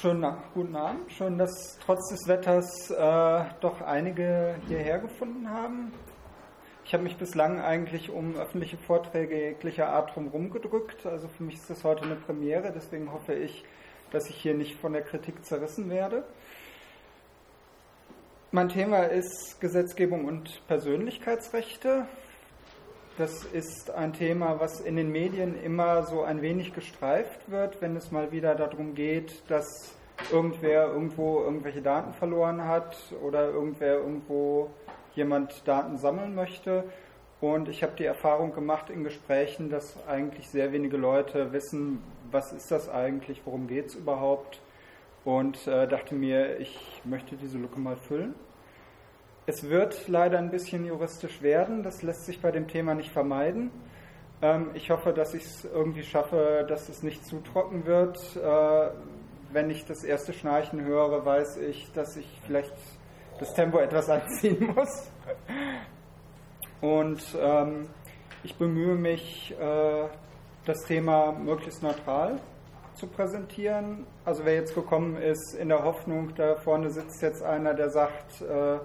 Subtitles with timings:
[0.00, 1.10] Schönen guten Abend.
[1.10, 5.92] Schön, dass trotz des Wetters äh, doch einige hierher gefunden haben.
[6.84, 11.04] Ich habe mich bislang eigentlich um öffentliche Vorträge jeglicher Art drumherum gedrückt.
[11.04, 12.70] Also für mich ist das heute eine Premiere.
[12.72, 13.64] Deswegen hoffe ich,
[14.12, 16.22] dass ich hier nicht von der Kritik zerrissen werde.
[18.52, 22.06] Mein Thema ist Gesetzgebung und Persönlichkeitsrechte.
[23.18, 27.96] Das ist ein Thema, was in den Medien immer so ein wenig gestreift wird, wenn
[27.96, 29.92] es mal wieder darum geht, dass
[30.30, 34.70] irgendwer irgendwo irgendwelche Daten verloren hat oder irgendwer irgendwo
[35.16, 36.84] jemand Daten sammeln möchte.
[37.40, 42.00] Und ich habe die Erfahrung gemacht in Gesprächen, dass eigentlich sehr wenige Leute wissen,
[42.30, 44.60] was ist das eigentlich, worum geht es überhaupt.
[45.24, 48.36] Und äh, dachte mir, ich möchte diese Lücke mal füllen.
[49.48, 53.70] Es wird leider ein bisschen juristisch werden, das lässt sich bei dem Thema nicht vermeiden.
[54.42, 58.18] Ähm, ich hoffe, dass ich es irgendwie schaffe, dass es nicht zu trocken wird.
[58.36, 58.90] Äh,
[59.50, 62.74] wenn ich das erste Schnarchen höre, weiß ich, dass ich vielleicht
[63.40, 65.10] das Tempo etwas anziehen muss.
[66.82, 67.88] Und ähm,
[68.42, 70.08] ich bemühe mich, äh,
[70.66, 72.38] das Thema möglichst neutral
[72.92, 74.04] zu präsentieren.
[74.26, 78.42] Also wer jetzt gekommen ist in der Hoffnung, da vorne sitzt jetzt einer, der sagt,
[78.42, 78.78] äh,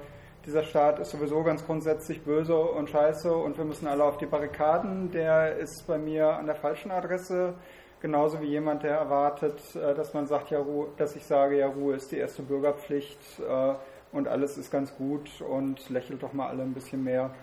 [0.45, 4.25] dieser Staat ist sowieso ganz grundsätzlich böse und scheiße und wir müssen alle auf die
[4.25, 7.53] Barrikaden, der ist bei mir an der falschen Adresse.
[8.01, 11.67] Genauso wie jemand, der erwartet, äh, dass man sagt, ja, Ruhe, dass ich sage, ja,
[11.67, 13.73] Ruhe ist die erste Bürgerpflicht äh,
[14.11, 17.33] und alles ist ganz gut und lächelt doch mal alle ein bisschen mehr.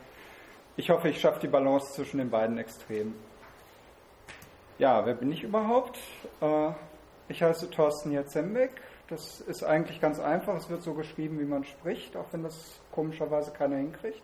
[0.77, 3.15] Ich hoffe, ich schaffe die Balance zwischen den beiden Extremen.
[4.79, 5.99] Ja, wer bin ich überhaupt?
[6.43, 6.71] Äh,
[7.29, 8.73] ich heiße Thorsten Jatzembeck,
[9.11, 10.55] das ist eigentlich ganz einfach.
[10.55, 14.23] Es wird so geschrieben, wie man spricht, auch wenn das komischerweise keiner hinkriegt.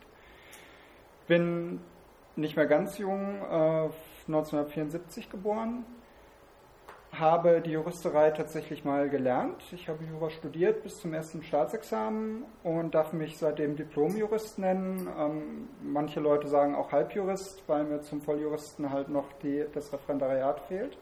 [1.26, 1.80] Bin
[2.36, 3.88] nicht mehr ganz jung, äh,
[4.28, 5.84] 1974 geboren,
[7.12, 9.62] habe die Juristerei tatsächlich mal gelernt.
[9.72, 15.08] Ich habe Jura studiert bis zum ersten Staatsexamen und darf mich seitdem Diplomjurist nennen.
[15.18, 20.60] Ähm, manche Leute sagen auch Halbjurist, weil mir zum Volljuristen halt noch die, das Referendariat
[20.60, 20.98] fehlt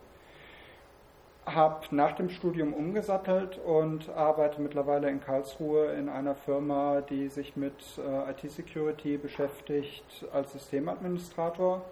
[1.47, 7.57] habe nach dem Studium umgesattelt und arbeite mittlerweile in Karlsruhe in einer Firma, die sich
[7.57, 11.85] mit äh, IT-Security beschäftigt als Systemadministrator.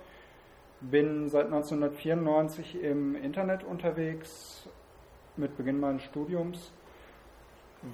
[0.80, 4.68] Bin seit 1994 im Internet unterwegs
[5.36, 6.72] mit Beginn meines Studiums,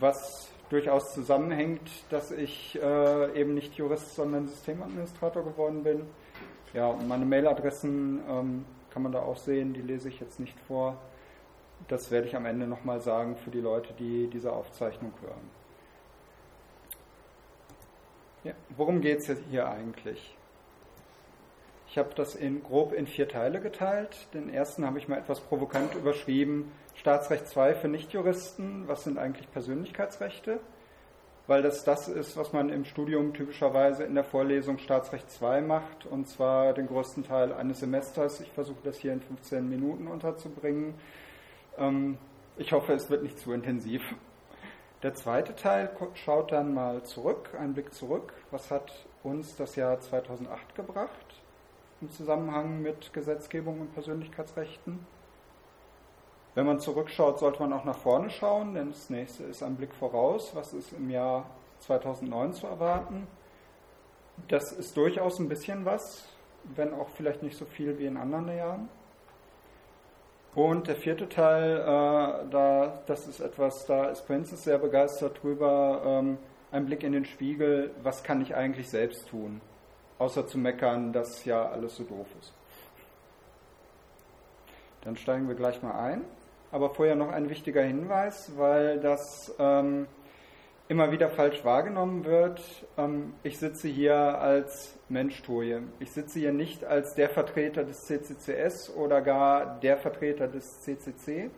[0.00, 6.02] was durchaus zusammenhängt, dass ich äh, eben nicht Jurist, sondern Systemadministrator geworden bin.
[6.72, 10.98] Ja, meine Mailadressen ähm, kann man da auch sehen, die lese ich jetzt nicht vor.
[11.87, 15.50] Das werde ich am Ende nochmal sagen für die Leute, die diese Aufzeichnung hören.
[18.44, 20.37] Ja, worum geht es hier eigentlich?
[21.91, 24.28] Ich habe das in, grob in vier Teile geteilt.
[24.34, 26.71] Den ersten habe ich mal etwas provokant überschrieben.
[26.94, 28.87] Staatsrecht 2 für Nichtjuristen.
[28.87, 30.61] Was sind eigentlich Persönlichkeitsrechte?
[31.47, 36.05] Weil das das ist, was man im Studium typischerweise in der Vorlesung Staatsrecht 2 macht.
[36.05, 38.41] Und zwar den größten Teil eines Semesters.
[38.41, 40.94] Ich versuche das hier in 15 Minuten unterzubringen.
[41.78, 42.19] Ähm,
[42.56, 44.03] ich hoffe, es wird nicht zu intensiv.
[45.03, 48.33] Der zweite Teil schaut dann mal zurück, einen Blick zurück.
[48.50, 51.43] Was hat uns das Jahr 2008 gebracht
[52.00, 55.06] im Zusammenhang mit Gesetzgebung und Persönlichkeitsrechten?
[56.55, 59.94] Wenn man zurückschaut, sollte man auch nach vorne schauen, denn das nächste ist ein Blick
[59.94, 60.56] voraus.
[60.56, 63.28] Was ist im Jahr 2009 zu erwarten?
[64.49, 66.28] Das ist durchaus ein bisschen was,
[66.65, 68.88] wenn auch vielleicht nicht so viel wie in anderen Jahren.
[70.58, 76.02] Und der vierte Teil, äh, da, das ist etwas, da ist Princess sehr begeistert drüber,
[76.04, 76.36] ähm,
[76.72, 79.60] ein Blick in den Spiegel, was kann ich eigentlich selbst tun,
[80.19, 82.52] außer zu meckern, dass ja alles so doof ist.
[85.02, 86.24] Dann steigen wir gleich mal ein.
[86.72, 90.08] Aber vorher noch ein wichtiger Hinweis, weil das ähm,
[90.88, 92.60] immer wieder falsch wahrgenommen wird.
[92.96, 95.82] Ähm, ich sitze hier als Mensch Toje.
[96.00, 101.50] Ich sitze hier nicht als der Vertreter des CCCS oder gar der Vertreter des CCC.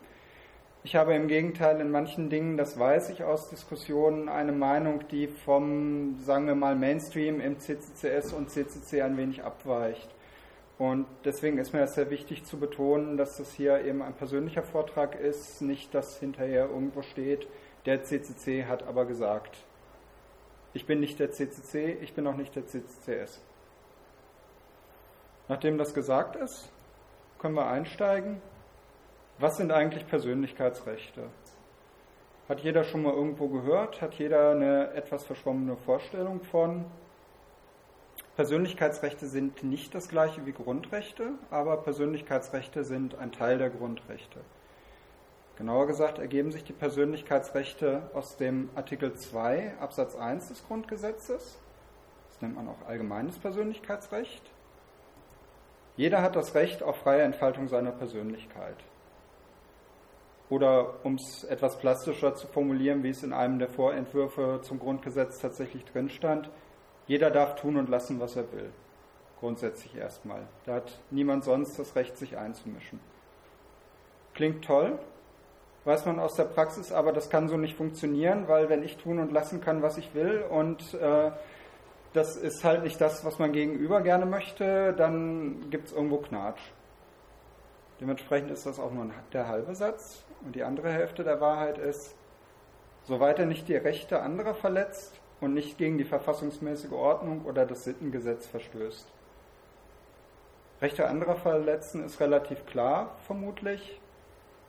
[0.85, 5.27] Ich habe im Gegenteil in manchen Dingen, das weiß ich aus Diskussionen, eine Meinung, die
[5.27, 10.09] vom, sagen wir mal, Mainstream im CCCS und CCC ein wenig abweicht.
[10.79, 14.63] Und deswegen ist mir das sehr wichtig zu betonen, dass das hier eben ein persönlicher
[14.63, 17.47] Vortrag ist, nicht dass hinterher irgendwo steht,
[17.85, 19.59] der CCC hat aber gesagt,
[20.73, 23.41] ich bin nicht der CCC, ich bin auch nicht der CCCS.
[25.49, 26.71] Nachdem das gesagt ist,
[27.39, 28.41] können wir einsteigen.
[29.39, 31.25] Was sind eigentlich Persönlichkeitsrechte?
[32.49, 34.01] Hat jeder schon mal irgendwo gehört?
[34.03, 36.85] Hat jeder eine etwas verschwommene Vorstellung von?
[38.37, 44.41] Persönlichkeitsrechte sind nicht das gleiche wie Grundrechte, aber Persönlichkeitsrechte sind ein Teil der Grundrechte.
[45.61, 51.59] Genauer gesagt ergeben sich die Persönlichkeitsrechte aus dem Artikel 2 Absatz 1 des Grundgesetzes.
[52.31, 54.43] Das nennt man auch allgemeines Persönlichkeitsrecht.
[55.99, 58.79] Jeder hat das Recht auf freie Entfaltung seiner Persönlichkeit.
[60.49, 65.41] Oder um es etwas plastischer zu formulieren, wie es in einem der Vorentwürfe zum Grundgesetz
[65.41, 66.49] tatsächlich drin stand,
[67.07, 68.73] jeder darf tun und lassen, was er will.
[69.41, 70.49] Grundsätzlich erstmal.
[70.65, 72.99] Da hat niemand sonst das Recht, sich einzumischen.
[74.33, 74.99] Klingt toll,
[75.85, 79.19] weiß man aus der Praxis, aber das kann so nicht funktionieren, weil wenn ich tun
[79.19, 81.31] und lassen kann, was ich will und äh,
[82.13, 86.61] das ist halt nicht das, was man gegenüber gerne möchte, dann gibt es irgendwo Knatsch.
[88.01, 90.25] Dementsprechend ist das auch nur der halbe Satz.
[90.45, 92.17] Und die andere Hälfte der Wahrheit ist,
[93.05, 97.85] soweit er nicht die Rechte anderer verletzt und nicht gegen die verfassungsmäßige Ordnung oder das
[97.85, 99.07] Sittengesetz verstößt.
[100.81, 104.01] Rechte anderer verletzen ist relativ klar, vermutlich.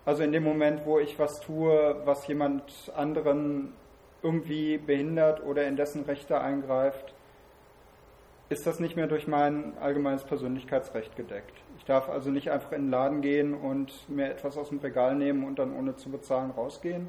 [0.05, 3.73] Also in dem Moment, wo ich was tue, was jemand anderen
[4.23, 7.13] irgendwie behindert oder in dessen Rechte eingreift,
[8.49, 11.53] ist das nicht mehr durch mein allgemeines Persönlichkeitsrecht gedeckt.
[11.77, 15.15] Ich darf also nicht einfach in den Laden gehen und mir etwas aus dem Regal
[15.15, 17.07] nehmen und dann ohne zu bezahlen rausgehen,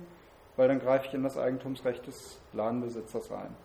[0.56, 3.56] weil dann greife ich in das Eigentumsrecht des Ladenbesitzers ein.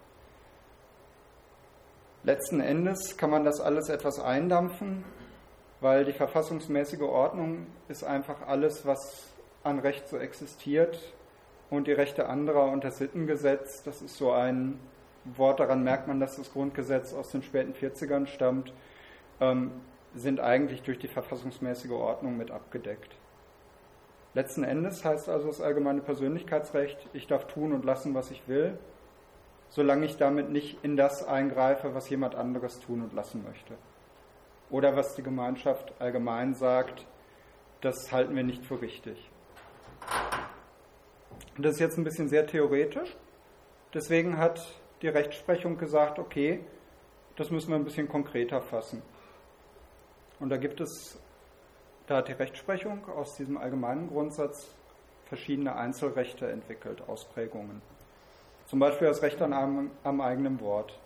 [2.24, 5.06] Letzten Endes kann man das alles etwas eindampfen,
[5.80, 9.32] weil die verfassungsmäßige Ordnung ist einfach alles, was
[9.64, 11.14] an Recht so existiert
[11.70, 14.80] und die Rechte anderer und das Sittengesetz, das ist so ein
[15.26, 18.74] Wort, daran merkt man, dass das Grundgesetz aus den späten 40ern stammt,
[19.40, 19.72] ähm,
[20.16, 23.16] sind eigentlich durch die verfassungsmäßige Ordnung mit abgedeckt.
[24.34, 28.78] Letzten Endes heißt also das allgemeine Persönlichkeitsrecht, ich darf tun und lassen, was ich will,
[29.70, 33.74] solange ich damit nicht in das eingreife, was jemand anderes tun und lassen möchte.
[34.70, 37.06] Oder was die Gemeinschaft allgemein sagt,
[37.82, 39.30] das halten wir nicht für richtig.
[41.58, 43.16] Das ist jetzt ein bisschen sehr theoretisch.
[43.94, 44.62] Deswegen hat
[45.02, 46.60] die Rechtsprechung gesagt, okay,
[47.36, 49.02] das müssen wir ein bisschen konkreter fassen.
[50.40, 51.20] Und da gibt es,
[52.08, 54.74] da hat die Rechtsprechung aus diesem allgemeinen Grundsatz
[55.26, 57.82] verschiedene Einzelrechte entwickelt, Ausprägungen.
[58.66, 61.00] Zum Beispiel das Recht an einem, am eigenen Wort.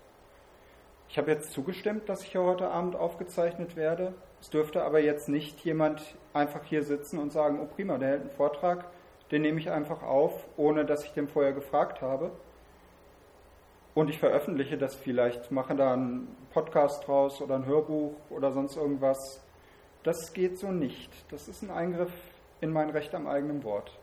[1.11, 4.13] Ich habe jetzt zugestimmt, dass ich hier heute Abend aufgezeichnet werde.
[4.39, 8.21] Es dürfte aber jetzt nicht jemand einfach hier sitzen und sagen, oh prima, der hält
[8.21, 8.85] einen Vortrag,
[9.29, 12.31] den nehme ich einfach auf, ohne dass ich den vorher gefragt habe
[13.93, 18.77] und ich veröffentliche das vielleicht, mache da einen Podcast draus oder ein Hörbuch oder sonst
[18.77, 19.45] irgendwas.
[20.03, 21.11] Das geht so nicht.
[21.29, 22.13] Das ist ein Eingriff
[22.61, 23.99] in mein Recht am eigenen Wort.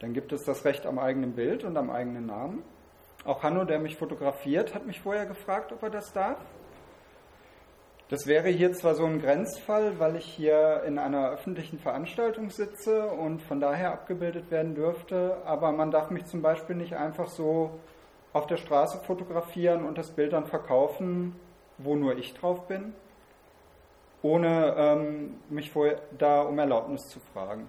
[0.00, 2.64] Dann gibt es das Recht am eigenen Bild und am eigenen Namen.
[3.26, 6.38] Auch Hanno, der mich fotografiert, hat mich vorher gefragt, ob er das darf.
[8.08, 13.08] Das wäre hier zwar so ein Grenzfall, weil ich hier in einer öffentlichen Veranstaltung sitze
[13.08, 17.80] und von daher abgebildet werden dürfte, aber man darf mich zum Beispiel nicht einfach so
[18.32, 21.34] auf der Straße fotografieren und das Bild dann verkaufen,
[21.78, 22.94] wo nur ich drauf bin,
[24.22, 27.68] ohne ähm, mich vorher da um Erlaubnis zu fragen.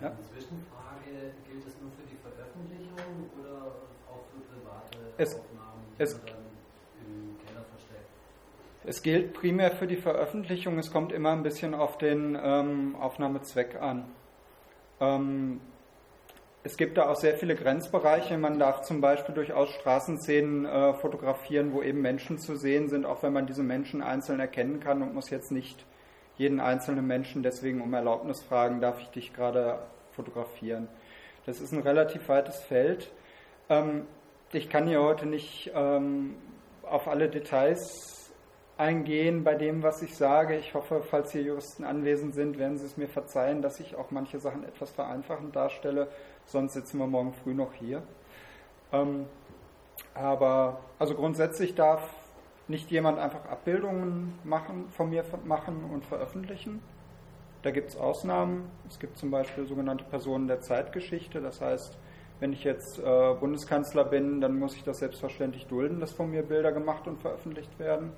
[0.00, 0.08] Ja?
[0.08, 3.66] Eine Zwischenfrage, gilt das nur für die Veröffentlichung oder
[4.10, 5.40] auch für private es,
[5.98, 6.20] es?
[8.84, 13.76] Es gilt primär für die Veröffentlichung, es kommt immer ein bisschen auf den ähm, Aufnahmezweck
[13.82, 14.06] an.
[14.98, 15.60] Ähm,
[16.64, 18.38] es gibt da auch sehr viele Grenzbereiche.
[18.38, 23.22] Man darf zum Beispiel durchaus Straßenszenen äh, fotografieren, wo eben Menschen zu sehen sind, auch
[23.22, 25.84] wenn man diese Menschen einzeln erkennen kann und muss jetzt nicht
[26.36, 29.80] jeden einzelnen Menschen deswegen um Erlaubnis fragen, darf ich dich gerade
[30.12, 30.88] fotografieren.
[31.46, 33.10] Das ist ein relativ weites Feld.
[33.68, 34.06] Ähm,
[34.52, 36.36] ich kann hier heute nicht ähm,
[36.82, 38.32] auf alle Details
[38.76, 40.56] eingehen bei dem, was ich sage.
[40.56, 44.10] Ich hoffe, falls hier Juristen anwesend sind, werden Sie es mir verzeihen, dass ich auch
[44.10, 46.08] manche Sachen etwas vereinfachend darstelle
[46.48, 48.02] sonst sitzen wir morgen früh noch hier.
[48.92, 49.26] Ähm,
[50.14, 52.10] aber also grundsätzlich darf
[52.66, 56.82] nicht jemand einfach Abbildungen machen, von mir machen und veröffentlichen.
[57.62, 58.70] Da gibt es Ausnahmen.
[58.88, 61.40] Es gibt zum Beispiel sogenannte Personen der Zeitgeschichte.
[61.40, 61.98] Das heißt,
[62.40, 66.42] wenn ich jetzt äh, Bundeskanzler bin, dann muss ich das selbstverständlich dulden, dass von mir
[66.42, 68.12] Bilder gemacht und veröffentlicht werden.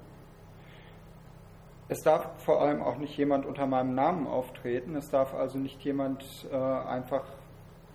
[1.88, 4.94] Es darf vor allem auch nicht jemand unter meinem Namen auftreten.
[4.94, 7.24] Es darf also nicht jemand äh, einfach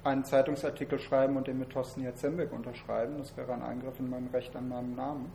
[0.04, 3.18] einen Zeitungsartikel schreiben und den mit Thorsten Jatzembek unterschreiben.
[3.18, 5.32] Das wäre ein Eingriff in mein Recht an meinem Namen.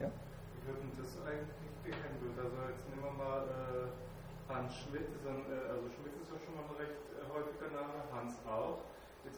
[0.00, 0.06] Ja?
[0.06, 2.36] Wie wird denn das eigentlich gehandelt?
[2.36, 6.54] Also jetzt nehmen wir mal äh, Hans Schmidt, ein, äh, also Schmidt ist ja schon
[6.54, 8.84] mal ein recht äh, häufiger Name, Hans auch.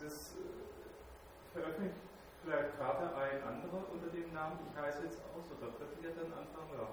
[0.06, 1.94] Äh, veröffentlicht
[2.42, 6.10] vielleicht gerade ein anderer unter dem Namen, ich heiße jetzt auch so, da könnte ja
[6.16, 6.88] dann anfangen, ja.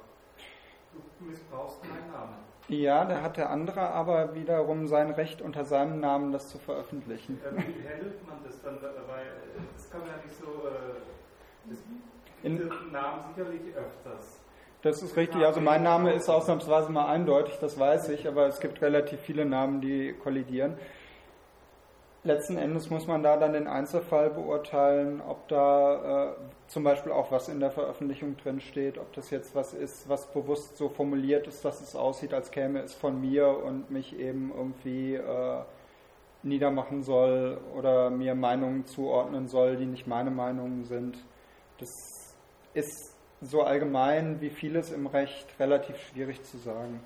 [0.93, 2.35] du missbrauchst meinen Namen.
[2.67, 7.39] Ja, da hat der andere aber wiederum sein Recht, unter seinem Namen das zu veröffentlichen.
[7.43, 8.81] Äh, wie handelt man das dann?
[8.81, 9.25] Weil
[9.73, 10.67] das kann man ja nicht so.
[10.67, 11.79] Äh, das,
[12.43, 14.41] diese Namen sicherlich öfters.
[14.81, 15.43] Das ist richtig.
[15.45, 19.45] Also mein Name ist ausnahmsweise mal eindeutig, das weiß ich, aber es gibt relativ viele
[19.45, 20.77] Namen, die kollidieren.
[22.27, 26.35] Letzten Endes muss man da dann den Einzelfall beurteilen, ob da äh,
[26.67, 30.27] zum Beispiel auch was in der Veröffentlichung drin steht, ob das jetzt was ist, was
[30.33, 34.51] bewusst so formuliert ist, dass es aussieht, als käme es von mir und mich eben
[34.53, 35.61] irgendwie äh,
[36.43, 41.17] niedermachen soll oder mir Meinungen zuordnen soll, die nicht meine Meinungen sind.
[41.77, 41.89] Das
[42.73, 46.99] ist so allgemein wie vieles im Recht relativ schwierig zu sagen.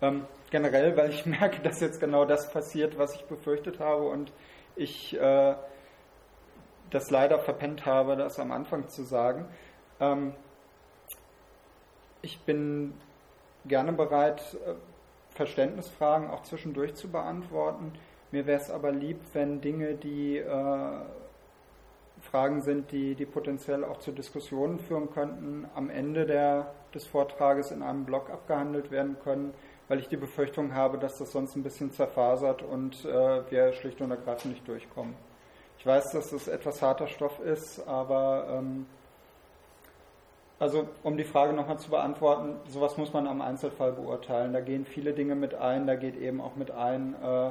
[0.00, 4.32] Ähm, generell, weil ich merke, dass jetzt genau das passiert, was ich befürchtet habe und
[4.76, 5.54] ich äh,
[6.90, 9.46] das leider verpennt habe, das am Anfang zu sagen.
[10.00, 10.34] Ähm,
[12.22, 12.94] ich bin
[13.64, 14.74] gerne bereit, äh,
[15.34, 17.92] Verständnisfragen auch zwischendurch zu beantworten.
[18.32, 21.00] Mir wäre es aber lieb, wenn Dinge, die äh,
[22.20, 27.70] Fragen sind, die, die potenziell auch zu Diskussionen führen könnten, am Ende der, des Vortrages
[27.70, 29.54] in einem Blog abgehandelt werden können,
[29.90, 34.00] weil ich die Befürchtung habe, dass das sonst ein bisschen zerfasert und äh, wir schlicht
[34.00, 35.16] und ergreifend nicht durchkommen.
[35.78, 38.86] Ich weiß, dass das etwas harter Stoff ist, aber ähm,
[40.60, 44.52] also um die Frage nochmal zu beantworten, sowas muss man am Einzelfall beurteilen.
[44.52, 47.50] Da gehen viele Dinge mit ein, da geht eben auch mit ein, äh,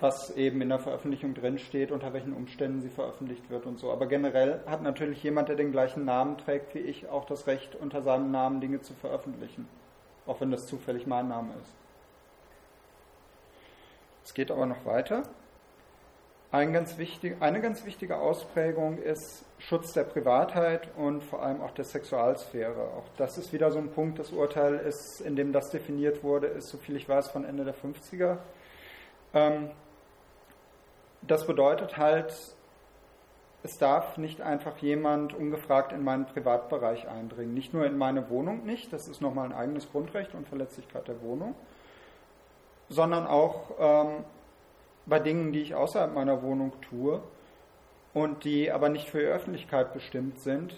[0.00, 3.92] was eben in der Veröffentlichung drinsteht, unter welchen Umständen sie veröffentlicht wird und so.
[3.92, 7.76] Aber generell hat natürlich jemand, der den gleichen Namen trägt wie ich, auch das Recht,
[7.76, 9.68] unter seinem Namen Dinge zu veröffentlichen
[10.26, 11.74] auch wenn das zufällig mein Name ist.
[14.24, 15.24] Es geht aber noch weiter.
[16.52, 21.70] Ein ganz wichtig, eine ganz wichtige Ausprägung ist Schutz der Privatheit und vor allem auch
[21.70, 22.88] der Sexualsphäre.
[22.94, 26.48] Auch das ist wieder so ein Punkt, das Urteil ist, in dem das definiert wurde,
[26.48, 28.36] ist, soviel ich weiß, von Ende der 50er.
[29.32, 29.70] Ähm,
[31.22, 32.34] das bedeutet halt,
[33.62, 37.54] es darf nicht einfach jemand ungefragt in meinen Privatbereich eindringen.
[37.54, 41.22] Nicht nur in meine Wohnung nicht, das ist nochmal ein eigenes Grundrecht und Verletzlichkeit der
[41.22, 41.54] Wohnung,
[42.88, 44.24] sondern auch ähm,
[45.06, 47.22] bei Dingen, die ich außerhalb meiner Wohnung tue
[48.14, 50.74] und die aber nicht für die Öffentlichkeit bestimmt sind,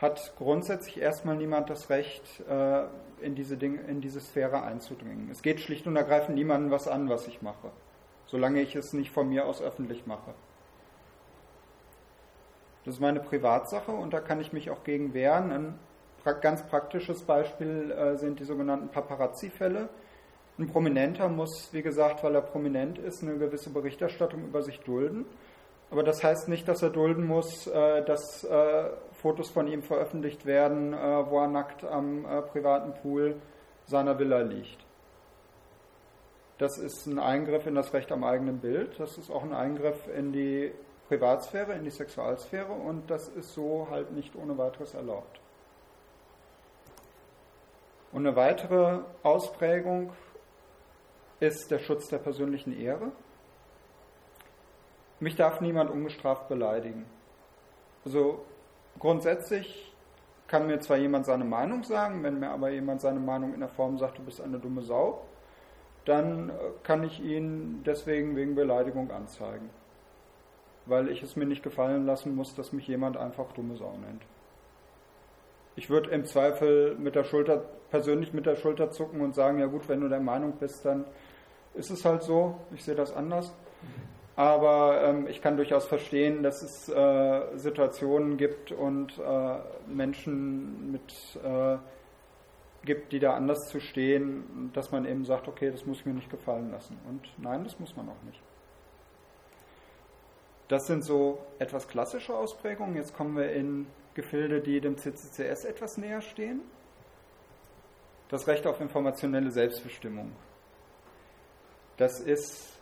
[0.00, 2.84] hat grundsätzlich erstmal niemand das Recht, äh,
[3.20, 5.28] in, diese Dinge, in diese Sphäre einzudringen.
[5.30, 7.70] Es geht schlicht und ergreifend niemandem was an, was ich mache,
[8.26, 10.34] solange ich es nicht von mir aus öffentlich mache.
[12.88, 15.52] Das ist meine Privatsache und da kann ich mich auch gegen wehren.
[15.52, 15.74] Ein
[16.40, 19.90] ganz praktisches Beispiel äh, sind die sogenannten Paparazzi-Fälle.
[20.58, 25.26] Ein Prominenter muss, wie gesagt, weil er prominent ist, eine gewisse Berichterstattung über sich dulden.
[25.90, 30.46] Aber das heißt nicht, dass er dulden muss, äh, dass äh, Fotos von ihm veröffentlicht
[30.46, 33.34] werden, wo er nackt am privaten Pool
[33.84, 34.78] seiner Villa liegt.
[36.56, 38.98] Das ist ein Eingriff in das Recht am eigenen Bild.
[38.98, 40.72] Das ist auch ein Eingriff in die
[41.08, 45.40] Privatsphäre, in die Sexualsphäre und das ist so halt nicht ohne weiteres erlaubt.
[48.12, 50.12] Und eine weitere Ausprägung
[51.40, 53.10] ist der Schutz der persönlichen Ehre.
[55.20, 57.06] Mich darf niemand ungestraft beleidigen.
[58.04, 58.44] Also
[58.98, 59.94] grundsätzlich
[60.46, 63.68] kann mir zwar jemand seine Meinung sagen, wenn mir aber jemand seine Meinung in der
[63.68, 65.24] Form sagt, du bist eine dumme Sau,
[66.04, 69.70] dann kann ich ihn deswegen wegen Beleidigung anzeigen
[70.88, 74.22] weil ich es mir nicht gefallen lassen muss, dass mich jemand einfach dumme Sau nennt.
[75.76, 79.66] Ich würde im Zweifel mit der Schulter, persönlich mit der Schulter zucken und sagen, ja
[79.66, 81.04] gut, wenn du der Meinung bist, dann
[81.74, 83.54] ist es halt so, ich sehe das anders.
[84.34, 89.56] Aber ähm, ich kann durchaus verstehen, dass es äh, Situationen gibt und äh,
[89.88, 91.12] Menschen mit
[91.44, 91.76] äh,
[92.84, 96.14] gibt, die da anders zu stehen, dass man eben sagt, okay, das muss ich mir
[96.14, 96.96] nicht gefallen lassen.
[97.08, 98.40] Und nein, das muss man auch nicht.
[100.68, 102.94] Das sind so etwas klassische Ausprägungen.
[102.96, 106.60] Jetzt kommen wir in Gefilde, die dem CCCS etwas näher stehen.
[108.28, 110.32] Das Recht auf informationelle Selbstbestimmung.
[111.96, 112.78] Das ist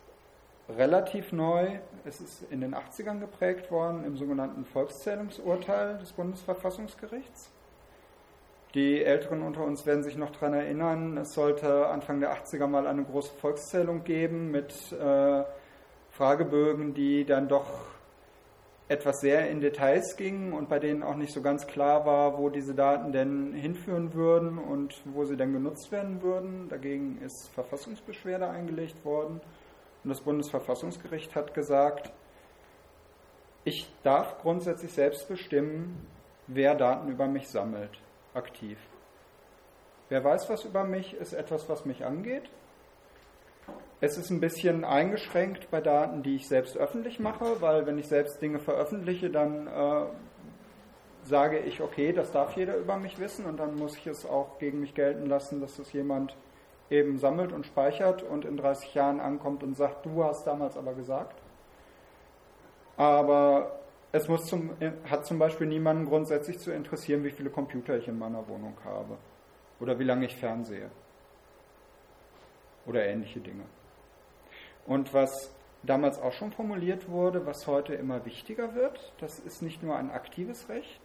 [0.68, 1.78] relativ neu.
[2.04, 7.52] Es ist in den 80ern geprägt worden im sogenannten Volkszählungsurteil des Bundesverfassungsgerichts.
[8.74, 12.86] Die Älteren unter uns werden sich noch daran erinnern, es sollte Anfang der 80er mal
[12.86, 15.44] eine große Volkszählung geben mit äh,
[16.16, 17.66] Fragebögen, die dann doch
[18.88, 22.48] etwas sehr in Details gingen und bei denen auch nicht so ganz klar war, wo
[22.48, 26.68] diese Daten denn hinführen würden und wo sie denn genutzt werden würden.
[26.68, 29.40] Dagegen ist Verfassungsbeschwerde eingelegt worden
[30.04, 32.12] und das Bundesverfassungsgericht hat gesagt,
[33.64, 36.06] ich darf grundsätzlich selbst bestimmen,
[36.46, 37.90] wer Daten über mich sammelt,
[38.32, 38.78] aktiv.
[40.08, 42.48] Wer weiß was über mich, ist etwas, was mich angeht.
[44.00, 48.08] Es ist ein bisschen eingeschränkt bei Daten, die ich selbst öffentlich mache, weil wenn ich
[48.08, 50.06] selbst Dinge veröffentliche, dann äh,
[51.22, 54.58] sage ich, okay, das darf jeder über mich wissen und dann muss ich es auch
[54.58, 56.36] gegen mich gelten lassen, dass es jemand
[56.90, 60.92] eben sammelt und speichert und in 30 Jahren ankommt und sagt, du hast damals aber
[60.92, 61.40] gesagt.
[62.98, 63.80] Aber
[64.12, 64.70] es muss zum,
[65.08, 69.16] hat zum Beispiel niemanden grundsätzlich zu interessieren, wie viele Computer ich in meiner Wohnung habe
[69.80, 70.90] oder wie lange ich fernsehe
[72.86, 73.64] oder ähnliche Dinge.
[74.86, 79.82] Und was damals auch schon formuliert wurde, was heute immer wichtiger wird, das ist nicht
[79.82, 81.00] nur ein aktives Recht,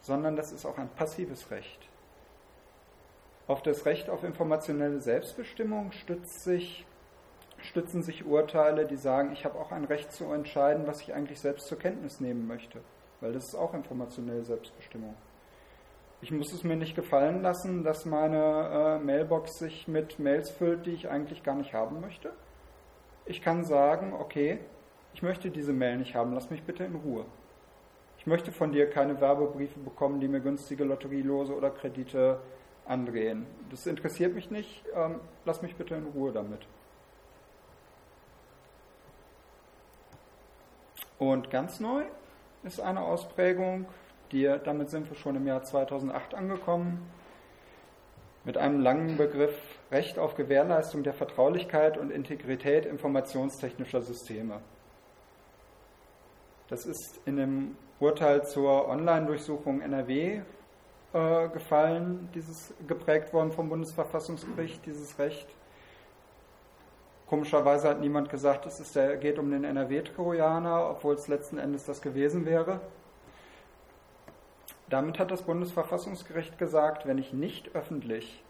[0.00, 1.88] sondern das ist auch ein passives Recht.
[3.46, 6.86] Auf das Recht auf informationelle Selbstbestimmung stützt sich,
[7.58, 11.40] stützen sich Urteile, die sagen, ich habe auch ein Recht zu entscheiden, was ich eigentlich
[11.40, 12.80] selbst zur Kenntnis nehmen möchte,
[13.20, 15.14] weil das ist auch informationelle Selbstbestimmung.
[16.22, 20.86] Ich muss es mir nicht gefallen lassen, dass meine äh, Mailbox sich mit Mails füllt,
[20.86, 22.32] die ich eigentlich gar nicht haben möchte.
[23.26, 24.60] Ich kann sagen, okay,
[25.14, 27.26] ich möchte diese Mail nicht haben, lass mich bitte in Ruhe.
[28.18, 32.38] Ich möchte von dir keine Werbebriefe bekommen, die mir günstige Lotterielose oder Kredite
[32.86, 33.44] andrehen.
[33.70, 36.60] Das interessiert mich nicht, ähm, lass mich bitte in Ruhe damit.
[41.18, 42.04] Und ganz neu
[42.62, 43.86] ist eine Ausprägung,
[44.32, 47.08] die, damit sind wir schon im Jahr 2008 angekommen,
[48.44, 49.54] mit einem langen Begriff
[49.90, 54.60] Recht auf Gewährleistung der Vertraulichkeit und Integrität informationstechnischer Systeme.
[56.68, 60.40] Das ist in dem Urteil zur Online-Durchsuchung NRW
[61.12, 65.46] äh, gefallen, dieses geprägt worden vom Bundesverfassungsgericht, dieses Recht.
[67.26, 71.84] Komischerweise hat niemand gesagt, es ist der, geht um den NRW-Trojaner, obwohl es letzten Endes
[71.84, 72.80] das gewesen wäre.
[74.92, 78.44] Damit hat das Bundesverfassungsgericht gesagt, wenn ich nicht öffentlich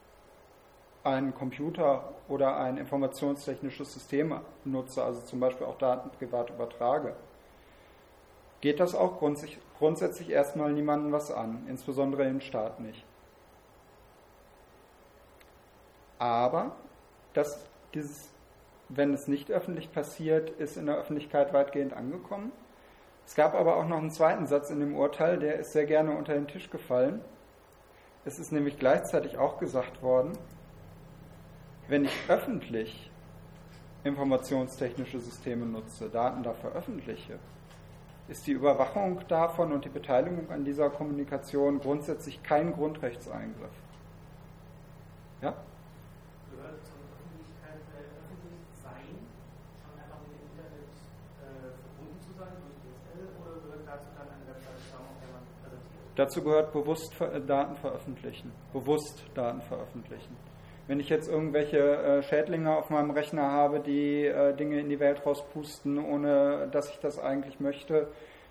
[1.05, 7.15] einen Computer oder ein informationstechnisches System nutze, also zum Beispiel auch Daten privat übertrage,
[8.61, 9.21] geht das auch
[9.79, 13.05] grundsätzlich erstmal niemandem was an, insbesondere im Staat nicht.
[16.19, 16.73] Aber
[17.35, 17.65] dass
[17.95, 18.31] dieses,
[18.89, 22.51] wenn es nicht öffentlich passiert, ist in der Öffentlichkeit weitgehend angekommen.
[23.33, 26.15] Es gab aber auch noch einen zweiten Satz in dem Urteil, der ist sehr gerne
[26.15, 27.23] unter den Tisch gefallen.
[28.27, 30.37] Es ist nämlich gleichzeitig auch gesagt worden,
[31.89, 33.11] wenn ich öffentlich
[34.05, 37.39] informationstechnische Systeme nutze, Daten da veröffentliche,
[38.29, 43.73] ist die Überwachung davon und die Beteiligung an dieser Kommunikation grundsätzlich kein Grundrechtseingriff.
[45.41, 45.55] Ja?
[46.51, 49.27] Gehört zur Öffentlichkeit, äh, öffentlich sein,
[49.83, 50.93] schon einfach mit dem Internet
[51.43, 55.45] äh, verbunden zu sein durch DSL oder gehört dazu dann eine Webseite auf der man
[55.61, 56.02] präsentiert?
[56.17, 57.15] Dazu gehört bewusst
[57.47, 58.53] Daten veröffentlichen.
[58.73, 60.37] Bewusst Daten veröffentlichen.
[60.89, 64.99] Wenn ich jetzt irgendwelche äh, Schädlinge auf meinem Rechner habe, die äh, Dinge in die
[64.99, 68.09] Welt rauspusten, ohne dass ich das eigentlich möchte,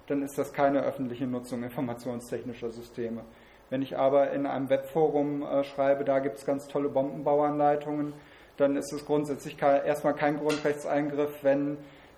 [0.08, 3.22] dann ist das keine öffentliche Nutzung informationstechnischer Systeme.
[3.70, 8.14] Wenn ich aber in einem Webforum äh, schreibe, da gibt es ganz tolle Bombenbauanleitungen,
[8.58, 11.78] dann ist es grundsätzlich erstmal kein Grundrechtseingriff, wenn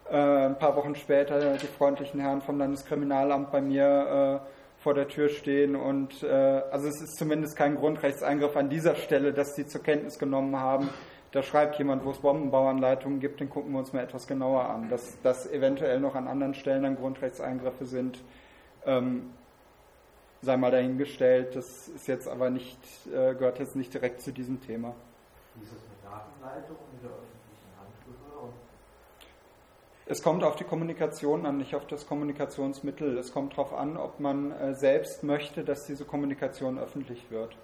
[0.10, 4.42] ein paar Wochen später die freundlichen Herren vom Landeskriminalamt bei mir
[4.84, 9.32] vor der Tür stehen und äh, also es ist zumindest kein Grundrechtseingriff an dieser Stelle,
[9.32, 10.90] dass sie zur Kenntnis genommen haben.
[11.32, 14.90] Da schreibt jemand, wo es Bombenbauanleitungen gibt, den gucken wir uns mal etwas genauer an.
[14.90, 18.22] Dass das eventuell noch an anderen Stellen dann Grundrechtseingriffe sind,
[18.86, 19.32] ähm,
[20.42, 21.56] sei mal dahingestellt.
[21.56, 24.94] Das ist jetzt aber nicht, äh, gehört jetzt nicht direkt zu diesem Thema.
[25.56, 27.33] Wie ist das mit Datenleitungen in der
[30.06, 33.18] es kommt auf die Kommunikation an, nicht auf das Kommunikationsmittel.
[33.18, 37.56] Es kommt darauf an, ob man äh, selbst möchte, dass diese Kommunikation öffentlich wird.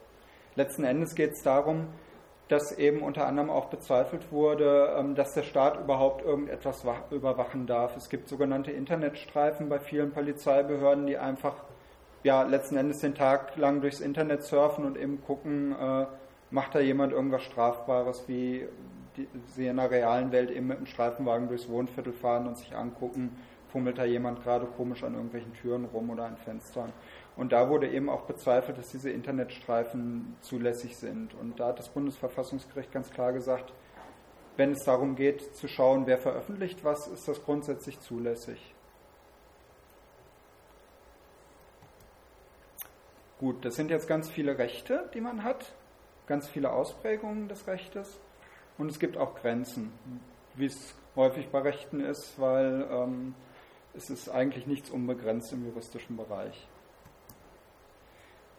[0.56, 1.88] Letzten Endes geht es darum,
[2.48, 7.98] dass eben unter anderem auch bezweifelt wurde, ähm, dass der Staat überhaupt irgendetwas überwachen darf.
[7.98, 11.56] Es gibt sogenannte Internetstreifen bei vielen Polizeibehörden, die einfach
[12.24, 16.06] ja, letzten Endes den Tag lang durchs Internet surfen und eben gucken, äh,
[16.52, 18.68] macht da jemand irgendwas Strafbares, wie
[19.20, 22.76] die, sie in der realen Welt eben mit dem Streifenwagen durchs Wohnviertel fahren und sich
[22.76, 23.38] angucken,
[23.72, 26.92] fummelt da jemand gerade komisch an irgendwelchen Türen rum oder an Fenstern.
[27.36, 31.34] Und da wurde eben auch bezweifelt, dass diese Internetstreifen zulässig sind.
[31.36, 33.74] Und da hat das Bundesverfassungsgericht ganz klar gesagt,
[34.58, 38.74] wenn es darum geht zu schauen, wer veröffentlicht was, ist das grundsätzlich zulässig.
[43.40, 45.72] Gut, das sind jetzt ganz viele Rechte, die man hat,
[46.28, 48.20] ganz viele Ausprägungen des Rechtes.
[48.80, 49.92] Und es gibt auch Grenzen,
[50.56, 53.36] wie es häufig bei Rechten ist, weil ähm,
[53.94, 56.68] es ist eigentlich nichts unbegrenzt im juristischen Bereich.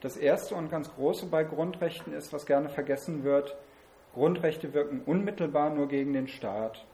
[0.00, 3.56] Das erste und ganz große bei Grundrechten ist, was gerne vergessen wird,
[4.12, 6.87] Grundrechte wirken unmittelbar nur gegen den Staat.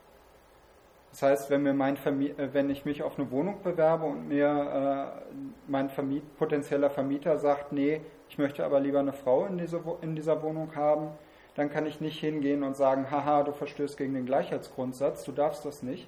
[1.10, 5.16] Das heißt, wenn, mir mein äh, wenn ich mich auf eine Wohnung bewerbe und mir
[5.26, 5.34] äh,
[5.66, 10.14] mein Vermiet potenzieller Vermieter sagt, nee, ich möchte aber lieber eine Frau in, diese, in
[10.14, 11.08] dieser Wohnung haben,
[11.56, 15.64] dann kann ich nicht hingehen und sagen, haha, du verstößt gegen den Gleichheitsgrundsatz, du darfst
[15.64, 16.06] das nicht.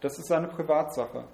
[0.00, 1.24] Das ist seine Privatsache.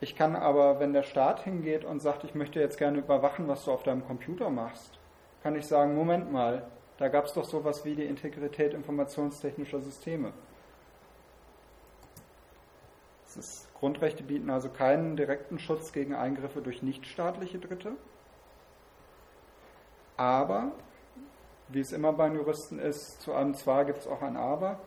[0.00, 3.64] Ich kann aber, wenn der Staat hingeht und sagt, ich möchte jetzt gerne überwachen, was
[3.64, 4.98] du auf deinem Computer machst,
[5.44, 6.66] kann ich sagen, Moment mal,
[6.98, 10.32] da gab es doch sowas wie die Integrität informationstechnischer Systeme.
[13.36, 17.92] Ist, Grundrechte bieten also keinen direkten Schutz gegen Eingriffe durch nichtstaatliche Dritte.
[20.16, 20.72] Aber,
[21.68, 24.80] wie es immer bei Juristen ist, zu einem Zwar gibt es auch ein Aber.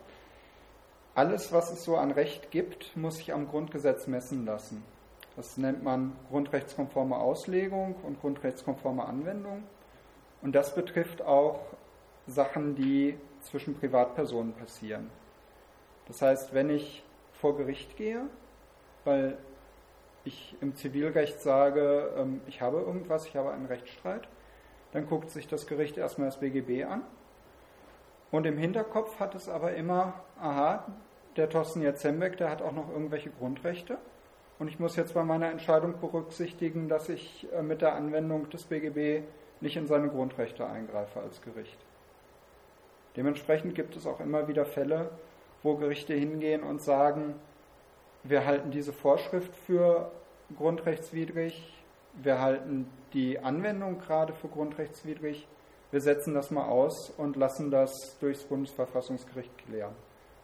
[1.16, 4.84] Alles, was es so an Recht gibt, muss sich am Grundgesetz messen lassen.
[5.36, 9.64] Das nennt man grundrechtskonforme Auslegung und grundrechtskonforme Anwendung.
[10.42, 11.60] Und das betrifft auch
[12.28, 15.10] Sachen, die zwischen Privatpersonen passieren.
[16.08, 18.22] Das heißt, wenn ich vor Gericht gehe,
[19.04, 19.38] weil
[20.24, 24.28] ich im Zivilrecht sage, ähm, ich habe irgendwas, ich habe einen Rechtsstreit,
[24.96, 27.02] dann guckt sich das Gericht erstmal das BGB an.
[28.32, 30.86] Und im Hinterkopf hat es aber immer, aha,
[31.36, 33.98] der Thorsten Jatzembeck, der hat auch noch irgendwelche Grundrechte.
[34.58, 38.64] Und ich muss jetzt bei meiner Entscheidung berücksichtigen, dass ich äh, mit der Anwendung des
[38.64, 39.26] BGB
[39.60, 41.78] nicht in seine Grundrechte eingreife als Gericht.
[43.18, 45.10] Dementsprechend gibt es auch immer wieder Fälle,
[45.62, 47.36] wo Gerichte hingehen und sagen,
[48.24, 50.10] wir halten diese Vorschrift für
[50.56, 51.75] grundrechtswidrig,
[52.22, 55.48] wir halten die Anwendung gerade für grundrechtswidrig,
[55.92, 59.96] wir setzen das mal aus und lassen das durchs Bundesverfassungsgericht klären.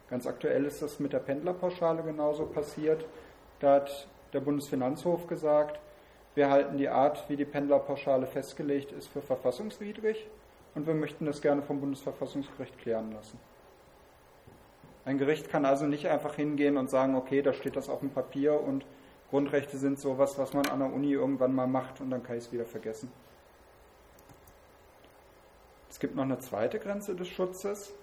[0.10, 3.06] Ganz aktuell ist das mit der Pendlerpauschale genauso passiert.
[3.60, 5.80] Da hat der Bundesfinanzhof gesagt,
[6.36, 10.28] wir halten die Art, wie die Pendlerpauschale festgelegt ist, für verfassungswidrig
[10.76, 13.38] und wir möchten das gerne vom Bundesverfassungsgericht klären lassen.
[15.04, 18.12] Ein Gericht kann also nicht einfach hingehen und sagen, okay, da steht das auf dem
[18.12, 18.86] Papier und
[19.32, 22.46] Grundrechte sind sowas, was man an der Uni irgendwann mal macht und dann kann ich
[22.46, 23.12] es wieder vergessen.
[25.90, 27.94] Es gibt noch eine zweite Grenze des Schutzes.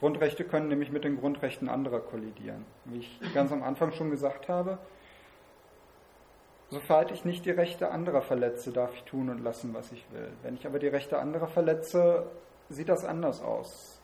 [0.00, 2.64] Grundrechte können nämlich mit den Grundrechten anderer kollidieren.
[2.84, 4.78] Wie ich ganz am Anfang schon gesagt habe,
[6.70, 10.30] Soweit ich nicht die Rechte anderer verletze, darf ich tun und lassen, was ich will.
[10.42, 12.26] Wenn ich aber die Rechte anderer verletze,
[12.68, 13.97] sieht das anders aus.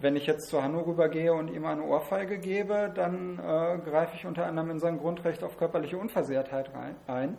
[0.00, 4.26] Wenn ich jetzt zu Hanno rübergehe und ihm eine Ohrfeige gebe, dann äh, greife ich
[4.26, 7.38] unter anderem in sein Grundrecht auf körperliche Unversehrtheit rein, ein.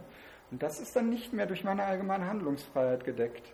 [0.52, 3.54] Und das ist dann nicht mehr durch meine allgemeine Handlungsfreiheit gedeckt.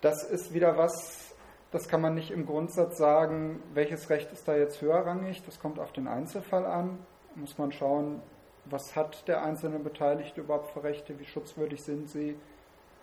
[0.00, 1.34] Das ist wieder was,
[1.70, 5.78] das kann man nicht im Grundsatz sagen, welches Recht ist da jetzt höherrangig, das kommt
[5.78, 6.98] auf den Einzelfall an
[7.36, 8.22] muss man schauen,
[8.66, 12.36] was hat der einzelne Beteiligte überhaupt für Rechte, wie schutzwürdig sind sie.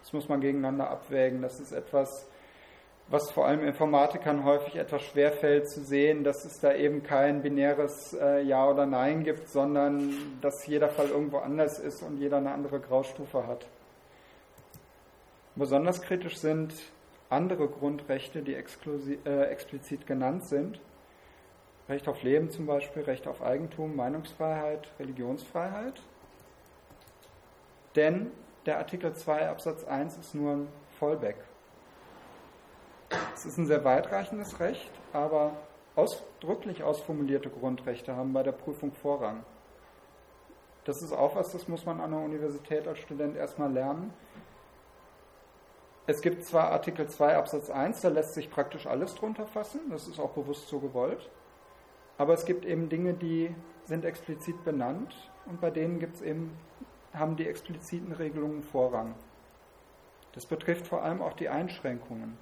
[0.01, 1.41] Das muss man gegeneinander abwägen.
[1.41, 2.27] Das ist etwas,
[3.11, 8.13] was vor allem Informatikern häufig etwas schwerfällt zu sehen, dass es da eben kein binäres
[8.13, 12.51] äh, Ja oder Nein gibt, sondern dass jeder Fall irgendwo anders ist und jeder eine
[12.51, 13.67] andere Graustufe hat.
[15.55, 16.73] Besonders kritisch sind
[17.29, 20.79] andere Grundrechte, die äh, explizit genannt sind.
[21.89, 26.01] Recht auf Leben zum Beispiel, Recht auf Eigentum, Meinungsfreiheit, Religionsfreiheit.
[27.97, 28.31] Denn
[28.65, 31.35] der Artikel 2 Absatz 1 ist nur ein Fallback.
[33.33, 35.53] Es ist ein sehr weitreichendes Recht, aber
[35.95, 39.43] ausdrücklich ausformulierte Grundrechte haben bei der Prüfung Vorrang.
[40.85, 44.13] Das ist auch was, das muss man an der Universität als Student erstmal lernen.
[46.07, 50.07] Es gibt zwar Artikel 2 Absatz 1, da lässt sich praktisch alles drunter fassen, das
[50.07, 51.29] ist auch bewusst so gewollt.
[52.17, 53.53] Aber es gibt eben Dinge, die
[53.85, 56.57] sind explizit benannt und bei denen gibt's eben,
[57.13, 59.15] haben die expliziten Regelungen Vorrang.
[60.33, 62.37] Das betrifft vor allem auch die Einschränkungen.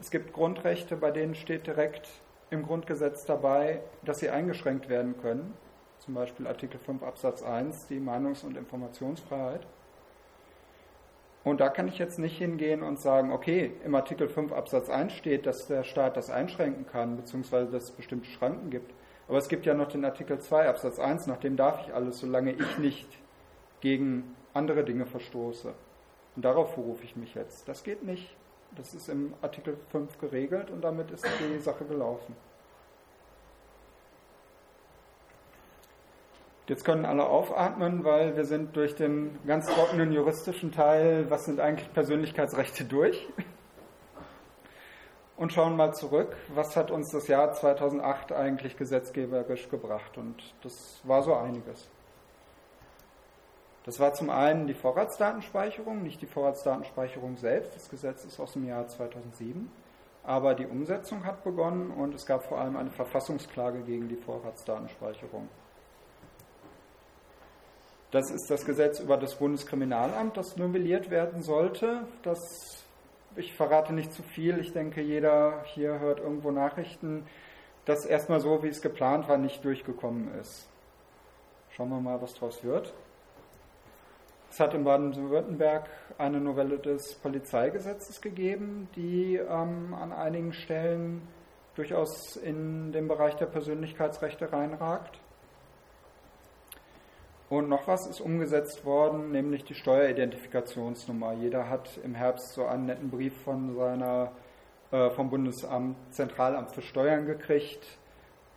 [0.00, 2.08] Es gibt Grundrechte, bei denen steht direkt
[2.50, 5.54] im Grundgesetz dabei, dass sie eingeschränkt werden können.
[5.98, 9.66] Zum Beispiel Artikel 5 Absatz 1, die Meinungs- und Informationsfreiheit.
[11.42, 15.12] Und da kann ich jetzt nicht hingehen und sagen, okay, im Artikel 5 Absatz 1
[15.12, 18.92] steht, dass der Staat das einschränken kann, beziehungsweise dass es bestimmte Schranken gibt.
[19.28, 22.18] Aber es gibt ja noch den Artikel 2 Absatz 1, nach dem darf ich alles,
[22.20, 23.08] solange ich nicht
[23.80, 25.74] gegen andere Dinge verstoße.
[26.36, 27.68] Und darauf berufe ich mich jetzt.
[27.68, 28.36] Das geht nicht.
[28.76, 32.36] Das ist im Artikel 5 geregelt und damit ist die Sache gelaufen.
[36.68, 41.60] Jetzt können alle aufatmen, weil wir sind durch den ganz trockenen juristischen Teil, was sind
[41.60, 43.26] eigentlich Persönlichkeitsrechte durch.
[45.38, 50.18] und schauen mal zurück, was hat uns das Jahr 2008 eigentlich gesetzgeberisch gebracht.
[50.18, 51.88] Und das war so einiges.
[53.88, 57.74] Das war zum einen die Vorratsdatenspeicherung, nicht die Vorratsdatenspeicherung selbst.
[57.74, 59.72] Das Gesetz ist aus dem Jahr 2007.
[60.24, 65.48] Aber die Umsetzung hat begonnen und es gab vor allem eine Verfassungsklage gegen die Vorratsdatenspeicherung.
[68.10, 72.06] Das ist das Gesetz über das Bundeskriminalamt, das novelliert werden sollte.
[72.22, 72.84] Das
[73.36, 74.58] ich verrate nicht zu viel.
[74.58, 77.24] Ich denke, jeder hier hört irgendwo Nachrichten,
[77.86, 80.68] dass erstmal so, wie es geplant war, nicht durchgekommen ist.
[81.70, 82.92] Schauen wir mal, was daraus wird.
[84.50, 91.22] Es hat in Baden-Württemberg eine Novelle des Polizeigesetzes gegeben, die ähm, an einigen Stellen
[91.74, 95.20] durchaus in den Bereich der Persönlichkeitsrechte reinragt.
[97.50, 101.32] Und noch was ist umgesetzt worden, nämlich die Steueridentifikationsnummer.
[101.34, 104.32] Jeder hat im Herbst so einen netten Brief von seiner,
[104.90, 107.98] äh, vom Bundesamt, Zentralamt für Steuern gekriegt,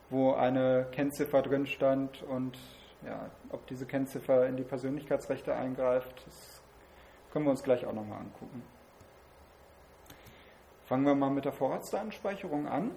[0.10, 2.58] wo eine Kennziffer drin stand und
[3.06, 6.62] ja, ob diese Kennziffer in die Persönlichkeitsrechte eingreift, das
[7.32, 8.64] können wir uns gleich auch nochmal angucken.
[10.86, 12.92] Fangen wir mal mit der Vorratsdatenspeicherung an.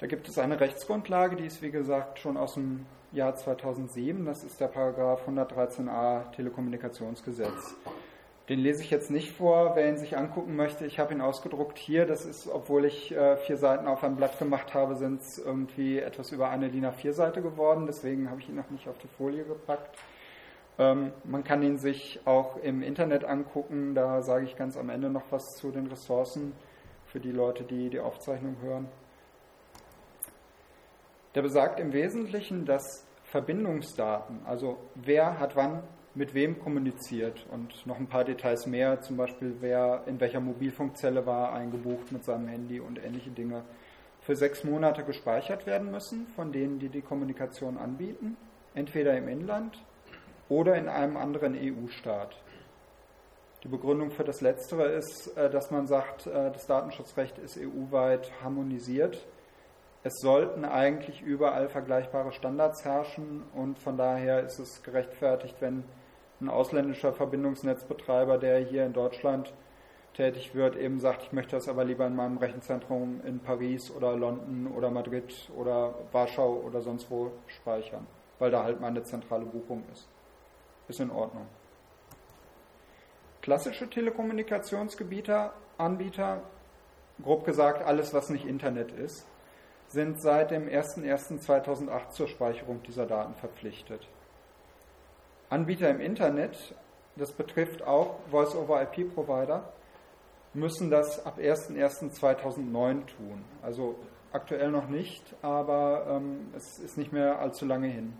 [0.00, 4.24] Da gibt es eine Rechtsgrundlage, die ist wie gesagt schon aus dem Jahr 2007.
[4.26, 7.74] Das ist der Paragraph 113a Telekommunikationsgesetz.
[8.48, 9.76] Den lese ich jetzt nicht vor.
[9.76, 12.06] Wer ihn sich angucken möchte, ich habe ihn ausgedruckt hier.
[12.06, 15.98] Das ist, obwohl ich äh, vier Seiten auf ein Blatt gemacht habe, sind es irgendwie
[15.98, 17.84] etwas über eine DIN A4-Seite geworden.
[17.86, 19.98] Deswegen habe ich ihn noch nicht auf die Folie gepackt.
[20.78, 23.94] Ähm, man kann ihn sich auch im Internet angucken.
[23.94, 26.54] Da sage ich ganz am Ende noch was zu den Ressourcen
[27.04, 28.88] für die Leute, die die Aufzeichnung hören.
[31.34, 35.82] Der besagt im Wesentlichen, dass Verbindungsdaten, also wer hat wann
[36.14, 41.26] mit wem kommuniziert und noch ein paar Details mehr, zum Beispiel wer in welcher Mobilfunkzelle
[41.26, 43.62] war eingebucht mit seinem Handy und ähnliche Dinge,
[44.20, 48.36] für sechs Monate gespeichert werden müssen von denen, die die Kommunikation anbieten,
[48.74, 49.82] entweder im Inland
[50.48, 52.36] oder in einem anderen EU-Staat.
[53.64, 58.30] Die Begründung für das Letztere ist, äh, dass man sagt, äh, das Datenschutzrecht ist EU-weit
[58.42, 59.26] harmonisiert
[60.04, 65.84] es sollten eigentlich überall vergleichbare Standards herrschen und von daher ist es gerechtfertigt, wenn
[66.40, 69.52] ein ausländischer Verbindungsnetzbetreiber, der hier in Deutschland
[70.14, 74.16] tätig wird, eben sagt, ich möchte das aber lieber in meinem Rechenzentrum in Paris oder
[74.16, 78.06] London oder Madrid oder Warschau oder sonst wo speichern,
[78.38, 80.08] weil da halt meine zentrale Buchung ist.
[80.88, 81.46] Ist in Ordnung.
[83.42, 86.42] Klassische Telekommunikationsgebieter, Anbieter,
[87.22, 89.26] grob gesagt alles, was nicht Internet ist,
[89.88, 94.08] sind seit dem 01.01.2008 zur Speicherung dieser Daten verpflichtet.
[95.50, 96.74] Anbieter im Internet,
[97.16, 99.72] das betrifft auch Voice-over-IP-Provider,
[100.54, 103.44] müssen das ab 01.01.2009 tun.
[103.62, 103.96] Also
[104.32, 108.12] aktuell noch nicht, aber ähm, es ist nicht mehr allzu lange hin.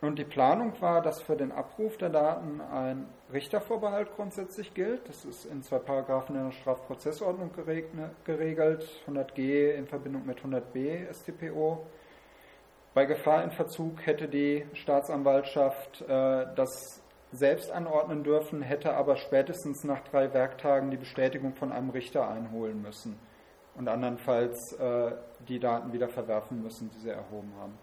[0.00, 5.06] Und die Planung war, dass für den Abruf der Daten ein Richtervorbehalt grundsätzlich gilt.
[5.06, 7.50] Das ist in zwei Paragraphen in der Strafprozessordnung
[8.24, 11.84] geregelt, 100g in Verbindung mit 100b StPO.
[12.92, 17.00] Bei Gefahr in Verzug hätte die Staatsanwaltschaft äh, das
[17.32, 22.82] selbst anordnen dürfen, hätte aber spätestens nach drei Werktagen die Bestätigung von einem Richter einholen
[22.82, 23.16] müssen
[23.76, 25.12] und andernfalls äh,
[25.48, 27.78] die Daten wieder verwerfen müssen, die sie erhoben haben.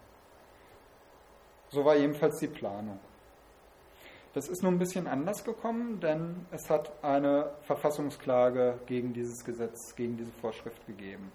[1.70, 2.98] So war jedenfalls die Planung.
[4.34, 9.96] Das ist nun ein bisschen anders gekommen, denn es hat eine Verfassungsklage gegen dieses Gesetz,
[9.96, 11.32] gegen diese Vorschrift gegeben.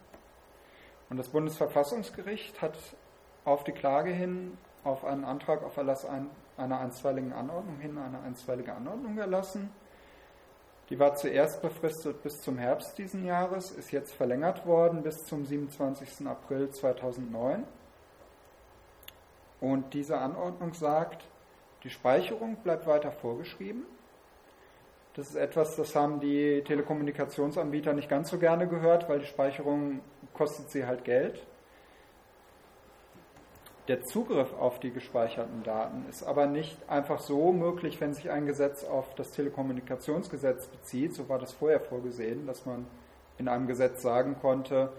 [1.10, 2.78] Und das Bundesverfassungsgericht hat
[3.46, 6.06] auf die Klage hin, auf einen Antrag auf Erlass
[6.58, 9.70] einer einstweiligen Anordnung hin, eine einstweilige Anordnung erlassen.
[10.90, 15.46] Die war zuerst befristet bis zum Herbst diesen Jahres, ist jetzt verlängert worden bis zum
[15.46, 16.28] 27.
[16.28, 17.64] April 2009.
[19.62, 21.24] Und diese Anordnung sagt,
[21.84, 23.86] die Speicherung bleibt weiter vorgeschrieben.
[25.16, 30.02] Das ist etwas, das haben die Telekommunikationsanbieter nicht ganz so gerne gehört, weil die Speicherung
[30.34, 31.46] kostet sie halt Geld.
[33.90, 38.46] Der Zugriff auf die gespeicherten Daten ist aber nicht einfach so möglich, wenn sich ein
[38.46, 41.14] Gesetz auf das Telekommunikationsgesetz bezieht.
[41.14, 42.88] So war das vorher vorgesehen, dass man
[43.38, 44.94] in einem Gesetz sagen konnte,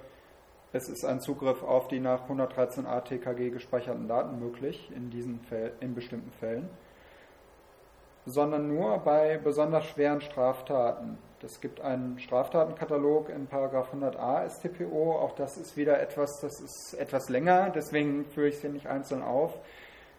[0.75, 5.73] es ist ein Zugriff auf die nach 113 ATKG gespeicherten Daten möglich in, diesen Fällen,
[5.81, 6.69] in bestimmten Fällen,
[8.27, 11.17] sondern nur bei besonders schweren Straftaten.
[11.45, 17.29] Es gibt einen Straftatenkatalog in 100a StPO, auch das ist wieder etwas, das ist etwas
[17.29, 19.59] länger, deswegen führe ich es hier nicht einzeln auf.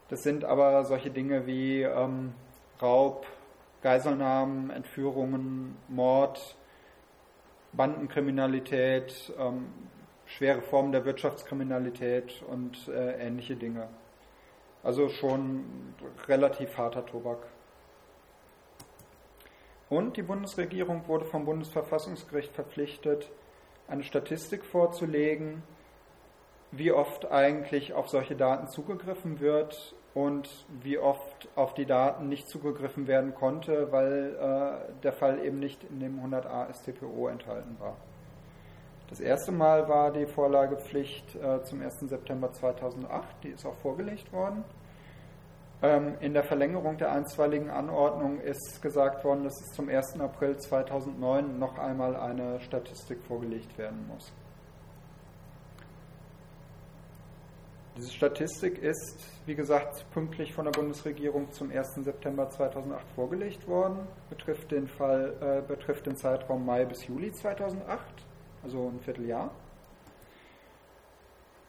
[0.09, 2.35] Das sind aber solche Dinge wie ähm,
[2.79, 3.25] Raub,
[3.81, 6.55] Geiselnahmen, Entführungen, Mord,
[7.73, 9.65] Bandenkriminalität, ähm,
[10.27, 13.87] schwere Formen der Wirtschaftskriminalität und äh, ähnliche Dinge.
[14.83, 15.65] Also schon
[16.27, 17.39] relativ harter Tobak.
[19.89, 23.29] Und die Bundesregierung wurde vom Bundesverfassungsgericht verpflichtet,
[23.87, 25.61] eine Statistik vorzulegen,
[26.71, 30.49] wie oft eigentlich auf solche Daten zugegriffen wird und
[30.81, 35.83] wie oft auf die Daten nicht zugegriffen werden konnte, weil äh, der Fall eben nicht
[35.83, 37.95] in dem 100a StPO enthalten war.
[39.09, 41.99] Das erste Mal war die Vorlagepflicht äh, zum 1.
[41.99, 44.63] September 2008, die ist auch vorgelegt worden.
[45.85, 50.19] Ähm, in der Verlängerung der einstweiligen Anordnung ist gesagt worden, dass es zum 1.
[50.19, 54.33] April 2009 noch einmal eine Statistik vorgelegt werden muss.
[57.95, 62.03] Diese Statistik ist, wie gesagt, pünktlich von der Bundesregierung zum 1.
[62.03, 68.01] September 2008 vorgelegt worden, betrifft den, Fall, äh, betrifft den Zeitraum Mai bis Juli 2008,
[68.63, 69.51] also ein Vierteljahr.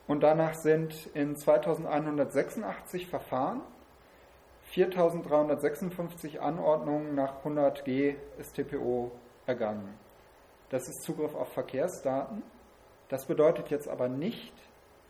[0.06, 3.60] Und danach sind in 2186 Verfahren
[4.76, 9.10] 4356 Anordnungen nach 100g StPO
[9.46, 9.88] ergangen.
[10.68, 12.42] Das ist Zugriff auf Verkehrsdaten.
[13.08, 14.52] Das bedeutet jetzt aber nicht,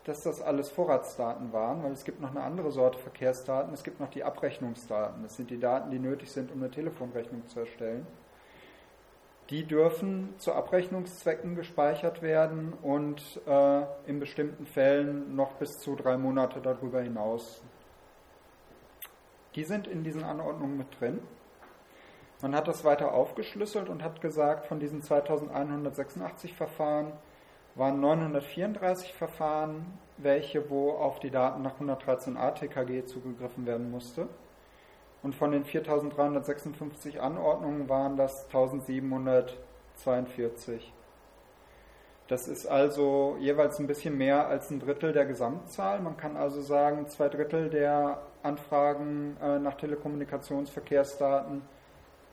[0.05, 3.73] dass das alles Vorratsdaten waren, weil es gibt noch eine andere Sorte Verkehrsdaten.
[3.73, 5.23] Es gibt noch die Abrechnungsdaten.
[5.23, 8.07] Das sind die Daten, die nötig sind, um eine Telefonrechnung zu erstellen.
[9.49, 16.15] Die dürfen zu Abrechnungszwecken gespeichert werden und äh, in bestimmten Fällen noch bis zu drei
[16.17, 17.61] Monate darüber hinaus.
[19.57, 21.19] Die sind in diesen Anordnungen mit drin.
[22.43, 27.13] Man hat das weiter aufgeschlüsselt und hat gesagt, von diesen 2186 Verfahren
[27.73, 34.27] waren 934 Verfahren, welche wo auf die Daten nach 113a TKG zugegriffen werden musste.
[35.23, 40.93] Und von den 4356 Anordnungen waren das 1742.
[42.27, 45.99] Das ist also jeweils ein bisschen mehr als ein Drittel der Gesamtzahl.
[45.99, 51.61] Man kann also sagen, zwei Drittel der Anfragen äh, nach Telekommunikationsverkehrsdaten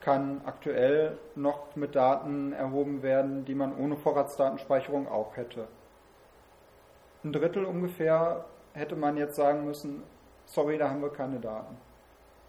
[0.01, 5.67] kann aktuell noch mit Daten erhoben werden, die man ohne Vorratsdatenspeicherung auch hätte.
[7.23, 10.03] Ein Drittel ungefähr hätte man jetzt sagen müssen,
[10.45, 11.75] sorry, da haben wir keine Daten.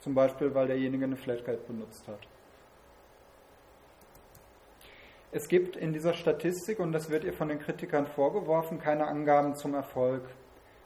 [0.00, 2.18] Zum Beispiel, weil derjenige eine Flatrate benutzt hat.
[5.32, 9.54] Es gibt in dieser Statistik, und das wird ihr von den Kritikern vorgeworfen, keine Angaben
[9.54, 10.22] zum Erfolg.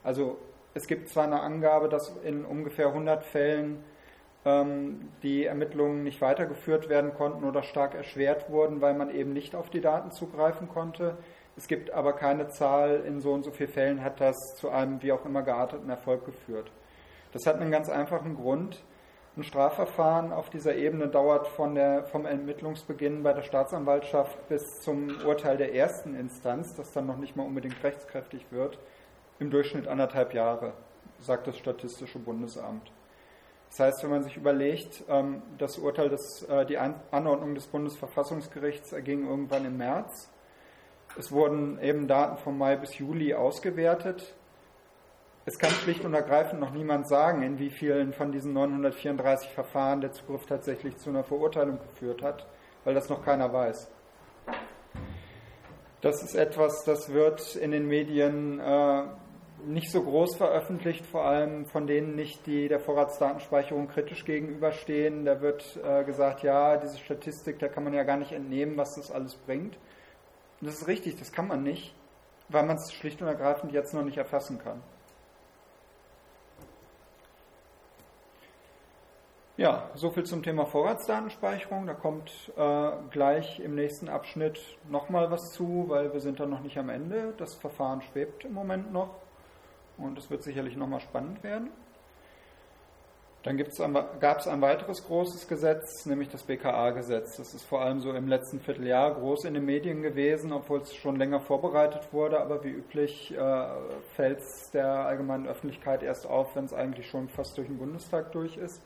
[0.02, 0.38] Also
[0.74, 3.84] es gibt zwar eine Angabe, dass in ungefähr 100 Fällen
[4.44, 9.54] ähm, die Ermittlungen nicht weitergeführt werden konnten oder stark erschwert wurden, weil man eben nicht
[9.54, 11.16] auf die Daten zugreifen konnte.
[11.56, 15.02] Es gibt aber keine Zahl, in so und so vielen Fällen hat das zu einem
[15.02, 16.70] wie auch immer gearteten Erfolg geführt.
[17.32, 18.82] Das hat einen ganz einfachen Grund.
[19.36, 25.08] Ein Strafverfahren auf dieser Ebene dauert von der, vom Ermittlungsbeginn bei der Staatsanwaltschaft bis zum
[25.24, 28.78] Urteil der ersten Instanz, das dann noch nicht mal unbedingt rechtskräftig wird,
[29.40, 30.74] im Durchschnitt anderthalb Jahre,
[31.18, 32.92] sagt das Statistische Bundesamt.
[33.70, 38.92] Das heißt, wenn man sich überlegt, ähm, das Urteil, des, äh, die Anordnung des Bundesverfassungsgerichts
[38.92, 40.30] erging irgendwann im März.
[41.16, 44.34] Es wurden eben Daten vom Mai bis Juli ausgewertet.
[45.46, 50.00] Es kann schlicht und ergreifend noch niemand sagen, in wie vielen von diesen 934 Verfahren
[50.00, 52.46] der Zugriff tatsächlich zu einer Verurteilung geführt hat,
[52.84, 53.90] weil das noch keiner weiß.
[56.00, 59.02] Das ist etwas, das wird in den Medien äh,
[59.66, 65.24] nicht so groß veröffentlicht, vor allem von denen nicht, die der Vorratsdatenspeicherung kritisch gegenüberstehen.
[65.24, 68.94] Da wird äh, gesagt, ja, diese Statistik, da kann man ja gar nicht entnehmen, was
[68.96, 69.76] das alles bringt.
[70.60, 71.94] Und das ist richtig, das kann man nicht,
[72.48, 74.82] weil man es schlicht und ergreifend jetzt noch nicht erfassen kann.
[79.60, 81.86] Ja, soviel zum Thema Vorratsdatenspeicherung.
[81.86, 86.60] Da kommt äh, gleich im nächsten Abschnitt nochmal was zu, weil wir sind da noch
[86.60, 87.34] nicht am Ende.
[87.36, 89.16] Das Verfahren schwebt im Moment noch
[90.02, 91.70] und es wird sicherlich nochmal spannend werden.
[93.42, 97.38] Dann gab es ein weiteres großes Gesetz, nämlich das BKA-Gesetz.
[97.38, 100.94] Das ist vor allem so im letzten Vierteljahr groß in den Medien gewesen, obwohl es
[100.94, 102.38] schon länger vorbereitet wurde.
[102.38, 103.66] Aber wie üblich äh,
[104.14, 108.30] fällt es der allgemeinen Öffentlichkeit erst auf, wenn es eigentlich schon fast durch den Bundestag
[108.32, 108.82] durch ist.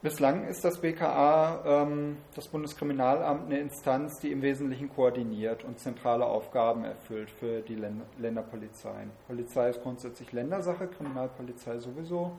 [0.00, 6.24] Bislang ist das BKA, ähm, das Bundeskriminalamt, eine Instanz, die im Wesentlichen koordiniert und zentrale
[6.24, 9.10] Aufgaben erfüllt für die Länder Länderpolizeien.
[9.26, 12.30] Polizei ist grundsätzlich Ländersache, Kriminalpolizei sowieso.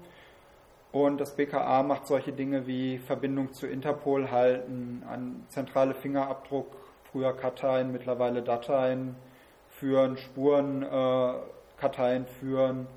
[0.93, 6.77] Und das BKA macht solche Dinge wie Verbindung zu Interpol halten, an zentrale Fingerabdruck,
[7.11, 9.17] früher Karteien, mittlerweile Dateien
[9.67, 12.87] führen, Spuren, äh, führen,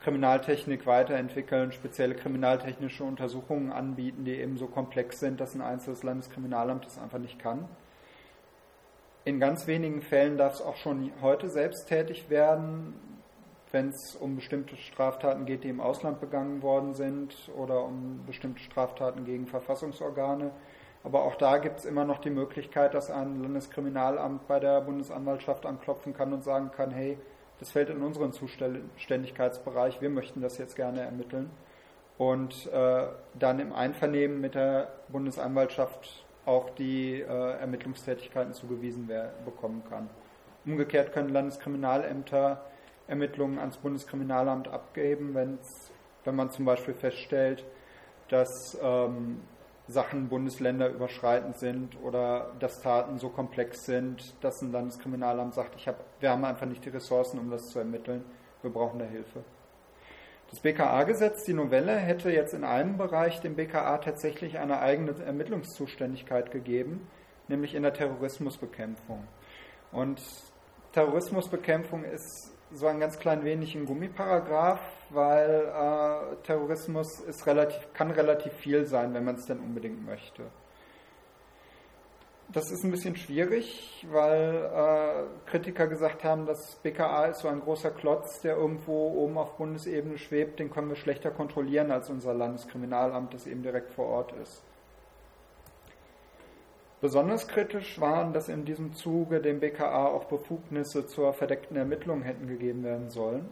[0.00, 6.86] Kriminaltechnik weiterentwickeln, spezielle kriminaltechnische Untersuchungen anbieten, die eben so komplex sind, dass ein einzelnes Landeskriminalamt
[6.86, 7.68] das einfach nicht kann.
[9.24, 12.94] In ganz wenigen Fällen darf es auch schon heute selbst tätig werden,
[13.72, 18.62] wenn es um bestimmte Straftaten geht, die im Ausland begangen worden sind oder um bestimmte
[18.62, 20.52] Straftaten gegen Verfassungsorgane.
[21.04, 25.66] Aber auch da gibt es immer noch die Möglichkeit, dass ein Landeskriminalamt bei der Bundesanwaltschaft
[25.66, 27.18] anklopfen kann und sagen kann, hey,
[27.60, 31.50] das fällt in unseren Zuständigkeitsbereich, wir möchten das jetzt gerne ermitteln.
[32.16, 33.06] Und äh,
[33.38, 39.08] dann im Einvernehmen mit der Bundesanwaltschaft auch die äh, Ermittlungstätigkeiten zugewiesen
[39.44, 40.08] bekommen kann.
[40.64, 42.64] Umgekehrt können Landeskriminalämter
[43.06, 47.64] Ermittlungen ans Bundeskriminalamt abgeben, wenn man zum Beispiel feststellt,
[48.28, 49.40] dass ähm,
[49.88, 56.04] Sachen bundesländerüberschreitend sind oder dass Taten so komplex sind, dass ein Landeskriminalamt sagt, ich hab,
[56.20, 58.24] wir haben einfach nicht die Ressourcen, um das zu ermitteln,
[58.62, 59.42] wir brauchen da Hilfe.
[60.50, 66.50] Das BKA-Gesetz, die Novelle, hätte jetzt in einem Bereich dem BKA tatsächlich eine eigene Ermittlungszuständigkeit
[66.50, 67.06] gegeben,
[67.48, 69.26] nämlich in der Terrorismusbekämpfung.
[69.92, 70.22] Und
[70.92, 74.80] Terrorismusbekämpfung ist so ein ganz klein wenig ein Gummiparagraph,
[75.10, 80.44] weil äh, Terrorismus ist relativ, kann relativ viel sein, wenn man es denn unbedingt möchte.
[82.50, 87.60] Das ist ein bisschen schwierig, weil äh, Kritiker gesagt haben, das BKA ist so ein
[87.60, 92.32] großer Klotz, der irgendwo oben auf Bundesebene schwebt, den können wir schlechter kontrollieren als unser
[92.32, 94.62] Landeskriminalamt, das eben direkt vor Ort ist.
[97.02, 102.48] Besonders kritisch waren, dass in diesem Zuge dem BKA auch Befugnisse zur verdeckten Ermittlung hätten
[102.48, 103.48] gegeben werden sollen.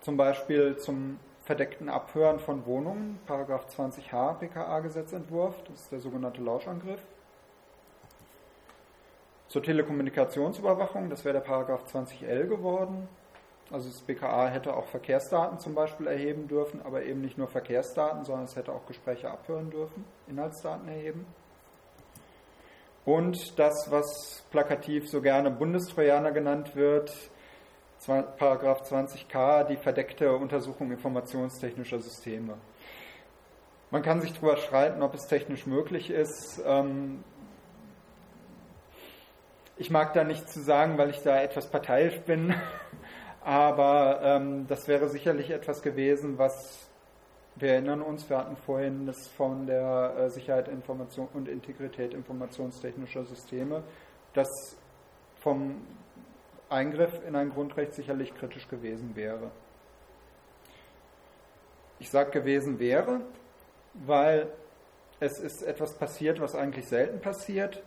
[0.00, 7.00] Zum Beispiel zum verdeckten Abhören von Wohnungen, Paragraph 20h BKA-Gesetzentwurf, das ist der sogenannte Lauschangriff.
[9.48, 13.08] Zur Telekommunikationsüberwachung, das wäre der Paragraph 20l geworden.
[13.70, 18.24] Also das BKA hätte auch Verkehrsdaten zum Beispiel erheben dürfen, aber eben nicht nur Verkehrsdaten,
[18.24, 21.26] sondern es hätte auch Gespräche abhören dürfen, Inhaltsdaten erheben.
[23.04, 27.10] Und das, was plakativ so gerne Bundestrojaner genannt wird,
[28.06, 32.54] Paragraph 20k, die verdeckte Untersuchung informationstechnischer Systeme.
[33.90, 36.62] Man kann sich darüber streiten, ob es technisch möglich ist.
[36.66, 37.24] Ähm,
[39.76, 42.54] ich mag da nichts zu sagen, weil ich da etwas parteiisch bin.
[43.42, 46.88] Aber ähm, das wäre sicherlich etwas gewesen, was
[47.60, 53.24] wir erinnern uns, wir hatten vorhin das von der äh, Sicherheit Information und Integrität informationstechnischer
[53.24, 53.82] Systeme,
[54.34, 54.48] das
[55.36, 55.80] vom
[56.68, 59.50] Eingriff in ein Grundrecht sicherlich kritisch gewesen wäre.
[61.98, 63.22] Ich sage gewesen wäre,
[63.94, 64.52] weil
[65.20, 67.82] es ist etwas passiert, was eigentlich selten passiert.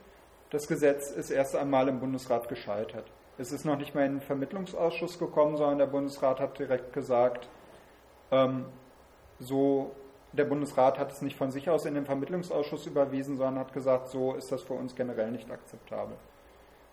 [0.50, 3.10] Das Gesetz ist erst einmal im Bundesrat gescheitert.
[3.38, 7.48] Es ist noch nicht mal in den Vermittlungsausschuss gekommen, sondern der Bundesrat hat direkt gesagt,
[8.32, 8.66] ähm,
[9.40, 9.96] so
[10.34, 14.10] der Bundesrat hat es nicht von sich aus in den Vermittlungsausschuss überwiesen, sondern hat gesagt,
[14.10, 16.16] so ist das für uns generell nicht akzeptabel.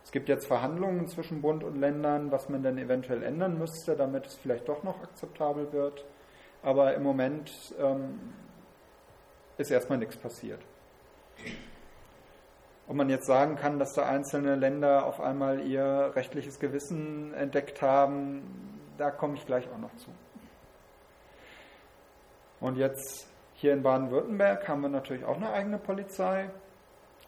[0.05, 4.27] Es gibt jetzt Verhandlungen zwischen Bund und Ländern, was man denn eventuell ändern müsste, damit
[4.27, 6.05] es vielleicht doch noch akzeptabel wird.
[6.63, 8.19] Aber im Moment ähm,
[9.59, 10.61] ist erstmal nichts passiert.
[12.89, 17.83] Ob man jetzt sagen kann, dass da einzelne Länder auf einmal ihr rechtliches Gewissen entdeckt
[17.83, 20.11] haben, da komme ich gleich auch noch zu.
[22.61, 26.49] Und jetzt hier in Baden-Württemberg haben wir natürlich auch eine eigene Polizei.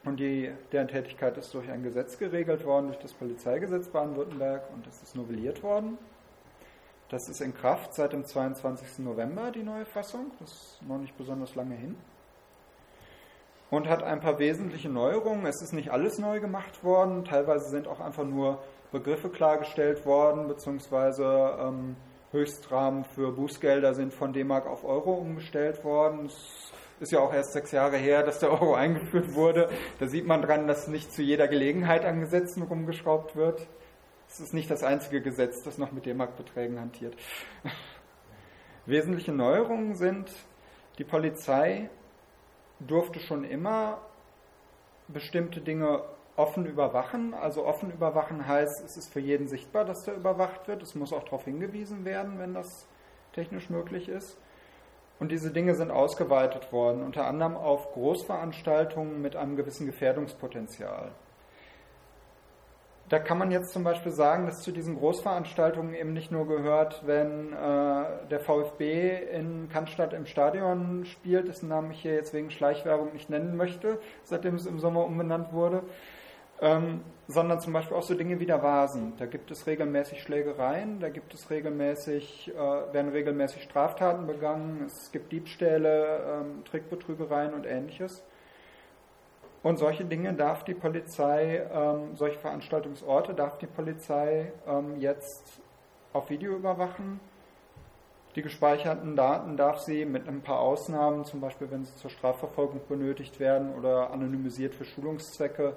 [0.04, 4.86] Und die, deren Tätigkeit ist durch ein Gesetz geregelt worden, durch das Polizeigesetz Baden-Württemberg und
[4.86, 5.98] das ist novelliert worden.
[7.10, 9.00] Das ist in Kraft seit dem 22.
[9.00, 10.30] November, die neue Fassung.
[10.38, 11.96] Das ist noch nicht besonders lange hin
[13.70, 15.46] und hat ein paar wesentliche Neuerungen.
[15.46, 18.58] Es ist nicht alles neu gemacht worden, teilweise sind auch einfach nur
[18.92, 21.96] Begriffe klargestellt worden, beziehungsweise ähm,
[22.32, 26.26] Höchstrahmen für Bußgelder sind von D-Mark auf Euro umgestellt worden.
[26.26, 29.70] Es ist ja auch erst sechs Jahre her, dass der Euro eingeführt wurde.
[29.98, 33.66] Da sieht man dran, dass nicht zu jeder Gelegenheit an Gesetzen rumgeschraubt wird.
[34.28, 37.16] Es ist nicht das einzige Gesetz, das noch mit D-Mark-Beträgen hantiert.
[38.86, 40.30] Wesentliche Neuerungen sind,
[40.98, 41.88] die Polizei
[42.78, 44.00] durfte schon immer
[45.08, 46.04] bestimmte Dinge
[46.36, 47.34] offen überwachen.
[47.34, 50.82] Also offen überwachen heißt, es ist für jeden sichtbar, dass da überwacht wird.
[50.82, 52.86] Es muss auch darauf hingewiesen werden, wenn das
[53.32, 54.38] technisch möglich ist.
[55.20, 61.12] Und diese Dinge sind ausgeweitet worden, unter anderem auf Großveranstaltungen mit einem gewissen Gefährdungspotenzial.
[63.10, 67.02] Da kann man jetzt zum Beispiel sagen, dass zu diesen Großveranstaltungen eben nicht nur gehört,
[67.06, 72.52] wenn äh, der VfB in Cannstatt im Stadion spielt, dessen Namen ich hier jetzt wegen
[72.52, 75.82] Schleichwerbung nicht nennen möchte, seitdem es im Sommer umbenannt wurde,
[76.60, 79.12] ähm, sondern zum Beispiel auch so Dinge wie der Vasen.
[79.18, 85.12] Da gibt es regelmäßig Schlägereien, da gibt es regelmäßig, äh, werden regelmäßig Straftaten begangen, es
[85.12, 88.24] gibt Diebstähle, ähm, Trickbetrügereien und ähnliches.
[89.62, 95.60] Und solche Dinge darf die Polizei, ähm, solche Veranstaltungsorte darf die Polizei ähm, jetzt
[96.12, 97.20] auf Video überwachen.
[98.34, 102.80] Die gespeicherten Daten darf sie mit ein paar Ausnahmen, zum Beispiel wenn sie zur Strafverfolgung
[102.88, 105.76] benötigt werden oder anonymisiert für Schulungszwecke,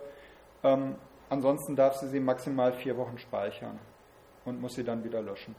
[0.63, 0.95] ähm,
[1.33, 3.79] ansonsten darf sie sie maximal vier Wochen speichern
[4.45, 5.55] und muss sie dann wieder löschen.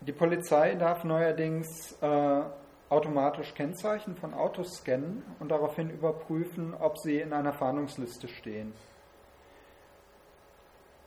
[0.00, 2.42] Die Polizei darf neuerdings äh,
[2.88, 8.72] automatisch Kennzeichen von Autos scannen und daraufhin überprüfen, ob sie in einer Fahndungsliste stehen.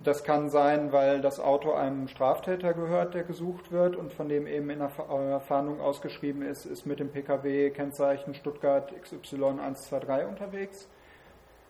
[0.03, 4.47] Das kann sein, weil das Auto einem Straftäter gehört, der gesucht wird und von dem
[4.47, 10.27] eben in der äh, Fahndung ausgeschrieben ist, ist mit dem Pkw Kennzeichen Stuttgart XY 123
[10.27, 10.89] unterwegs.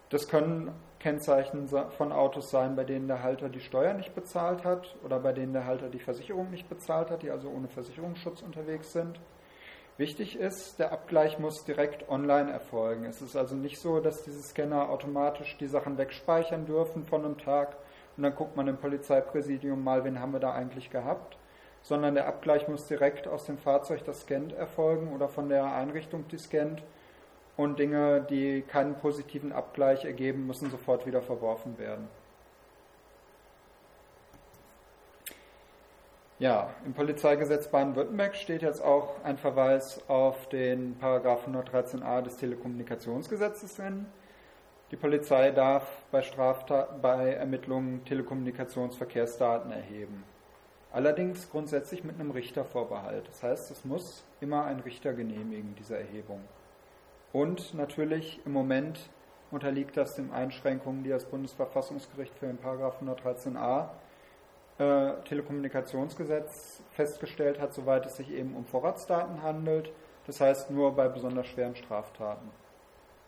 [0.09, 4.95] Das können Kennzeichen von Autos sein, bei denen der Halter die Steuer nicht bezahlt hat
[5.03, 8.93] oder bei denen der Halter die Versicherung nicht bezahlt hat, die also ohne Versicherungsschutz unterwegs
[8.93, 9.19] sind.
[9.97, 13.05] Wichtig ist, der Abgleich muss direkt online erfolgen.
[13.05, 17.37] Es ist also nicht so, dass diese Scanner automatisch die Sachen wegspeichern dürfen von einem
[17.37, 17.75] Tag
[18.15, 21.37] und dann guckt man im Polizeipräsidium mal, wen haben wir da eigentlich gehabt,
[21.81, 26.27] sondern der Abgleich muss direkt aus dem Fahrzeug, das scannt, erfolgen oder von der Einrichtung,
[26.29, 26.83] die scannt
[27.57, 32.07] und Dinge, die keinen positiven Abgleich ergeben, müssen sofort wieder verworfen werden.
[36.39, 43.75] Ja, im Polizeigesetz Baden-Württemberg steht jetzt auch ein Verweis auf den Paragraph 113a des Telekommunikationsgesetzes
[43.75, 44.07] drin.
[44.93, 50.23] Die Polizei darf bei, Straftat bei Ermittlungen Telekommunikationsverkehrsdaten erheben.
[50.91, 53.27] Allerdings grundsätzlich mit einem Richtervorbehalt.
[53.27, 56.41] Das heißt, es muss immer ein Richter genehmigen, diese Erhebung.
[57.31, 59.09] Und natürlich im Moment
[59.49, 63.87] unterliegt das den Einschränkungen, die das Bundesverfassungsgericht für den Paragraph 113a
[64.77, 69.91] äh, Telekommunikationsgesetz festgestellt hat, soweit es sich eben um Vorratsdaten handelt.
[70.27, 72.62] Das heißt nur bei besonders schweren Straftaten.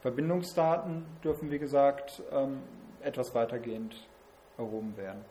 [0.05, 2.61] Verbindungsdaten dürfen, wie gesagt, ähm,
[3.01, 4.07] etwas weitergehend
[4.55, 5.25] erhoben werden.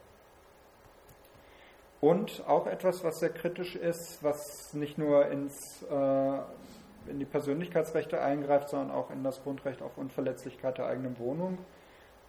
[2.01, 6.39] Und auch etwas, was sehr kritisch ist, was nicht nur ins, äh,
[7.09, 11.59] in die Persönlichkeitsrechte eingreift, sondern auch in das Grundrecht auf Unverletzlichkeit der eigenen Wohnung.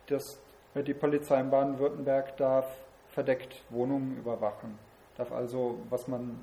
[0.05, 0.37] Das,
[0.75, 2.67] die Polizei in Baden-Württemberg darf
[3.07, 4.77] verdeckt Wohnungen überwachen.
[5.17, 6.39] Darf also, was man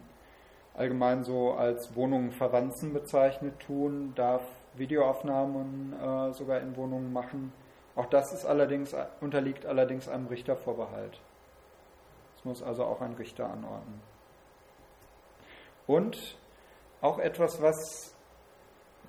[0.75, 4.43] allgemein so als Wohnungen verwanzen bezeichnet, tun, darf
[4.75, 7.53] Videoaufnahmen äh, sogar in Wohnungen machen.
[7.95, 11.21] Auch das ist allerdings, unterliegt allerdings einem Richtervorbehalt.
[12.35, 14.01] Das muss also auch ein Richter anordnen.
[15.87, 16.39] Und
[17.01, 18.15] auch etwas, was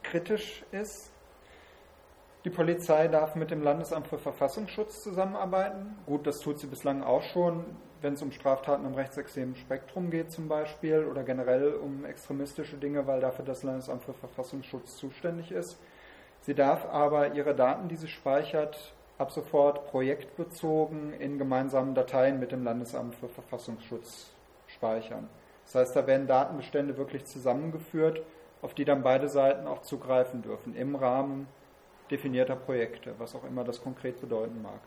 [0.02, 1.12] kritisch ist,
[2.44, 5.98] die Polizei darf mit dem Landesamt für Verfassungsschutz zusammenarbeiten.
[6.06, 7.64] Gut, das tut sie bislang auch schon,
[8.04, 13.08] wenn es um Straftaten im rechtsextremen Spektrum geht zum Beispiel oder generell um extremistische Dinge,
[13.08, 15.80] weil dafür das Landesamt für Verfassungsschutz zuständig ist.
[16.42, 22.52] Sie darf aber ihre Daten, die sie speichert, ab sofort projektbezogen in gemeinsamen Dateien mit
[22.52, 24.32] dem Landesamt für Verfassungsschutz
[24.68, 25.30] speichern.
[25.66, 28.22] Das heißt, da werden Datenbestände wirklich zusammengeführt,
[28.62, 31.48] auf die dann beide Seiten auch zugreifen dürfen im Rahmen
[32.12, 34.82] definierter Projekte, was auch immer das konkret bedeuten mag.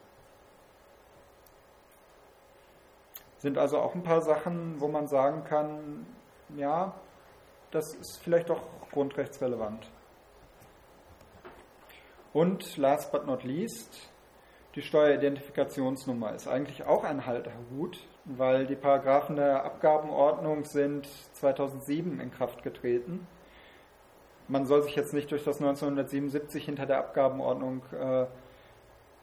[3.47, 6.05] Sind also auch ein paar Sachen, wo man sagen kann,
[6.57, 6.93] ja,
[7.71, 9.89] das ist vielleicht doch grundrechtsrelevant.
[12.33, 14.11] Und last but not least,
[14.75, 22.33] die Steueridentifikationsnummer ist eigentlich auch ein Halterhut, weil die Paragraphen der Abgabenordnung sind 2007 in
[22.33, 23.29] Kraft getreten
[24.49, 28.27] man soll sich jetzt nicht durch das 1977 hinter der Abgabenordnung äh,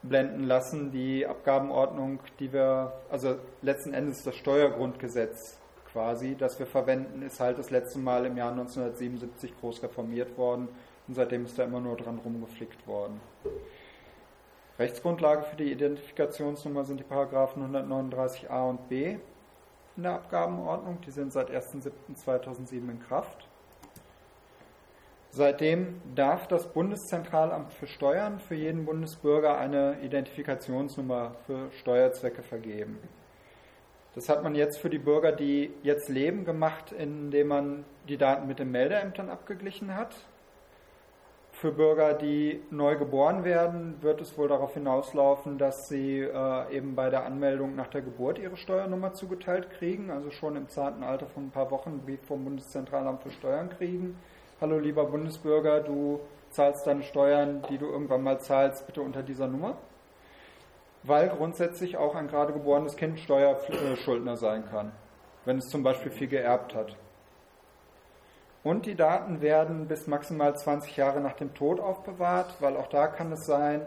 [0.08, 0.92] blenden lassen.
[0.92, 5.58] Die Abgabenordnung, die wir, also letzten Endes das Steuergrundgesetz
[5.92, 10.68] quasi, das wir verwenden, ist halt das letzte Mal im Jahr 1977 groß reformiert worden
[11.06, 13.20] und seitdem ist da immer nur dran rumgeflickt worden.
[14.78, 19.18] Rechtsgrundlage für die Identifikationsnummer sind die Paragraphen 139a und b
[19.96, 21.00] in der Abgabenordnung.
[21.06, 23.48] Die sind seit 1.7.2007 in Kraft.
[25.36, 33.00] Seitdem darf das Bundeszentralamt für Steuern für jeden Bundesbürger eine Identifikationsnummer für Steuerzwecke vergeben.
[34.14, 38.46] Das hat man jetzt für die Bürger, die jetzt leben, gemacht, indem man die Daten
[38.46, 40.14] mit den Meldeämtern abgeglichen hat.
[41.50, 46.94] Für Bürger, die neu geboren werden, wird es wohl darauf hinauslaufen, dass sie äh, eben
[46.94, 51.26] bei der Anmeldung nach der Geburt ihre Steuernummer zugeteilt kriegen, also schon im zarten Alter
[51.26, 54.16] von ein paar Wochen einen vom Bundeszentralamt für Steuern kriegen
[54.60, 59.48] hallo lieber Bundesbürger, du zahlst deine Steuern, die du irgendwann mal zahlst, bitte unter dieser
[59.48, 59.76] Nummer.
[61.02, 64.92] Weil grundsätzlich auch ein gerade geborenes Kind Steuerschuldner sein kann,
[65.44, 66.96] wenn es zum Beispiel viel geerbt hat.
[68.62, 73.08] Und die Daten werden bis maximal 20 Jahre nach dem Tod aufbewahrt, weil auch da
[73.08, 73.82] kann es sein,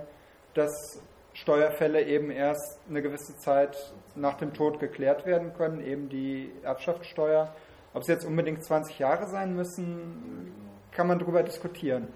[0.54, 1.02] dass
[1.34, 7.54] Steuerfälle eben erst eine gewisse Zeit nach dem Tod geklärt werden können, eben die Erbschaftssteuer.
[7.98, 10.54] Ob es jetzt unbedingt 20 Jahre sein müssen,
[10.92, 12.08] kann man darüber diskutieren.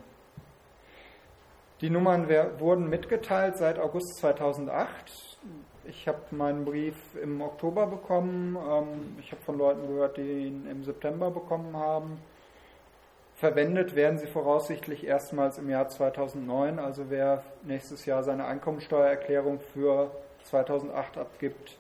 [1.82, 2.30] Die Nummern
[2.60, 5.40] wurden mitgeteilt seit August 2008.
[5.86, 8.56] Ich habe meinen Brief im Oktober bekommen.
[8.58, 12.20] Ähm, ich habe von Leuten gehört, die ihn im September bekommen haben.
[13.34, 16.78] Verwendet werden sie voraussichtlich erstmals im Jahr 2009.
[16.78, 20.12] Also wer nächstes Jahr seine Einkommensteuererklärung für
[20.44, 21.80] 2008 abgibt,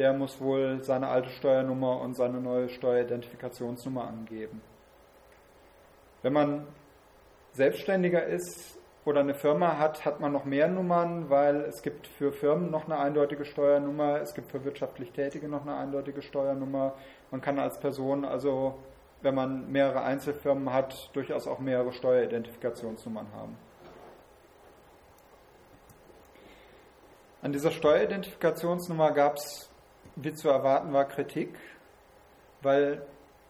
[0.00, 4.62] der muss wohl seine alte Steuernummer und seine neue Steueridentifikationsnummer angeben.
[6.22, 6.66] Wenn man
[7.52, 12.32] Selbstständiger ist oder eine Firma hat, hat man noch mehr Nummern, weil es gibt für
[12.32, 16.94] Firmen noch eine eindeutige Steuernummer, es gibt für wirtschaftlich Tätige noch eine eindeutige Steuernummer.
[17.30, 18.78] Man kann als Person also
[19.22, 23.54] wenn man mehrere Einzelfirmen hat, durchaus auch mehrere Steueridentifikationsnummern haben.
[27.42, 29.69] An dieser Steueridentifikationsnummer gab es,
[30.16, 31.54] wie zu erwarten war, Kritik,
[32.62, 33.02] weil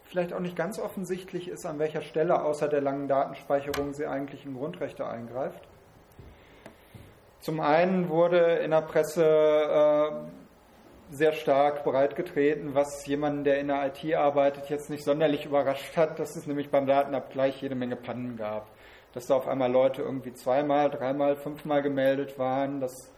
[0.04, 4.44] vielleicht auch nicht ganz offensichtlich ist, an welcher Stelle außer der langen Datenspeicherung sie eigentlich
[4.44, 5.68] in Grundrechte eingreift.
[7.40, 10.10] Zum einen wurde in der Presse äh,
[11.10, 16.18] sehr stark breitgetreten, was jemanden, der in der IT arbeitet, jetzt nicht sonderlich überrascht hat,
[16.18, 18.68] dass es nämlich beim Datenabgleich jede Menge Pannen gab.
[19.12, 23.10] Dass da auf einmal Leute irgendwie zweimal, dreimal, fünfmal gemeldet waren, dass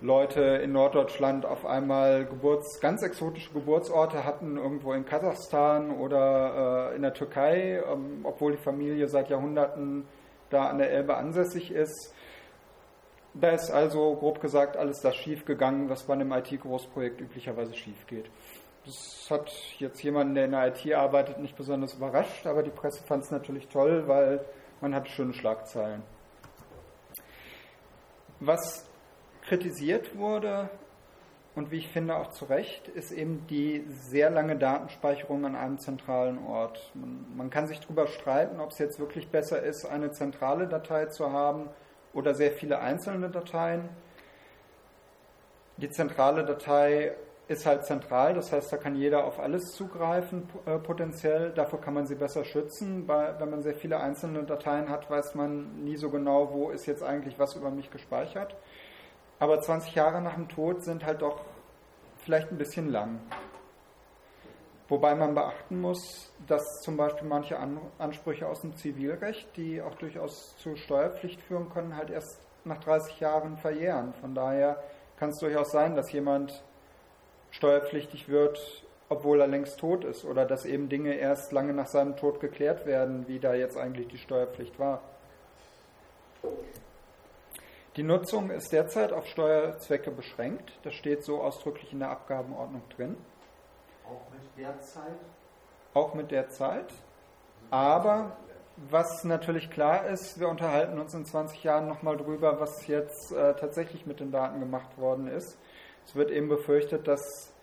[0.00, 6.96] Leute in Norddeutschland auf einmal Geburts-, ganz exotische Geburtsorte hatten, irgendwo in Kasachstan oder äh,
[6.96, 10.06] in der Türkei, ähm, obwohl die Familie seit Jahrhunderten
[10.50, 12.14] da an der Elbe ansässig ist.
[13.32, 18.30] Da ist also grob gesagt alles das schiefgegangen, was bei einem IT-Großprojekt üblicherweise schief geht.
[18.84, 23.02] Das hat jetzt jemanden, der in der IT arbeitet, nicht besonders überrascht, aber die Presse
[23.04, 24.44] fand es natürlich toll, weil
[24.80, 26.02] man hat schöne Schlagzeilen.
[28.40, 28.86] Was
[29.46, 30.68] kritisiert wurde
[31.56, 35.78] und wie ich finde auch zu Recht, ist eben die sehr lange Datenspeicherung an einem
[35.78, 36.92] zentralen Ort.
[36.94, 41.06] Man, man kann sich darüber streiten, ob es jetzt wirklich besser ist, eine zentrale Datei
[41.06, 41.70] zu haben
[42.12, 43.88] oder sehr viele einzelne Dateien.
[45.78, 47.14] Die zentrale Datei
[47.48, 51.52] ist halt zentral, das heißt, da kann jeder auf alles zugreifen äh, potenziell.
[51.52, 55.34] Dafür kann man sie besser schützen, weil wenn man sehr viele einzelne Dateien hat, weiß
[55.36, 58.56] man nie so genau, wo ist jetzt eigentlich was über mich gespeichert.
[59.38, 61.40] Aber 20 Jahre nach dem Tod sind halt doch
[62.18, 63.20] vielleicht ein bisschen lang.
[64.88, 67.58] Wobei man beachten muss, dass zum Beispiel manche
[67.98, 73.18] Ansprüche aus dem Zivilrecht, die auch durchaus zur Steuerpflicht führen können, halt erst nach 30
[73.18, 74.14] Jahren verjähren.
[74.20, 74.82] Von daher
[75.18, 76.62] kann es durchaus sein, dass jemand
[77.50, 82.16] steuerpflichtig wird, obwohl er längst tot ist, oder dass eben Dinge erst lange nach seinem
[82.16, 85.00] Tod geklärt werden, wie da jetzt eigentlich die Steuerpflicht war.
[87.96, 90.78] Die Nutzung ist derzeit auf Steuerzwecke beschränkt.
[90.82, 93.16] Das steht so ausdrücklich in der Abgabenordnung drin.
[94.04, 95.18] Auch mit der Zeit?
[95.94, 96.92] Auch mit der Zeit.
[97.70, 98.36] Aber
[98.76, 103.54] was natürlich klar ist, wir unterhalten uns in 20 Jahren nochmal drüber, was jetzt äh,
[103.54, 105.58] tatsächlich mit den Daten gemacht worden ist.
[106.04, 107.54] Es wird eben befürchtet, dass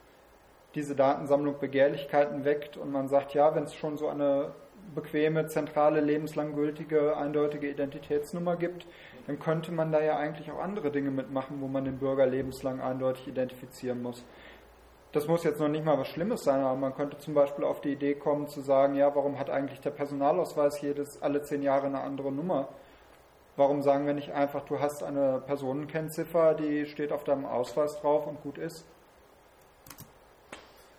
[0.74, 4.56] diese Datensammlung Begehrlichkeiten weckt und man sagt, ja, wenn es schon so eine
[4.95, 8.86] bequeme, zentrale, lebenslang gültige, eindeutige Identitätsnummer gibt,
[9.28, 12.82] dann könnte man da ja eigentlich auch andere Dinge mitmachen, wo man den Bürger lebenslang
[12.82, 14.24] eindeutig identifizieren muss
[15.13, 17.82] das muss jetzt noch nicht mal was Schlimmes sein, aber man könnte zum Beispiel auf
[17.82, 21.86] die Idee kommen zu sagen, ja, warum hat eigentlich der Personalausweis jedes, alle zehn Jahre
[21.86, 22.69] eine andere Nummer?
[23.55, 28.26] Warum sagen wir nicht einfach, du hast eine Personenkennziffer, die steht auf deinem Ausweis drauf
[28.26, 28.88] und gut ist?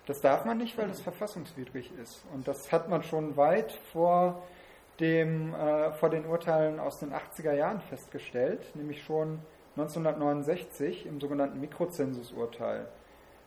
[0.07, 2.25] Das darf man nicht, weil das verfassungswidrig ist.
[2.35, 4.43] Und das hat man schon weit vor,
[5.01, 9.41] dem, äh, vor den Urteilen aus den 80er Jahren festgestellt, nämlich schon
[9.77, 12.87] 1969 im sogenannten Mikrozensusurteil.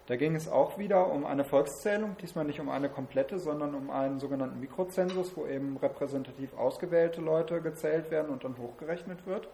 [0.07, 3.89] Da ging es auch wieder um eine Volkszählung, diesmal nicht um eine komplette, sondern um
[3.89, 9.49] einen sogenannten Mikrozensus, wo eben repräsentativ ausgewählte Leute gezählt werden und dann hochgerechnet wird.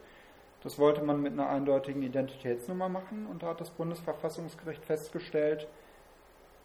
[0.62, 5.68] Das wollte man mit einer eindeutigen Identitätsnummer machen und da hat das Bundesverfassungsgericht festgestellt,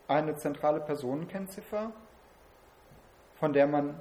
[0.08, 1.92] eine zentrale Personenkennziffer,
[3.36, 4.00] von der man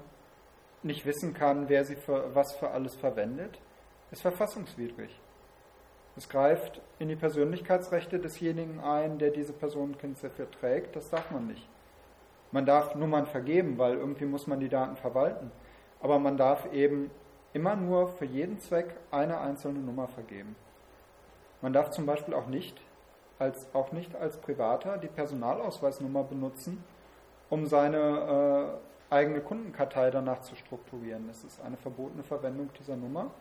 [0.81, 3.59] nicht wissen kann, wer sie für was für alles verwendet,
[4.11, 5.19] ist verfassungswidrig.
[6.15, 10.95] Es greift in die Persönlichkeitsrechte desjenigen ein, der diese Personenkennziffer trägt.
[10.95, 11.67] Das darf man nicht.
[12.51, 15.51] Man darf Nummern vergeben, weil irgendwie muss man die Daten verwalten.
[15.99, 17.11] Aber man darf eben
[17.53, 20.55] immer nur für jeden Zweck eine einzelne Nummer vergeben.
[21.61, 22.81] Man darf zum Beispiel auch nicht
[23.39, 26.83] als, auch nicht als Privater die Personalausweisnummer benutzen,
[27.49, 28.79] um seine
[29.09, 31.27] äh, eigene Kundenkartei danach zu strukturieren.
[31.27, 33.31] Das ist eine verbotene Verwendung dieser Nummer.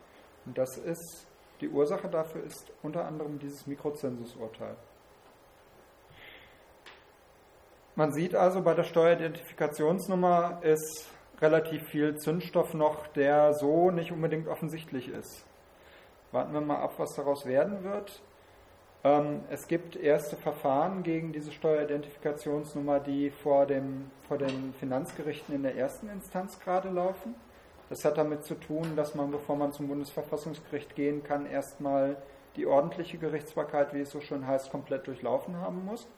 [0.44, 1.26] Und das ist,
[1.60, 4.76] die Ursache dafür ist unter anderem dieses Mikrozensusurteil.
[7.96, 11.08] Man sieht also, bei der Steueridentifikationsnummer ist
[11.40, 15.46] relativ viel Zündstoff noch, der so nicht unbedingt offensichtlich ist.
[16.30, 18.20] Warten wir mal ab, was daraus werden wird.
[19.06, 25.62] Ähm, es gibt erste Verfahren gegen diese Steueridentifikationsnummer, die vor, dem, vor den Finanzgerichten in
[25.62, 27.36] der ersten Instanz gerade laufen.
[27.88, 32.16] Das hat damit zu tun, dass man, bevor man zum Bundesverfassungsgericht gehen kann, erstmal
[32.56, 36.08] die ordentliche Gerichtsbarkeit, wie es so schön heißt, komplett durchlaufen haben muss,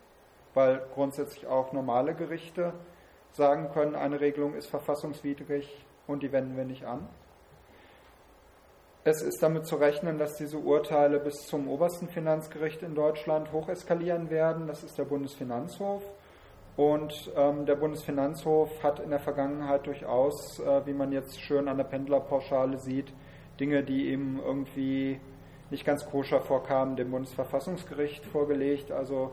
[0.54, 2.72] weil grundsätzlich auch normale Gerichte
[3.32, 7.06] sagen können, eine Regelung ist verfassungswidrig und die wenden wir nicht an.
[9.04, 14.28] Es ist damit zu rechnen, dass diese Urteile bis zum obersten Finanzgericht in Deutschland hocheskalieren
[14.28, 14.66] werden.
[14.66, 16.02] Das ist der Bundesfinanzhof.
[16.76, 21.76] Und ähm, der Bundesfinanzhof hat in der Vergangenheit durchaus, äh, wie man jetzt schön an
[21.76, 23.12] der Pendlerpauschale sieht,
[23.58, 25.20] Dinge, die ihm irgendwie
[25.70, 28.92] nicht ganz koscher vorkamen, dem Bundesverfassungsgericht vorgelegt.
[28.92, 29.32] Also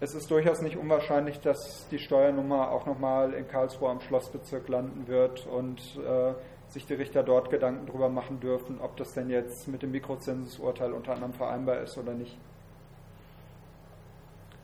[0.00, 5.06] es ist durchaus nicht unwahrscheinlich, dass die Steuernummer auch nochmal in Karlsruhe am Schlossbezirk landen
[5.06, 6.32] wird und äh,
[6.70, 10.92] sich die Richter dort Gedanken darüber machen dürfen, ob das denn jetzt mit dem Mikrozensusurteil
[10.92, 12.38] unter anderem vereinbar ist oder nicht.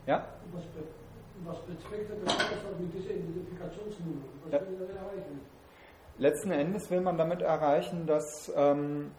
[0.05, 0.25] Ja?
[0.53, 0.83] Was, be
[1.43, 4.21] was der Aufwand mit dieser Identifikationsnummer?
[4.45, 4.61] Was ja.
[4.61, 5.39] will er erreichen?
[6.17, 9.11] Letzten Endes will man damit erreichen, dass ähm,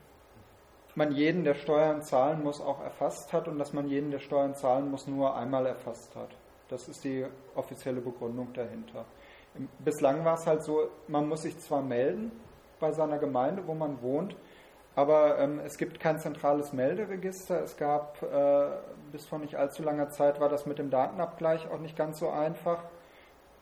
[0.95, 4.55] man jeden, der Steuern zahlen muss, auch erfasst hat und dass man jeden, der Steuern
[4.55, 6.30] zahlen muss, nur einmal erfasst hat.
[6.68, 7.24] Das ist die
[7.55, 9.05] offizielle Begründung dahinter.
[9.78, 12.32] Bislang war es halt so, man muss sich zwar melden,
[12.79, 14.37] bei seiner Gemeinde, wo man wohnt.
[14.99, 17.62] Aber ähm, es gibt kein zentrales Melderegister.
[17.62, 18.66] Es gab äh,
[19.12, 22.31] bis vor nicht allzu langer Zeit war das mit dem Datenabgleich auch nicht ganz so
[22.31, 22.83] einfach.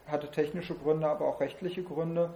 [0.07, 2.31] Hatte technische Gründe, aber auch rechtliche Gründe.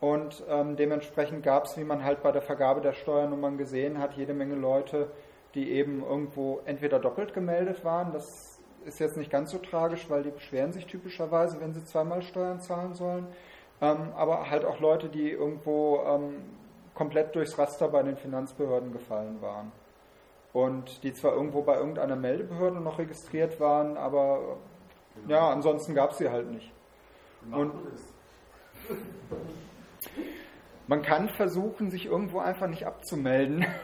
[0.00, 4.14] Und ähm, dementsprechend gab es, wie man halt bei der Vergabe der Steuernummern gesehen hat,
[4.14, 5.12] jede Menge Leute,
[5.54, 8.12] die eben irgendwo entweder doppelt gemeldet waren.
[8.12, 12.22] Das ist jetzt nicht ganz so tragisch, weil die beschweren sich typischerweise, wenn sie zweimal
[12.22, 13.28] Steuern zahlen sollen
[13.82, 16.36] ähm, aber halt auch Leute, die irgendwo ähm,
[16.94, 19.72] komplett durchs Raster bei den Finanzbehörden gefallen waren.
[20.52, 24.56] Und die zwar irgendwo bei irgendeiner Meldebehörde noch registriert waren, aber
[25.26, 26.72] ja, ansonsten gab es sie halt nicht.
[27.50, 27.72] Und
[30.86, 33.66] man kann versuchen, sich irgendwo einfach nicht abzumelden.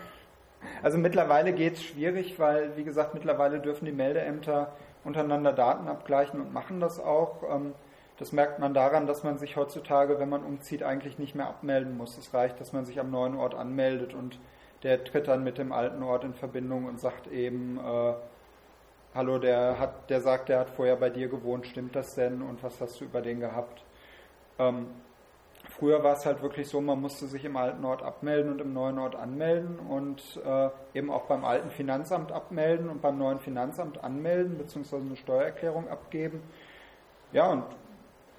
[0.83, 4.73] Also mittlerweile geht es schwierig, weil, wie gesagt, mittlerweile dürfen die Meldeämter
[5.05, 7.45] untereinander Daten abgleichen und machen das auch.
[8.19, 11.97] Das merkt man daran, dass man sich heutzutage, wenn man umzieht, eigentlich nicht mehr abmelden
[11.97, 12.19] muss.
[12.19, 14.39] Es reicht, dass man sich am neuen Ort anmeldet und
[14.83, 18.15] der tritt dann mit dem alten Ort in Verbindung und sagt eben, äh,
[19.15, 22.63] hallo, der hat, der sagt, der hat vorher bei dir gewohnt, stimmt das denn und
[22.63, 23.85] was hast du über den gehabt?
[24.59, 24.89] Ähm,
[25.71, 28.73] früher war es halt wirklich so, man musste sich im alten Ort abmelden und im
[28.73, 34.03] neuen Ort anmelden und äh, eben auch beim alten Finanzamt abmelden und beim neuen Finanzamt
[34.03, 36.43] anmelden, beziehungsweise eine Steuererklärung abgeben.
[37.33, 37.65] Ja, und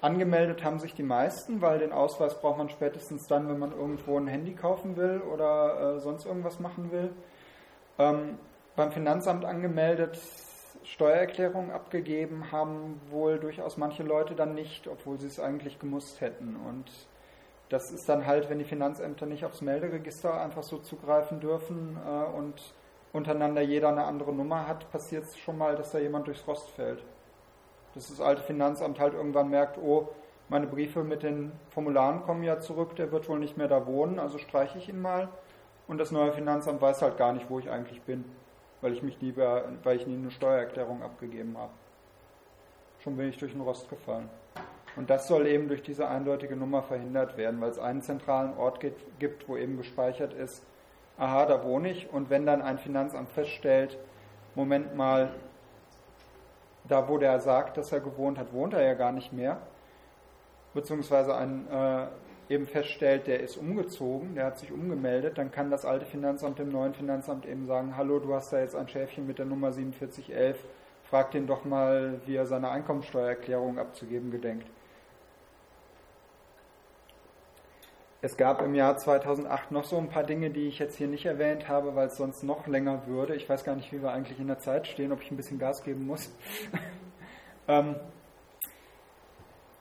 [0.00, 4.16] Angemeldet haben sich die meisten, weil den Ausweis braucht man spätestens dann, wenn man irgendwo
[4.16, 7.10] ein Handy kaufen will oder äh, sonst irgendwas machen will.
[7.98, 8.38] Ähm,
[8.76, 10.18] beim Finanzamt angemeldet,
[10.84, 16.56] Steuererklärung abgegeben haben wohl durchaus manche Leute dann nicht, obwohl sie es eigentlich gemusst hätten.
[16.56, 16.90] Und
[17.68, 22.36] das ist dann halt, wenn die Finanzämter nicht aufs Melderegister einfach so zugreifen dürfen äh,
[22.38, 22.72] und
[23.12, 26.70] untereinander jeder eine andere Nummer hat, passiert es schon mal, dass da jemand durchs Rost
[26.70, 27.04] fällt
[27.94, 30.08] dass das alte Finanzamt halt irgendwann merkt, oh,
[30.48, 34.18] meine Briefe mit den Formularen kommen ja zurück, der wird wohl nicht mehr da wohnen,
[34.18, 35.28] also streiche ich ihn mal.
[35.86, 38.24] Und das neue Finanzamt weiß halt gar nicht, wo ich eigentlich bin,
[38.80, 41.72] weil ich mich nie, weil ich nie eine Steuererklärung abgegeben habe.
[43.00, 44.28] Schon bin ich durch den Rost gefallen.
[44.96, 48.80] Und das soll eben durch diese eindeutige Nummer verhindert werden, weil es einen zentralen Ort
[48.80, 50.64] gibt, wo eben gespeichert ist,
[51.16, 52.12] aha, da wohne ich.
[52.12, 53.98] Und wenn dann ein Finanzamt feststellt,
[54.54, 55.30] Moment mal,
[56.90, 59.58] da wo der sagt, dass er gewohnt hat, wohnt er ja gar nicht mehr.
[60.74, 62.06] Beziehungsweise ein, äh,
[62.52, 66.70] eben feststellt, der ist umgezogen, der hat sich umgemeldet, dann kann das alte Finanzamt dem
[66.70, 70.58] neuen Finanzamt eben sagen, hallo, du hast da jetzt ein Schäfchen mit der Nummer 4711,
[71.04, 74.66] frag den doch mal, wie er seine Einkommensteuererklärung abzugeben gedenkt.
[78.22, 81.24] Es gab im Jahr 2008 noch so ein paar Dinge, die ich jetzt hier nicht
[81.24, 83.34] erwähnt habe, weil es sonst noch länger würde.
[83.34, 85.58] Ich weiß gar nicht, wie wir eigentlich in der Zeit stehen, ob ich ein bisschen
[85.58, 86.30] Gas geben muss.
[87.68, 87.96] ähm,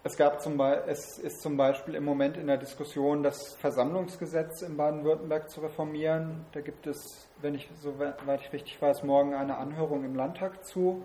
[0.05, 4.77] es, gab zum es ist zum Beispiel im Moment in der Diskussion, das Versammlungsgesetz in
[4.77, 6.45] Baden-Württemberg zu reformieren.
[6.53, 11.03] Da gibt es, wenn ich soweit ich richtig weiß, morgen eine Anhörung im Landtag zu.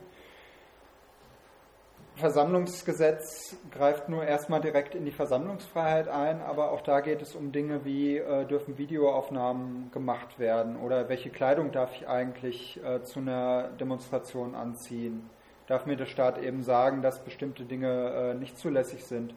[2.16, 7.50] Versammlungsgesetz greift nur erstmal direkt in die Versammlungsfreiheit ein, aber auch da geht es um
[7.50, 13.18] Dinge wie, äh, dürfen Videoaufnahmen gemacht werden oder welche Kleidung darf ich eigentlich äh, zu
[13.18, 15.28] einer Demonstration anziehen?
[15.66, 19.34] Darf mir der Staat eben sagen, dass bestimmte Dinge äh, nicht zulässig sind?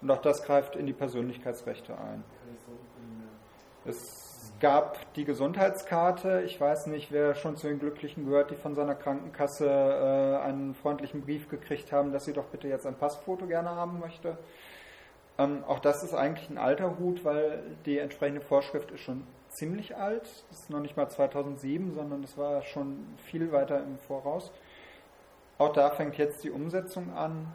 [0.00, 2.22] Und auch das greift in die Persönlichkeitsrechte ein.
[3.84, 4.21] Es
[4.62, 6.42] gab die Gesundheitskarte.
[6.46, 10.74] Ich weiß nicht, wer schon zu den Glücklichen gehört, die von seiner Krankenkasse äh, einen
[10.74, 14.38] freundlichen Brief gekriegt haben, dass sie doch bitte jetzt ein Passfoto gerne haben möchte.
[15.36, 19.96] Ähm, auch das ist eigentlich ein alter Hut, weil die entsprechende Vorschrift ist schon ziemlich
[19.96, 20.28] alt.
[20.50, 24.52] Das ist noch nicht mal 2007, sondern das war schon viel weiter im Voraus.
[25.58, 27.52] Auch da fängt jetzt die Umsetzung an.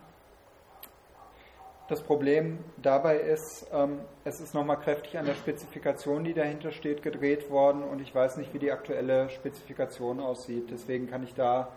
[1.87, 7.01] Das Problem dabei ist, ähm, es ist nochmal kräftig an der Spezifikation, die dahinter steht,
[7.01, 10.69] gedreht worden und ich weiß nicht, wie die aktuelle Spezifikation aussieht.
[10.69, 11.69] Deswegen kann ich da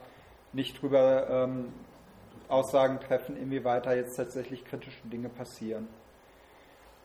[0.52, 1.72] nicht drüber ähm,
[2.48, 5.86] Aussagen treffen, inwieweit da jetzt tatsächlich kritische Dinge passieren.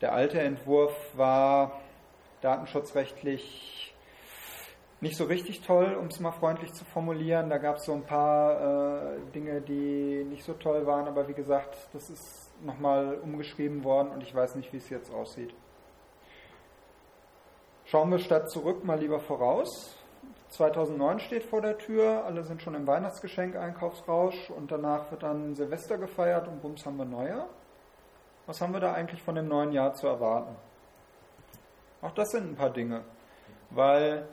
[0.01, 1.79] Der alte Entwurf war
[2.41, 3.93] datenschutzrechtlich
[4.99, 7.51] nicht so richtig toll, um es mal freundlich zu formulieren.
[7.51, 11.33] Da gab es so ein paar äh, Dinge, die nicht so toll waren, aber wie
[11.33, 15.53] gesagt, das ist nochmal umgeschrieben worden und ich weiß nicht, wie es jetzt aussieht.
[17.85, 19.95] Schauen wir statt zurück mal lieber voraus.
[20.49, 25.97] 2009 steht vor der Tür, alle sind schon im Weihnachtsgeschenk-Einkaufsrausch und danach wird dann Silvester
[25.97, 27.47] gefeiert und bums haben wir Neujahr.
[28.45, 30.55] Was haben wir da eigentlich von dem neuen Jahr zu erwarten?
[32.01, 33.03] Auch das sind ein paar Dinge,
[33.71, 34.27] weil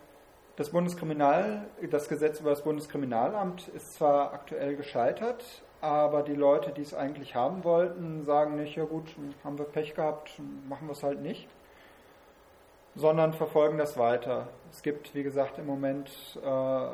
[0.56, 5.44] das Bundeskriminal, das Gesetz über das Bundeskriminalamt ist zwar aktuell gescheitert,
[5.82, 9.94] aber die Leute, die es eigentlich haben wollten, sagen nicht, ja gut, haben wir Pech
[9.94, 11.48] gehabt, machen wir es halt nicht,
[12.94, 14.46] sondern verfolgen das weiter.
[14.70, 16.86] Es gibt, wie gesagt, im Moment äh,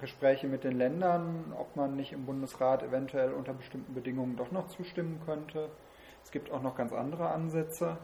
[0.00, 4.68] Gespräche mit den Ländern, ob man nicht im Bundesrat eventuell unter bestimmten Bedingungen doch noch
[4.68, 5.68] zustimmen könnte.
[6.24, 7.98] Es gibt auch noch ganz andere Ansätze.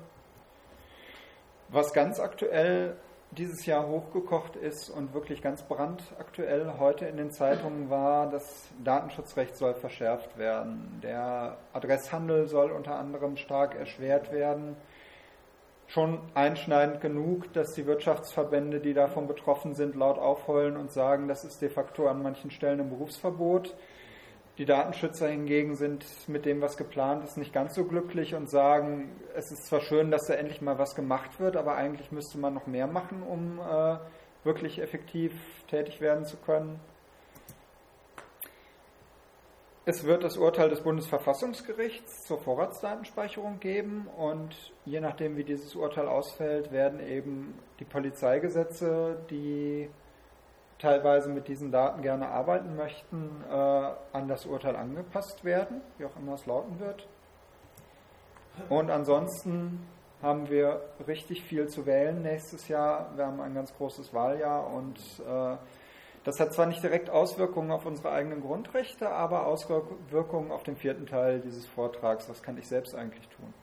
[1.70, 2.95] Was ganz aktuell
[3.33, 9.57] dieses Jahr hochgekocht ist und wirklich ganz brandaktuell heute in den Zeitungen war, das Datenschutzrecht
[9.57, 11.01] soll verschärft werden.
[11.03, 14.77] Der Adresshandel soll unter anderem stark erschwert werden.
[15.89, 21.45] Schon einschneidend genug, dass die Wirtschaftsverbände, die davon betroffen sind, laut aufheulen und sagen, das
[21.45, 23.77] ist de facto an manchen Stellen ein Berufsverbot.
[24.59, 29.11] Die Datenschützer hingegen sind mit dem, was geplant ist, nicht ganz so glücklich und sagen,
[29.35, 32.55] es ist zwar schön, dass da endlich mal was gemacht wird, aber eigentlich müsste man
[32.55, 33.99] noch mehr machen, um äh,
[34.45, 35.35] wirklich effektiv
[35.69, 36.81] tätig werden zu können.
[39.85, 46.09] Es wird das Urteil des Bundesverfassungsgerichts zur Vorratsdatenspeicherung geben und je nachdem, wie dieses Urteil
[46.09, 49.89] ausfällt, werden eben die Polizeigesetze, die
[50.79, 56.16] teilweise mit diesen Daten gerne arbeiten möchten, äh, an das Urteil angepasst werden, wie auch
[56.16, 57.09] immer es lauten wird.
[58.68, 59.87] Und ansonsten
[60.22, 63.12] haben wir richtig viel zu wählen nächstes Jahr.
[63.16, 65.57] Wir haben ein ganz großes Wahljahr und äh,
[66.24, 71.07] das hat zwar nicht direkt Auswirkungen auf unsere eigenen Grundrechte, aber Auswirkungen auf den vierten
[71.07, 72.29] Teil dieses Vortrags.
[72.29, 73.55] Was kann ich selbst eigentlich tun?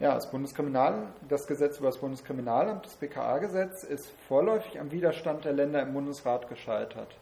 [0.00, 5.52] Ja, das Bundeskriminal, das Gesetz über das Bundeskriminalamt, das BKA-Gesetz, ist vorläufig am Widerstand der
[5.52, 7.16] Länder im Bundesrat gescheitert.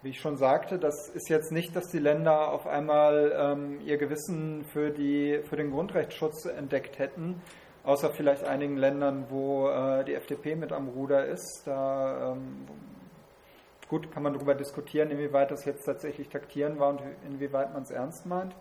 [0.00, 3.98] Wie ich schon sagte, das ist jetzt nicht, dass die Länder auf einmal ähm, ihr
[3.98, 7.42] Gewissen für, die, für den Grundrechtsschutz entdeckt hätten,
[7.84, 11.64] außer vielleicht einigen Ländern, wo äh, die FDP mit am Ruder ist.
[11.66, 12.66] Da ähm,
[13.88, 17.90] gut kann man darüber diskutieren, inwieweit das jetzt tatsächlich taktieren war und inwieweit man es
[17.90, 18.54] ernst meint.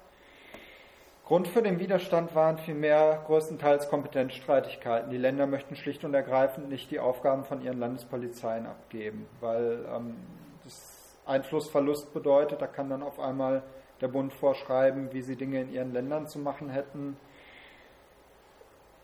[1.30, 5.12] Grund für den Widerstand waren vielmehr größtenteils Kompetenzstreitigkeiten.
[5.12, 10.16] Die Länder möchten schlicht und ergreifend nicht die Aufgaben von ihren Landespolizeien abgeben, weil ähm,
[10.64, 13.62] das Einflussverlust bedeutet, da kann dann auf einmal
[14.02, 17.16] der Bund vorschreiben, wie sie Dinge in ihren Ländern zu machen hätten.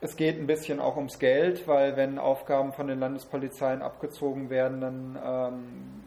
[0.01, 4.81] Es geht ein bisschen auch ums Geld, weil wenn Aufgaben von den Landespolizeien abgezogen werden,
[4.81, 6.04] dann ähm,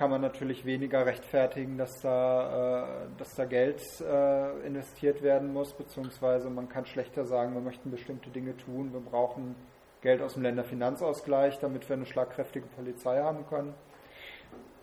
[0.00, 5.74] kann man natürlich weniger rechtfertigen, dass da, äh, dass da Geld äh, investiert werden muss,
[5.74, 9.56] beziehungsweise man kann schlechter sagen, wir möchten bestimmte Dinge tun, wir brauchen
[10.00, 13.74] Geld aus dem Länderfinanzausgleich, damit wir eine schlagkräftige Polizei haben können.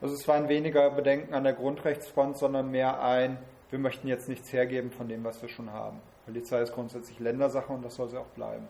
[0.02, 3.40] Also es waren weniger Bedenken an der Grundrechtsfront, sondern mehr ein,
[3.72, 6.00] wir möchten jetzt nichts hergeben von dem, was wir schon haben.
[6.28, 8.68] Polizei ist grundsätzlich Ländersache und das soll sie auch bleiben.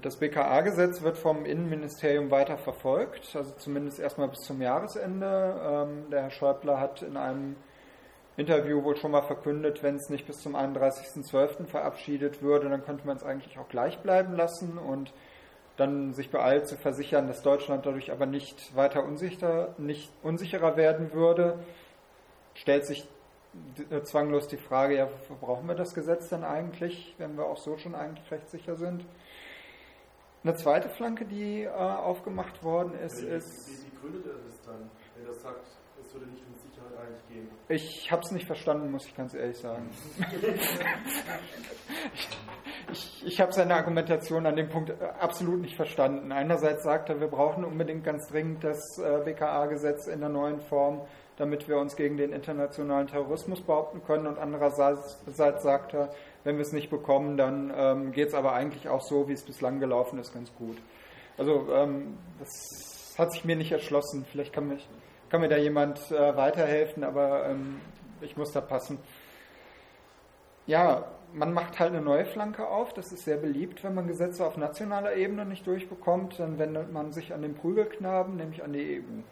[0.00, 5.60] Das BKA-Gesetz wird vom Innenministerium weiter verfolgt, also zumindest erstmal bis zum Jahresende.
[5.62, 7.56] Ähm, der Herr Schäuble hat in einem
[8.36, 11.66] Interview wohl schon mal verkündet, wenn es nicht bis zum 31.12.
[11.66, 15.12] verabschiedet würde, dann könnte man es eigentlich auch gleich bleiben lassen und
[15.76, 21.12] dann sich beeilt zu versichern, dass Deutschland dadurch aber nicht weiter unsicher, nicht unsicherer werden
[21.12, 21.58] würde.
[22.54, 23.06] Stellt sich
[24.04, 25.08] zwanglos die Frage, ja,
[25.40, 29.04] brauchen wir das Gesetz denn eigentlich, wenn wir auch so schon eigentlich recht sicher sind?
[30.44, 33.68] Eine zweite Flanke, die äh, aufgemacht worden ist, wie, ist.
[33.68, 35.66] Wie, wie gründet er das dann, wenn er sagt,
[36.00, 37.48] es würde nicht um Sicherheit eigentlich gehen?
[37.68, 39.88] Ich habe es nicht verstanden, muss ich ganz ehrlich sagen.
[42.92, 46.32] ich ich habe seine Argumentation an dem Punkt äh, absolut nicht verstanden.
[46.32, 51.02] Einerseits sagt er, wir brauchen unbedingt ganz dringend das äh, BKA-Gesetz in der neuen Form,
[51.36, 54.26] damit wir uns gegen den internationalen Terrorismus behaupten können.
[54.26, 56.10] Und andererseits sagt er,
[56.44, 59.42] wenn wir es nicht bekommen, dann ähm, geht es aber eigentlich auch so, wie es
[59.42, 60.76] bislang gelaufen ist, ganz gut.
[61.38, 64.24] Also ähm, das hat sich mir nicht erschlossen.
[64.30, 64.88] Vielleicht kann, mich,
[65.30, 67.80] kann mir da jemand äh, weiterhelfen, aber ähm,
[68.20, 68.98] ich muss da passen.
[70.66, 72.92] Ja, man macht halt eine neue Flanke auf.
[72.92, 76.38] Das ist sehr beliebt, wenn man Gesetze auf nationaler Ebene nicht durchbekommt.
[76.38, 79.22] Dann wendet man sich an den Prügelknaben, nämlich an die EU.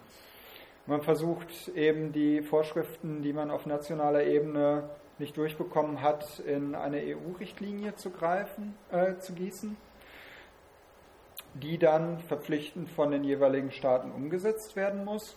[0.86, 4.88] Man versucht eben die Vorschriften, die man auf nationaler Ebene
[5.20, 9.76] nicht durchbekommen hat, in eine EU-Richtlinie zu greifen, äh, zu gießen,
[11.54, 15.36] die dann verpflichtend von den jeweiligen Staaten umgesetzt werden muss.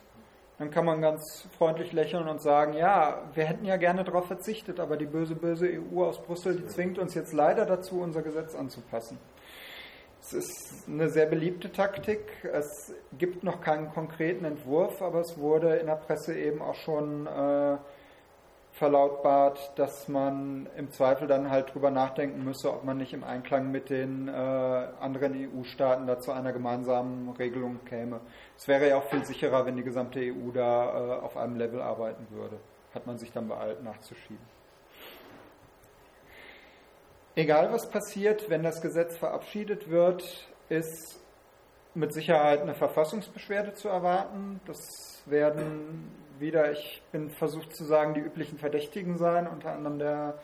[0.57, 4.79] Dann kann man ganz freundlich lächeln und sagen, ja, wir hätten ja gerne darauf verzichtet,
[4.79, 8.55] aber die böse, böse EU aus Brüssel, die zwingt uns jetzt leider dazu, unser Gesetz
[8.55, 9.17] anzupassen.
[10.21, 12.21] Es ist eine sehr beliebte Taktik.
[12.43, 17.27] Es gibt noch keinen konkreten Entwurf, aber es wurde in der Presse eben auch schon
[17.27, 17.77] äh,
[18.73, 23.71] verlautbart, dass man im Zweifel dann halt drüber nachdenken müsse, ob man nicht im Einklang
[23.71, 28.19] mit den äh, anderen EU-Staaten da zu einer gemeinsamen Regelung käme.
[28.57, 31.81] Es wäre ja auch viel sicherer, wenn die gesamte EU da äh, auf einem Level
[31.81, 32.57] arbeiten würde.
[32.95, 34.43] Hat man sich dann beeilt nachzuschieben.
[37.35, 40.23] Egal was passiert, wenn das Gesetz verabschiedet wird,
[40.69, 41.19] ist
[41.93, 44.59] mit Sicherheit eine Verfassungsbeschwerde zu erwarten.
[44.65, 46.11] Das werden
[46.43, 50.37] wieder, ich bin versucht zu sagen, die üblichen Verdächtigen sein, unter anderem der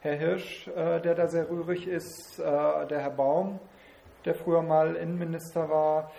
[0.00, 3.60] Herr Hirsch, äh, der da sehr rührig ist, äh, der Herr Baum,
[4.24, 6.10] der früher mal Innenminister war,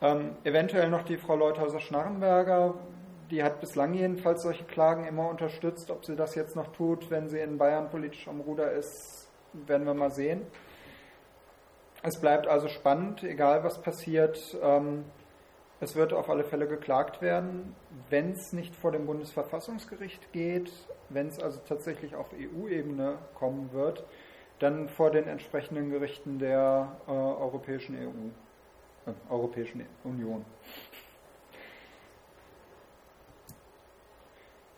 [0.00, 2.74] ähm, eventuell noch die Frau Leuthauser-Schnarrenberger,
[3.30, 5.90] die hat bislang jedenfalls solche Klagen immer unterstützt.
[5.90, 9.86] Ob sie das jetzt noch tut, wenn sie in Bayern politisch am Ruder ist, werden
[9.86, 10.46] wir mal sehen.
[12.02, 14.56] Es bleibt also spannend, egal was passiert.
[14.62, 15.04] Ähm,
[15.80, 17.74] es wird auf alle Fälle geklagt werden,
[18.08, 20.70] wenn es nicht vor dem Bundesverfassungsgericht geht,
[21.08, 24.04] wenn es also tatsächlich auf EU-Ebene kommen wird,
[24.58, 30.44] dann vor den entsprechenden Gerichten der äh, Europäischen EU, äh, Europäischen Union.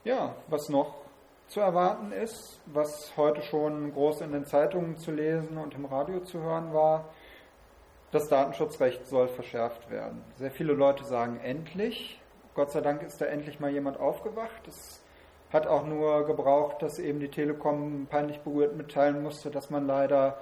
[0.04, 1.02] Ja, was noch?
[1.52, 6.20] zu erwarten ist, was heute schon groß in den Zeitungen zu lesen und im Radio
[6.20, 7.10] zu hören war.
[8.12, 10.22] Das Datenschutzrecht soll verschärft werden.
[10.36, 12.20] Sehr viele Leute sagen endlich.
[12.54, 14.68] Gott sei Dank ist da endlich mal jemand aufgewacht.
[14.68, 15.02] Es
[15.50, 20.38] hat auch nur gebraucht, dass eben die Telekom peinlich berührt mitteilen musste, dass man leider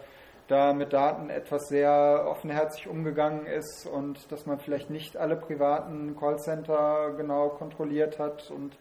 [0.49, 6.17] da mit Daten etwas sehr offenherzig umgegangen ist und dass man vielleicht nicht alle privaten
[6.19, 8.77] Callcenter genau kontrolliert hat und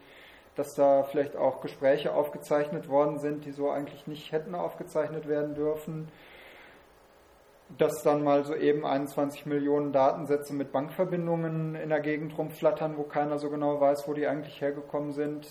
[0.56, 5.54] dass da vielleicht auch Gespräche aufgezeichnet worden sind, die so eigentlich nicht hätten aufgezeichnet werden
[5.54, 6.08] dürfen.
[7.78, 13.04] Dass dann mal so eben 21 Millionen Datensätze mit Bankverbindungen in der Gegend rumflattern, wo
[13.04, 15.48] keiner so genau weiß, wo die eigentlich hergekommen sind.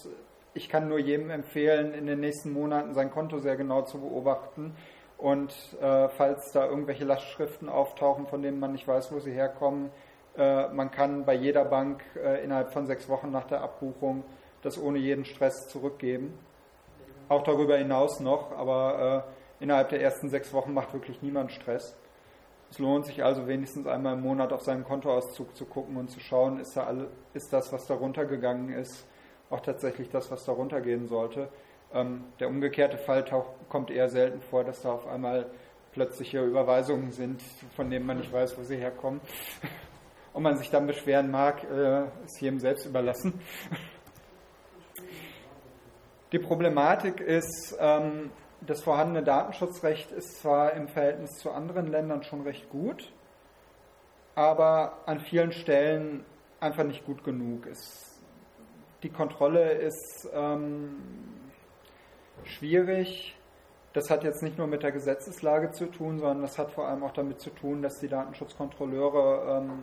[0.53, 4.75] Ich kann nur jedem empfehlen, in den nächsten Monaten sein Konto sehr genau zu beobachten.
[5.17, 9.91] Und äh, falls da irgendwelche Lastschriften auftauchen, von denen man nicht weiß, wo sie herkommen,
[10.37, 14.23] äh, man kann bei jeder Bank äh, innerhalb von sechs Wochen nach der Abbuchung
[14.63, 16.39] das ohne jeden Stress zurückgeben.
[17.29, 19.25] Auch darüber hinaus noch, aber
[19.61, 21.97] äh, innerhalb der ersten sechs Wochen macht wirklich niemand Stress.
[22.71, 26.21] Es lohnt sich also wenigstens einmal im Monat auf seinen Kontoauszug zu gucken und zu
[26.21, 29.07] schauen, ist, da alle, ist das, was darunter gegangen ist,
[29.49, 31.49] auch tatsächlich das, was darunter gehen sollte.
[31.95, 35.47] Ähm, der umgekehrte Fall taucht, kommt eher selten vor, dass da auf einmal
[35.93, 37.41] plötzliche Überweisungen sind,
[37.75, 39.21] von denen man nicht weiß, wo sie herkommen.
[40.35, 43.41] Ob man sich dann beschweren mag, äh, ist jedem selbst überlassen.
[46.33, 48.31] Die Problematik ist, ähm,
[48.61, 53.13] das vorhandene Datenschutzrecht ist zwar im Verhältnis zu anderen Ländern schon recht gut,
[54.35, 56.25] aber an vielen Stellen
[56.61, 57.67] einfach nicht gut genug.
[57.67, 58.21] Es,
[59.03, 60.97] die Kontrolle ist ähm,
[62.45, 63.37] schwierig.
[63.93, 67.03] Das hat jetzt nicht nur mit der Gesetzeslage zu tun, sondern das hat vor allem
[67.03, 69.83] auch damit zu tun, dass die Datenschutzkontrolleure ähm,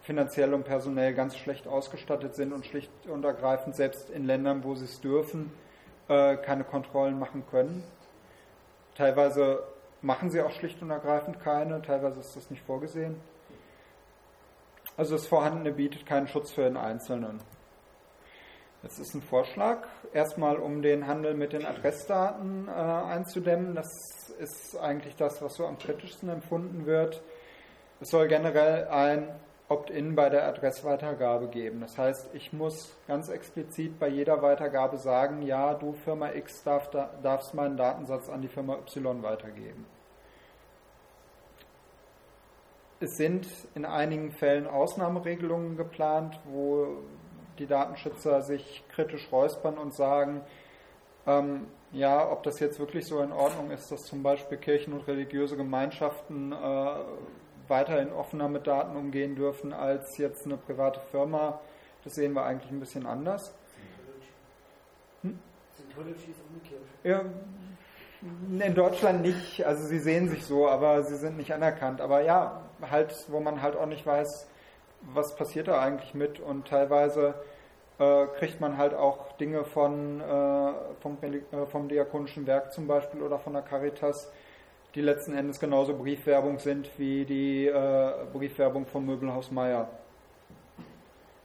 [0.00, 4.74] finanziell und personell ganz schlecht ausgestattet sind und schlicht und ergreifend selbst in Ländern, wo
[4.74, 5.52] sie es dürfen,
[6.10, 7.84] äh, keine Kontrollen machen können.
[8.96, 9.62] Teilweise
[10.02, 13.16] machen sie auch schlicht und ergreifend keine, teilweise ist das nicht vorgesehen.
[14.96, 17.40] Also das Vorhandene bietet keinen Schutz für den Einzelnen.
[18.82, 23.74] Das ist ein Vorschlag, erstmal um den Handel mit den Adressdaten äh, einzudämmen.
[23.74, 23.88] Das
[24.38, 27.22] ist eigentlich das, was so am kritischsten empfunden wird.
[28.00, 29.28] Es soll generell ein
[29.70, 31.80] Opt-in bei der Adressweitergabe geben.
[31.80, 36.90] Das heißt, ich muss ganz explizit bei jeder Weitergabe sagen, ja, du Firma X darf,
[36.90, 39.86] darfst meinen Datensatz an die Firma Y weitergeben.
[42.98, 43.46] Es sind
[43.76, 47.04] in einigen Fällen Ausnahmeregelungen geplant, wo
[47.60, 50.40] die Datenschützer sich kritisch räuspern und sagen,
[51.28, 55.06] ähm, ja, ob das jetzt wirklich so in Ordnung ist, dass zum Beispiel Kirchen und
[55.06, 56.56] religiöse Gemeinschaften äh,
[57.70, 61.60] weiterhin offener mit Daten umgehen dürfen als jetzt eine private Firma,
[62.04, 63.54] das sehen wir eigentlich ein bisschen anders.
[65.22, 65.38] Hm?
[65.70, 66.82] Ist umgekehrt.
[67.04, 67.24] Ja,
[68.22, 72.00] in Deutschland nicht, also sie sehen sich so, aber sie sind nicht anerkannt.
[72.00, 74.46] Aber ja, halt, wo man halt auch nicht weiß,
[75.02, 77.34] was passiert da eigentlich mit und teilweise
[77.98, 83.22] äh, kriegt man halt auch Dinge von, äh, vom, äh, vom Diakonischen Werk zum Beispiel
[83.22, 84.30] oder von der Caritas,
[84.94, 89.88] die letzten Endes genauso Briefwerbung sind wie die äh, Briefwerbung vom Möbelhaus Meier.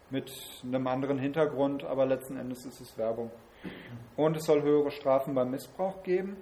[0.10, 0.32] Mit
[0.64, 3.32] einem anderen Hintergrund, aber letzten Endes ist es Werbung.
[4.16, 6.38] Und es soll höhere Strafen beim Missbrauch geben.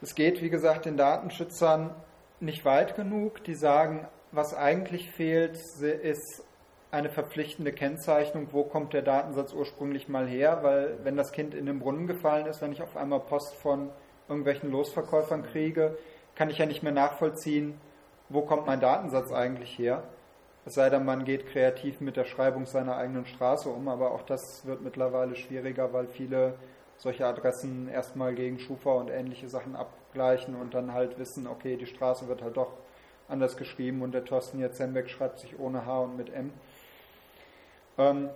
[0.00, 1.94] Es geht, wie gesagt, den Datenschützern
[2.40, 3.44] nicht weit genug.
[3.44, 6.44] Die sagen, was eigentlich fehlt, ist
[6.90, 11.66] eine verpflichtende Kennzeichnung, wo kommt der Datensatz ursprünglich mal her, weil wenn das Kind in
[11.66, 13.90] den Brunnen gefallen ist, wenn ich auf einmal Post von
[14.28, 15.96] irgendwelchen Losverkäufern kriege,
[16.34, 17.80] kann ich ja nicht mehr nachvollziehen,
[18.28, 20.02] wo kommt mein Datensatz eigentlich her.
[20.64, 24.22] Es sei denn, man geht kreativ mit der Schreibung seiner eigenen Straße um, aber auch
[24.22, 26.54] das wird mittlerweile schwieriger, weil viele
[26.96, 31.86] solche Adressen erstmal gegen Schufa und ähnliche Sachen abgleichen und dann halt wissen, okay, die
[31.86, 32.72] Straße wird halt doch
[33.28, 36.52] anders geschrieben und der Thorsten Jetzenbeck schreibt sich ohne H und mit M.
[37.98, 38.30] Ähm,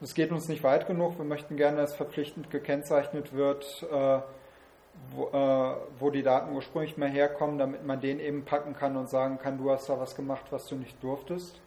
[0.00, 1.18] es geht uns nicht weit genug.
[1.18, 4.18] Wir möchten gerne, dass verpflichtend gekennzeichnet wird, äh,
[5.10, 9.08] wo, äh, wo, die Daten ursprünglich mal herkommen, damit man den eben packen kann und
[9.08, 11.60] sagen kann, du hast da was gemacht, was du nicht durftest.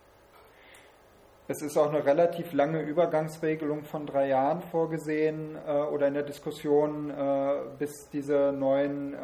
[1.48, 6.24] Es ist auch eine relativ lange Übergangsregelung von drei Jahren vorgesehen äh, oder in der
[6.24, 9.16] Diskussion, äh, bis diese neuen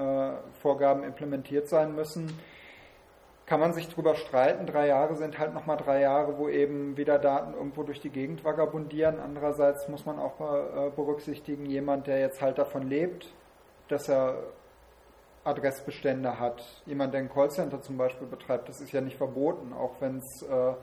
[0.61, 2.35] Vorgaben implementiert sein müssen
[3.45, 4.65] kann man sich darüber streiten.
[4.65, 8.43] Drei Jahre sind halt nochmal drei Jahre, wo eben wieder Daten irgendwo durch die Gegend
[8.43, 9.19] vagabundieren.
[9.19, 13.31] Andererseits muss man auch äh, berücksichtigen, jemand, der jetzt halt davon lebt,
[13.87, 14.37] dass er
[15.43, 16.63] Adressbestände hat.
[16.87, 20.41] Jemand, der ein Callcenter zum Beispiel betreibt, das ist ja nicht verboten, auch wenn es
[20.41, 20.73] äh,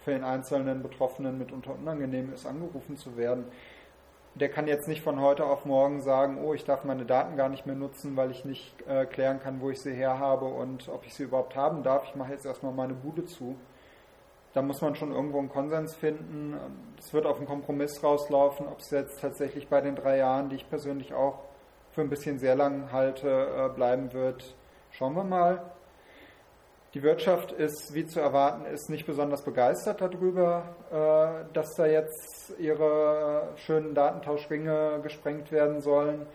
[0.00, 3.44] für den einzelnen Betroffenen mitunter unangenehm ist, angerufen zu werden
[4.34, 7.48] der kann jetzt nicht von heute auf morgen sagen, oh, ich darf meine Daten gar
[7.48, 10.88] nicht mehr nutzen, weil ich nicht äh, klären kann, wo ich sie her habe und
[10.88, 12.04] ob ich sie überhaupt haben darf.
[12.04, 13.56] Ich mache jetzt erstmal meine Bude zu.
[14.54, 16.56] Da muss man schon irgendwo einen Konsens finden.
[16.98, 20.56] Es wird auf einen Kompromiss rauslaufen, ob es jetzt tatsächlich bei den drei Jahren, die
[20.56, 21.40] ich persönlich auch
[21.92, 24.54] für ein bisschen sehr lang halte, äh, bleiben wird.
[24.90, 25.62] Schauen wir mal.
[26.94, 32.54] Die Wirtschaft ist, wie zu erwarten ist, nicht besonders begeistert darüber, äh, dass da jetzt
[32.58, 36.26] ihre schönen Datentauschringe gesprengt werden sollen,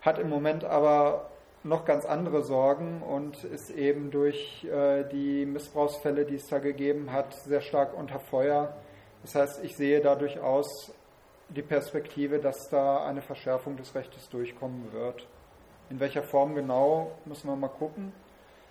[0.00, 1.30] hat im Moment aber
[1.62, 7.12] noch ganz andere Sorgen und ist eben durch äh, die Missbrauchsfälle, die es da gegeben
[7.12, 8.74] hat, sehr stark unter Feuer.
[9.22, 10.92] Das heißt, ich sehe da durchaus
[11.48, 15.28] die Perspektive, dass da eine Verschärfung des Rechtes durchkommen wird.
[15.90, 18.12] In welcher Form genau, müssen wir mal gucken.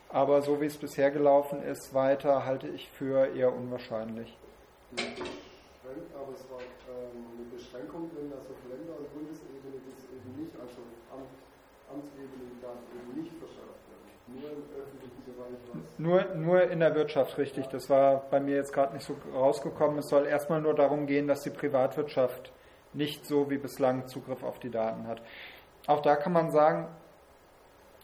[0.09, 4.35] Aber so wie es bisher gelaufen ist, weiter halte ich für eher unwahrscheinlich.
[5.05, 10.53] Aber es war ähm, eine Beschränkung drin, dass auf Länder- und Bundesebene das eben nicht,
[10.59, 10.81] also
[11.13, 11.29] Amt,
[11.93, 14.09] Amtsebene darf eben nicht verschärft werden.
[14.27, 15.99] Nur im öffentlichen Bereich was.
[15.99, 17.67] Nur, nur in der Wirtschaft, richtig.
[17.67, 19.99] Das war bei mir jetzt gerade nicht so rausgekommen.
[19.99, 22.51] Es soll erstmal nur darum gehen, dass die Privatwirtschaft
[22.93, 25.21] nicht so wie bislang Zugriff auf die Daten hat.
[25.85, 26.87] Auch da kann man sagen,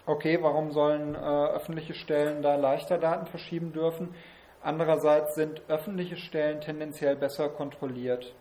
[0.06, 4.14] okay, warum sollen äh, öffentliche Stellen da leichter Daten verschieben dürfen?
[4.62, 8.34] Andererseits sind öffentliche Stellen tendenziell besser kontrolliert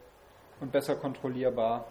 [0.61, 1.87] und besser kontrollierbar.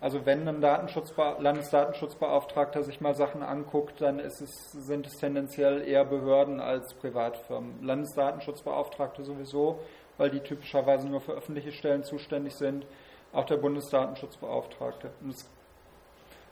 [0.00, 4.38] Also wenn ein Datenschutzbe Landesdatenschutzbeauftragter sich mal Sachen anguckt, dann es,
[4.72, 7.82] sind es tendenziell eher Behörden als Privatfirmen.
[7.82, 9.78] Landesdatenschutzbeauftragte sowieso,
[10.16, 12.86] weil die typischerweise nur für öffentliche Stellen zuständig sind,
[13.32, 15.10] auch der Bundesdatenschutzbeauftragte.
[15.22, 15.36] Und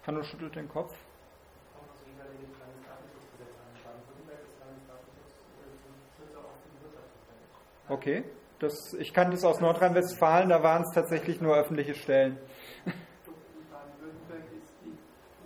[0.06, 0.94] Hanno schüttelt den Kopf.
[7.88, 8.22] Okay,
[8.58, 12.36] das, ich kann das aus Nordrhein-Westfalen, da waren es tatsächlich nur öffentliche Stellen.
[12.84, 12.92] In
[13.72, 14.92] Baden-Württemberg ist die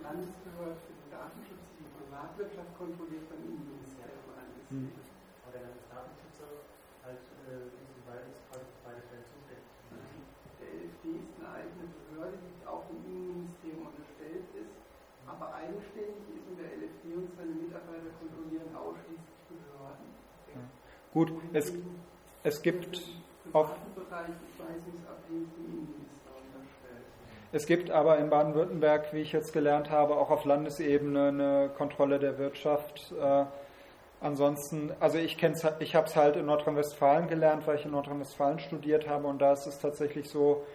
[0.03, 4.59] Landesbehörde für den Datenschutz, die Privatwirtschaft kontrolliert beim Innenministerium eines.
[4.75, 4.91] Mhm.
[5.39, 6.51] Aber der Landesdatenschützer
[7.07, 7.63] halt äh,
[7.95, 9.71] soweit ist quasi für beide Stellen zuständig.
[10.59, 14.75] Der LFD ist eine eigene Behörde, die auch dem Innenministerium unterstellt ist,
[15.31, 20.11] aber eigenständig ist und der LFD und seine Mitarbeiter kontrollieren ausschließlich Behörden.
[20.51, 20.65] Ja.
[21.13, 21.69] Gut, es,
[22.43, 23.01] es gibt
[23.53, 23.69] auf,
[27.51, 32.19] es gibt aber in Baden-Württemberg, wie ich jetzt gelernt habe, auch auf Landesebene eine Kontrolle
[32.19, 33.11] der Wirtschaft.
[33.11, 33.45] Äh,
[34.21, 35.37] ansonsten, also ich
[35.79, 39.53] ich habe es halt in Nordrhein-Westfalen gelernt, weil ich in Nordrhein-Westfalen studiert habe und da
[39.53, 40.65] ist es tatsächlich so,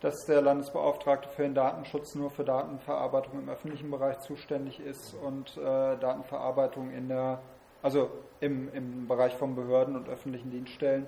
[0.00, 5.56] dass der Landesbeauftragte für den Datenschutz nur für Datenverarbeitung im öffentlichen Bereich zuständig ist und
[5.56, 5.60] äh,
[5.98, 7.40] Datenverarbeitung in der
[7.82, 8.10] also
[8.40, 11.06] im, im Bereich von Behörden und öffentlichen Dienststellen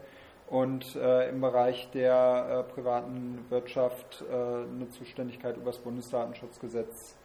[0.49, 7.17] und äh, im Bereich der äh, privaten Wirtschaft äh, eine Zuständigkeit über das Bundesdatenschutzgesetz,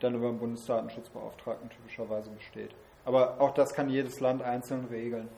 [0.00, 2.70] dann über den Bundesdatenschutzbeauftragten typischerweise besteht.
[3.04, 5.28] Aber auch das kann jedes Land einzeln regeln.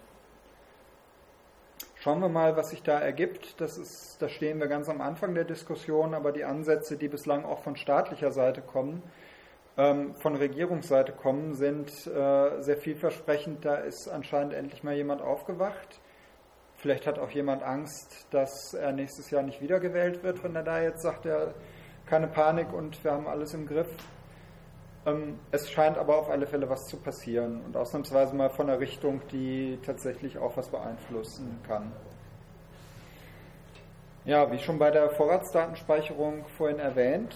[1.96, 3.60] Schauen wir mal, was sich da ergibt.
[3.60, 7.44] Das ist, da stehen wir ganz am Anfang der Diskussion, aber die Ansätze, die bislang
[7.44, 9.02] auch von staatlicher Seite kommen,
[9.76, 13.64] von Regierungsseite kommen, sind äh, sehr vielversprechend.
[13.64, 16.00] Da ist anscheinend endlich mal jemand aufgewacht.
[16.76, 20.80] Vielleicht hat auch jemand Angst, dass er nächstes Jahr nicht wiedergewählt wird, wenn er da
[20.80, 21.54] jetzt sagt, er
[22.06, 23.88] keine Panik und wir haben alles im Griff.
[25.06, 28.78] Ähm, es scheint aber auf alle Fälle was zu passieren und ausnahmsweise mal von einer
[28.78, 31.92] Richtung, die tatsächlich auch was beeinflussen kann.
[34.24, 37.34] Ja, wie schon bei der Vorratsdatenspeicherung vorhin erwähnt,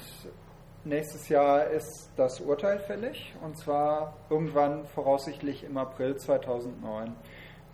[0.88, 7.14] Nächstes Jahr ist das Urteil fällig und zwar irgendwann voraussichtlich im April 2009.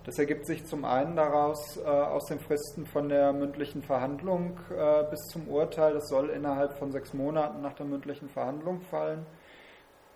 [0.03, 5.05] Das ergibt sich zum einen daraus äh, aus den Fristen von der mündlichen Verhandlung äh,
[5.05, 5.95] bis zum Urteil.
[5.95, 9.25] Das soll innerhalb von sechs Monaten nach der mündlichen Verhandlung fallen.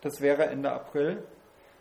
[0.00, 1.22] Das wäre Ende April.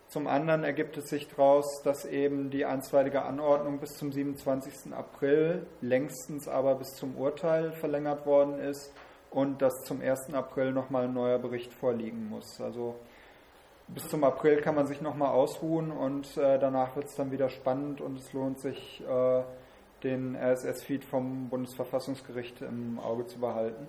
[0.09, 4.93] Zum anderen ergibt es sich daraus, dass eben die einstweilige Anordnung bis zum 27.
[4.93, 8.93] April, längstens aber bis zum Urteil verlängert worden ist
[9.37, 10.33] und dass zum 1.
[10.33, 12.59] April nochmal ein neuer Bericht vorliegen muss.
[12.59, 12.95] Also
[13.87, 17.47] bis zum April kann man sich nochmal ausruhen und äh, danach wird es dann wieder
[17.49, 19.43] spannend und es lohnt sich, äh,
[20.03, 23.87] den RSS-Feed vom Bundesverfassungsgericht im Auge zu behalten.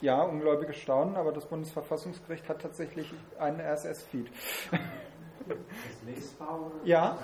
[0.00, 4.26] Ja, ungläubige staunen, aber das Bundesverfassungsgericht hat tatsächlich einen RSS-Feed.
[5.46, 6.72] Ist lesbar?
[6.84, 7.18] Ja,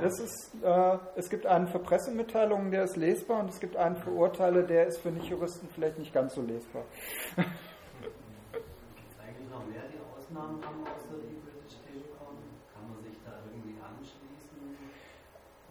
[0.00, 3.96] das ist, äh, es gibt einen für Pressemitteilungen, der ist lesbar, und es gibt einen
[3.96, 6.82] für Urteile, der ist für Nichtjuristen vielleicht nicht ganz so lesbar.
[7.36, 7.48] Gibt
[9.10, 12.36] es eigentlich noch mehr, die Ausnahmen haben außer die British Telecom?
[12.74, 14.76] Kann man sich da irgendwie anschließen?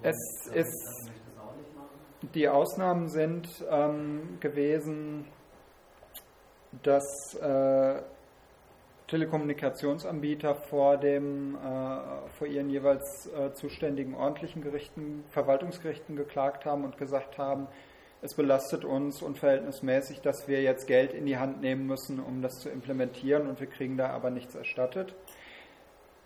[0.01, 1.11] es ist,
[2.33, 5.25] die Ausnahmen sind ähm, gewesen,
[6.83, 8.01] dass äh,
[9.09, 16.97] Telekommunikationsanbieter vor, dem, äh, vor ihren jeweils äh, zuständigen ordentlichen Gerichten, Verwaltungsgerichten geklagt haben und
[16.97, 17.67] gesagt haben,
[18.21, 22.59] es belastet uns unverhältnismäßig, dass wir jetzt Geld in die Hand nehmen müssen, um das
[22.59, 25.15] zu implementieren und wir kriegen da aber nichts erstattet.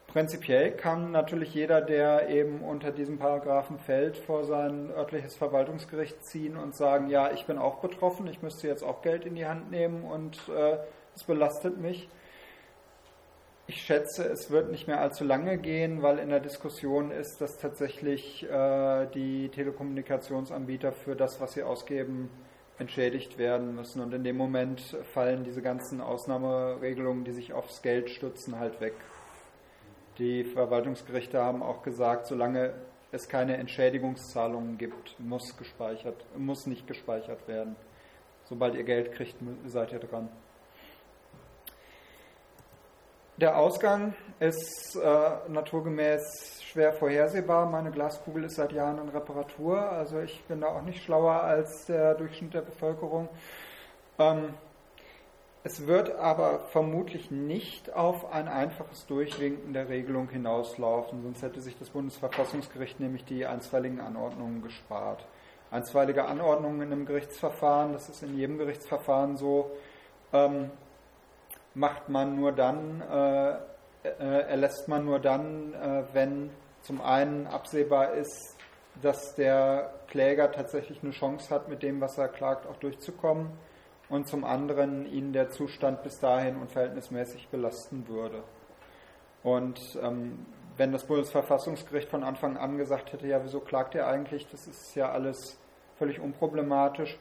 [0.08, 6.58] Prinzipiell kann natürlich jeder, der eben unter diesem Paragraphen fällt, vor sein örtliches Verwaltungsgericht ziehen
[6.58, 9.72] und sagen, ja, ich bin auch betroffen, ich müsste jetzt auch Geld in die Hand
[9.72, 10.78] nehmen und äh,
[11.16, 12.10] es belastet mich.
[13.66, 17.58] Ich schätze, es wird nicht mehr allzu lange gehen, weil in der Diskussion ist, dass
[17.58, 22.30] tatsächlich äh, die Telekommunikationsanbieter für das, was sie ausgeben,
[22.78, 24.02] entschädigt werden müssen.
[24.02, 24.82] Und in dem Moment
[25.14, 28.96] fallen diese ganzen Ausnahmeregelungen, die sich aufs Geld stützen, halt weg.
[30.18, 32.74] Die Verwaltungsgerichte haben auch gesagt, solange
[33.14, 37.78] es keine Entschädigungszahlungen gibt, muss, gespeichert, muss nicht gespeichert werden.
[38.44, 40.30] Sobald ihr Geld kriegt, seid ihr dran.
[43.38, 47.68] Der Ausgang ist äh, naturgemäß schwer vorhersehbar.
[47.68, 51.88] Meine Glaskugel ist seit Jahren in Reparatur, also ich bin da auch nicht schlauer als
[51.88, 53.28] der Durchschnitt der Bevölkerung.
[54.20, 54.54] Ähm,
[55.64, 61.76] es wird aber vermutlich nicht auf ein einfaches Durchwinken der Regelung hinauslaufen, sonst hätte sich
[61.80, 65.26] das Bundesverfassungsgericht nämlich die einstweiligen Anordnungen gespart.
[65.72, 69.72] Einstweilige Anordnungen in einem Gerichtsverfahren, das ist in jedem Gerichtsverfahren so,
[70.34, 70.70] ähm,
[71.74, 73.52] macht man nur dann, äh,
[74.04, 76.50] äh, erlässt man nur dann, äh, wenn
[76.82, 78.58] zum einen absehbar ist,
[79.02, 83.52] dass der Kläger tatsächlich eine Chance hat, mit dem, was er klagt, auch durchzukommen.
[84.10, 88.44] und zum anderen ihn der Zustand bis dahin unverhältnismäßig belasten würde.
[89.42, 90.46] Und ähm,
[90.78, 94.94] wenn das Bundesverfassungsgericht von Anfang an gesagt hätte, ja, wieso klagt ihr eigentlich, das ist
[94.96, 95.58] ja alles
[95.98, 97.18] völlig unproblematisch,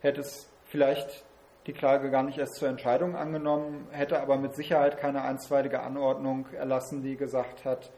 [0.00, 1.24] hätte es vielleicht
[1.66, 6.46] die Klage gar nicht erst zur Entscheidung angenommen, hätte aber mit Sicherheit keine einstweilige Anordnung
[6.52, 7.90] erlassen, die gesagt hat,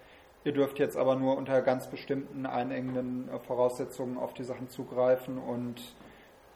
[0.45, 5.95] ihr dürft jetzt aber nur unter ganz bestimmten einengenden Voraussetzungen auf die Sachen zugreifen und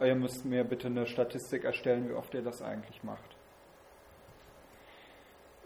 [0.01, 3.37] ihr müsst mir bitte eine Statistik erstellen, wie oft ihr das eigentlich macht.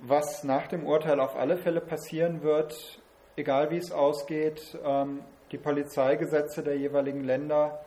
[0.01, 3.01] Was nach dem Urteil auf alle Fälle passieren wird,
[3.36, 5.20] egal wie es ausgeht, ähm,
[5.51, 7.81] die Polizeigesetze der jeweiligen Länder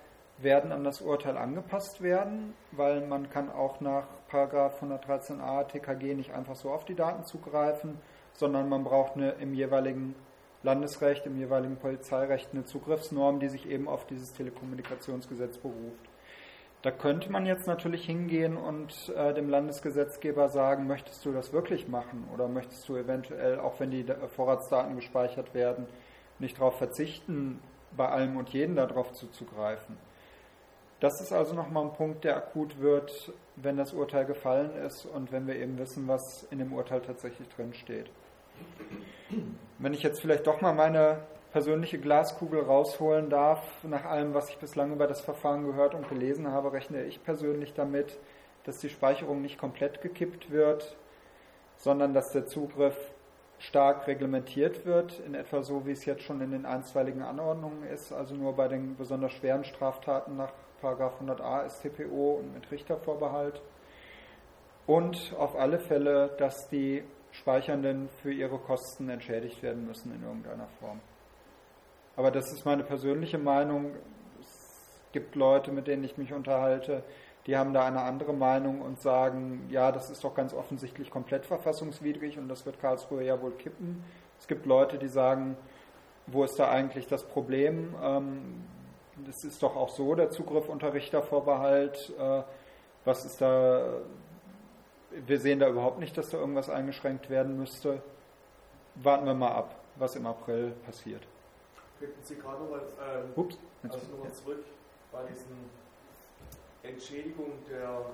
[0.44, 6.56] werden an das Urteil angepasst werden, weil man kann auch nach 113a TKG nicht einfach
[6.56, 7.98] so auf die Daten zugreifen,
[8.34, 10.16] sondern man braucht eine, im jeweiligen
[10.64, 16.10] Landesrecht, im jeweiligen Polizeirecht eine Zugriffsnorm, die sich eben auf dieses Telekommunikationsgesetz beruft.
[16.84, 21.88] Da könnte man jetzt natürlich hingehen und äh, dem Landesgesetzgeber sagen, möchtest du das wirklich
[21.88, 24.06] machen oder möchtest du eventuell, auch wenn die
[24.36, 25.86] Vorratsdaten gespeichert werden,
[26.40, 27.60] nicht darauf verzichten,
[27.96, 29.98] bei allem und jedem darauf zuzugreifen.
[31.02, 35.32] Das ist also nochmal ein Punkt, der akut wird, wenn das Urteil gefallen ist und
[35.32, 38.06] wenn wir eben wissen, was in dem Urteil tatsächlich drin steht.
[39.80, 41.24] Wenn ich jetzt vielleicht doch mal meine
[41.54, 46.52] persönliche Glaskugel rausholen darf, nach allem, was ich bislang über das Verfahren gehört und gelesen
[46.52, 48.20] habe, rechne ich persönlich damit,
[48.66, 50.96] dass die Speicherung nicht komplett gekippt wird,
[51.78, 52.96] sondern dass der Zugriff
[53.58, 58.14] stark reglementiert wird, in etwa so, wie es jetzt schon in den einstweiligen Anordnungen ist,
[58.14, 60.54] also nur bei den besonders schweren Straftaten nach
[60.90, 63.62] 100a StPO und mit Richtervorbehalt.
[64.88, 70.68] Und auf alle Fälle, dass die Speichernden für ihre Kosten entschädigt werden müssen in irgendeiner
[70.80, 71.00] Form.
[72.16, 73.96] Aber das ist meine persönliche Meinung.
[74.40, 77.04] Es gibt Leute, mit denen ich mich unterhalte,
[77.48, 81.46] die haben da eine andere Meinung und sagen, ja, das ist doch ganz offensichtlich komplett
[81.46, 84.04] verfassungswidrig und das wird Karlsruhe ja wohl kippen.
[84.38, 85.58] Es gibt Leute, die sagen,
[86.28, 87.96] wo ist da eigentlich das Problem?
[88.04, 88.64] Ähm,
[89.26, 92.14] das ist doch auch so, der Zugriff unter Richtervorbehalt.
[92.18, 92.44] Äh,
[93.06, 94.02] was ist da?
[95.12, 98.02] Wir sehen da überhaupt nicht, dass da irgendwas eingeschränkt werden müsste.
[98.96, 101.24] Warten wir mal ab, was im April passiert.
[102.00, 104.64] Könnten Sie gerade nochmal ähm, Ups, also noch zurück
[105.12, 105.70] bei diesen
[106.84, 108.06] Entschädigung der,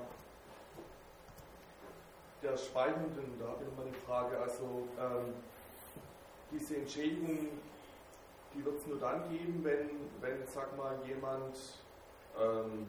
[2.44, 4.38] der Speichernden, da habe ich nochmal eine Frage.
[4.40, 5.34] Also ähm,
[6.52, 7.48] diese Entschädigung,
[8.58, 9.90] die wird es nur dann geben, wenn,
[10.22, 11.58] wenn sag mal, jemand
[12.40, 12.88] ähm,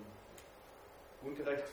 [1.23, 1.65] ungerecht,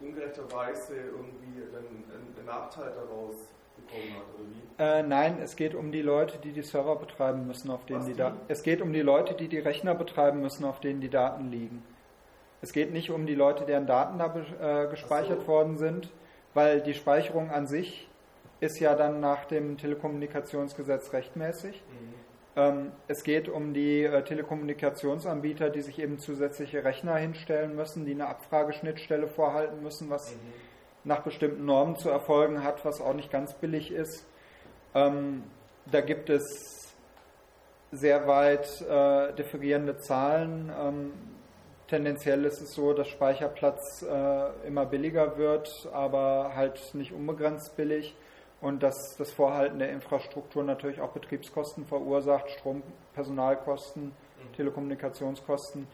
[0.00, 2.04] ungerechterweise irgendwie einen,
[2.36, 3.36] einen Nachteil daraus
[3.76, 4.82] bekommen hat, oder wie?
[4.82, 8.06] Äh, nein, es geht um die Leute, die die Server betreiben müssen, auf denen Was
[8.06, 8.40] die Daten.
[8.48, 11.82] Es geht um die Leute, die die Rechner betreiben müssen, auf denen die Daten liegen.
[12.62, 14.34] Es geht nicht um die Leute, deren Daten da
[14.84, 15.48] äh, gespeichert so.
[15.48, 16.10] worden sind,
[16.54, 18.08] weil die Speicherung an sich
[18.60, 21.82] ist ja dann nach dem Telekommunikationsgesetz rechtmäßig.
[21.90, 22.13] Mhm.
[22.56, 28.12] Ähm, es geht um die äh, Telekommunikationsanbieter, die sich eben zusätzliche Rechner hinstellen müssen, die
[28.12, 30.38] eine Abfrageschnittstelle vorhalten müssen, was mhm.
[31.04, 34.24] nach bestimmten Normen zu erfolgen hat, was auch nicht ganz billig ist.
[34.94, 35.42] Ähm,
[35.90, 36.94] da gibt es
[37.90, 40.72] sehr weit äh, differierende Zahlen.
[40.80, 41.12] Ähm,
[41.88, 48.14] tendenziell ist es so, dass Speicherplatz äh, immer billiger wird, aber halt nicht unbegrenzt billig
[48.64, 52.82] und dass das Vorhalten der Infrastruktur natürlich auch Betriebskosten verursacht, Strom,
[53.12, 54.52] Personalkosten, mhm.
[54.56, 55.86] Telekommunikationskosten.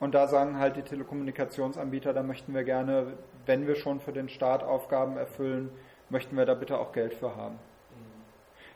[0.00, 3.14] Und da sagen halt die Telekommunikationsanbieter, da möchten wir gerne,
[3.46, 5.70] wenn wir schon für den Staat Aufgaben erfüllen,
[6.10, 7.54] möchten wir da bitte auch Geld für haben.
[7.54, 8.20] Mhm.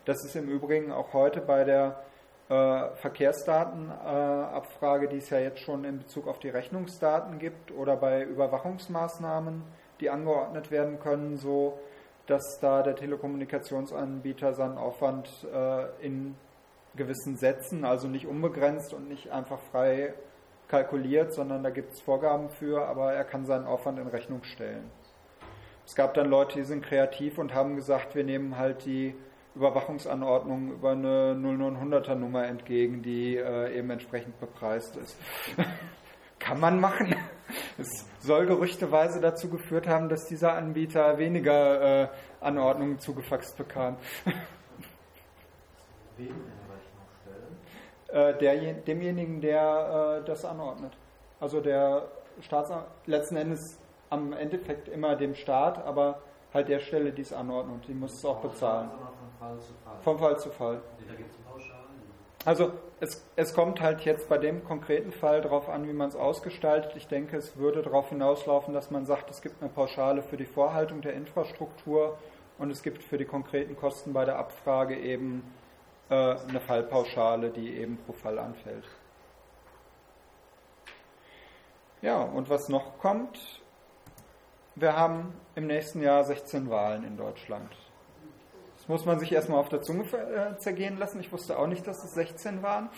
[0.06, 2.02] Das ist im Übrigen auch heute bei der
[2.48, 7.96] äh, Verkehrsdatenabfrage, äh, die es ja jetzt schon in Bezug auf die Rechnungsdaten gibt oder
[7.96, 9.64] bei Überwachungsmaßnahmen,
[10.00, 11.78] die angeordnet werden können, so
[12.26, 16.36] dass da der Telekommunikationsanbieter seinen Aufwand äh, in
[16.96, 20.14] gewissen Sätzen, also nicht unbegrenzt und nicht einfach frei
[20.68, 24.90] kalkuliert, sondern da gibt es Vorgaben für, aber er kann seinen Aufwand in Rechnung stellen.
[25.86, 29.14] Es gab dann Leute, die sind kreativ und haben gesagt, wir nehmen halt die
[29.54, 35.16] Überwachungsanordnung über eine 0900er Nummer entgegen, die äh, eben entsprechend bepreist ist.
[36.38, 37.14] Kann man machen.
[37.78, 42.08] Es soll gerüchteweise dazu geführt haben, dass dieser Anbieter weniger äh,
[42.40, 43.96] Anordnungen zugefaxt bekam.
[46.16, 46.32] Wem in
[46.70, 48.74] Rechnung stellen?
[48.74, 50.96] Äh, demjenigen, der äh, das anordnet.
[51.40, 52.08] Also der
[52.40, 53.78] Staatsanwalt, letzten Endes
[54.10, 56.20] am Endeffekt immer dem Staat, aber
[56.52, 58.90] halt der Stelle, die es anordnet, die muss es auch bezahlen.
[59.38, 59.96] Fall zu Fall.
[60.02, 60.80] Vom Fall zu Fall.
[61.06, 61.43] Da gibt es?
[62.44, 66.16] Also es, es kommt halt jetzt bei dem konkreten Fall darauf an, wie man es
[66.16, 66.92] ausgestaltet.
[66.96, 70.44] Ich denke, es würde darauf hinauslaufen, dass man sagt, es gibt eine Pauschale für die
[70.44, 72.18] Vorhaltung der Infrastruktur
[72.58, 75.42] und es gibt für die konkreten Kosten bei der Abfrage eben
[76.10, 78.84] äh, eine Fallpauschale, die eben pro Fall anfällt.
[82.02, 83.62] Ja, und was noch kommt,
[84.74, 87.74] wir haben im nächsten Jahr 16 Wahlen in Deutschland.
[88.84, 91.18] Das muss man sich erstmal auf der Zunge äh, zergehen lassen.
[91.18, 92.90] Ich wusste auch nicht, dass es 16 waren.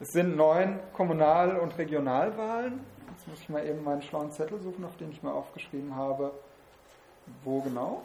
[0.00, 2.80] Es sind neun Kommunal- und Regionalwahlen.
[3.12, 6.32] Jetzt muss ich mal eben meinen schlauen Zettel suchen, auf den ich mal aufgeschrieben habe.
[7.44, 8.02] Wo genau?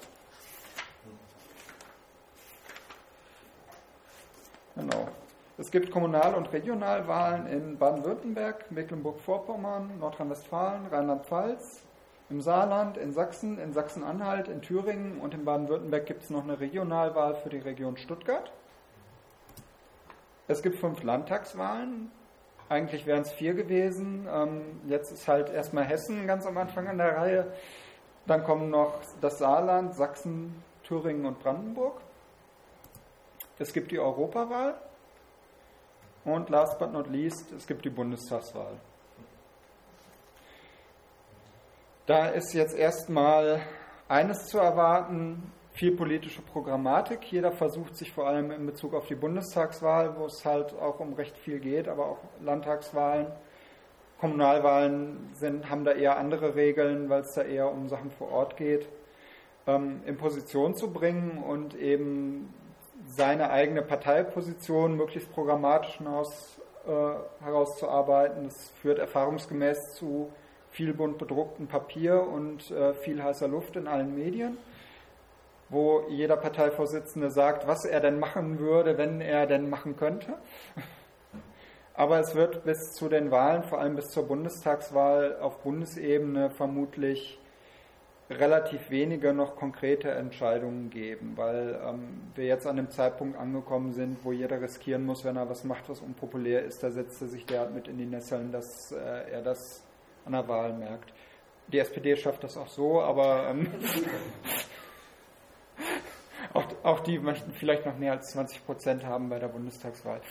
[4.75, 5.07] Genau.
[5.57, 11.80] Es gibt Kommunal- und Regionalwahlen in Baden-Württemberg, Mecklenburg-Vorpommern, Nordrhein-Westfalen, Rheinland-Pfalz,
[12.31, 16.59] im Saarland, in Sachsen, in Sachsen-Anhalt, in Thüringen und in Baden-Württemberg gibt es noch eine
[16.59, 18.51] Regionalwahl für die Region Stuttgart.
[20.47, 22.09] Es gibt fünf Landtagswahlen.
[22.69, 24.27] Eigentlich wären es vier gewesen.
[24.31, 27.53] Ähm, jetzt ist halt erstmal Hessen ganz am Anfang an der Reihe.
[28.27, 31.99] Dann kommen noch das Saarland, Sachsen, Thüringen und Brandenburg.
[33.59, 34.75] Es gibt die Europawahl.
[36.23, 38.77] Und last but not least, es gibt die Bundestagswahl.
[42.07, 43.61] Da ist jetzt erstmal
[44.07, 47.31] eines zu erwarten, viel politische Programmatik.
[47.31, 51.13] Jeder versucht sich vor allem in Bezug auf die Bundestagswahl, wo es halt auch um
[51.13, 53.27] recht viel geht, aber auch Landtagswahlen.
[54.19, 58.57] Kommunalwahlen sind, haben da eher andere Regeln, weil es da eher um Sachen vor Ort
[58.57, 58.87] geht,
[59.67, 62.53] ähm, in Position zu bringen und eben
[63.05, 68.45] seine eigene Parteiposition möglichst programmatisch hinaus, äh, herauszuarbeiten.
[68.45, 70.31] Das führt erfahrungsgemäß zu
[70.71, 74.57] viel bunt bedrucktem Papier und äh, viel heißer Luft in allen Medien,
[75.69, 80.33] wo jeder Parteivorsitzende sagt, was er denn machen würde, wenn er denn machen könnte.
[81.93, 87.37] Aber es wird bis zu den Wahlen, vor allem bis zur Bundestagswahl auf Bundesebene vermutlich
[88.29, 94.23] relativ wenige noch konkrete Entscheidungen geben, weil ähm, wir jetzt an dem Zeitpunkt angekommen sind,
[94.23, 97.45] wo jeder riskieren muss, wenn er was macht, was unpopulär ist, da setzt er sich
[97.45, 99.83] derart mit in die Nesseln, dass äh, er das
[100.25, 101.13] an der Wahl merkt.
[101.67, 103.67] Die SPD schafft das auch so, aber ähm,
[106.53, 110.21] auch, auch die möchten vielleicht noch mehr als 20 Prozent haben bei der Bundestagswahl.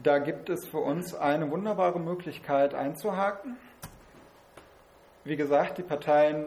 [0.00, 3.56] Da gibt es für uns eine wunderbare Möglichkeit einzuhaken.
[5.24, 6.46] Wie gesagt, die Parteien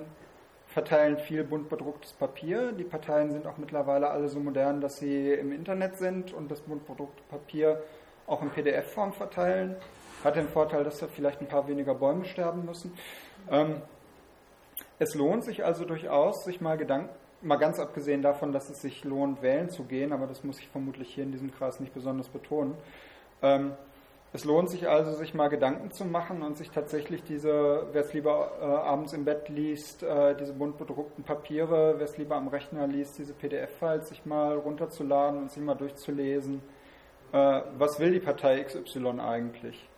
[0.68, 2.72] verteilen viel bunt bedrucktes Papier.
[2.72, 6.62] Die Parteien sind auch mittlerweile alle so modern, dass sie im Internet sind und das
[6.62, 7.84] bunt bedruckte Papier
[8.26, 9.76] auch in PDF-Form verteilen.
[10.24, 12.94] Hat den Vorteil, dass da vielleicht ein paar weniger Bäume sterben müssen.
[13.50, 13.82] Ähm,
[15.00, 17.10] es lohnt sich also durchaus, sich mal Gedanken,
[17.42, 20.68] mal ganz abgesehen davon, dass es sich lohnt, wählen zu gehen, aber das muss ich
[20.68, 22.76] vermutlich hier in diesem Kreis nicht besonders betonen.
[23.42, 23.74] Ähm,
[24.34, 28.14] es lohnt sich also, sich mal Gedanken zu machen und sich tatsächlich diese, wer es
[28.14, 32.48] lieber äh, abends im Bett liest, äh, diese bunt bedruckten Papiere, wer es lieber am
[32.48, 36.62] Rechner liest, diese PDF-Files sich mal runterzuladen und sich mal durchzulesen.
[37.34, 39.90] Äh, was will die Partei XY eigentlich?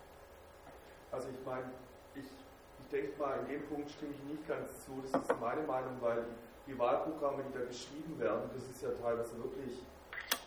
[1.14, 1.70] Also ich meine,
[2.16, 4.98] ich, ich denke mal, in dem Punkt stimme ich nicht ganz zu.
[5.04, 6.26] Das ist meine Meinung, weil
[6.66, 9.78] die Wahlprogramme, die da geschrieben werden, das ist ja teilweise wirklich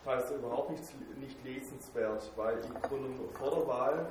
[0.04, 0.82] teilweise überhaupt nicht,
[1.18, 4.06] nicht lesenswert, weil im Grunde vor der Wahl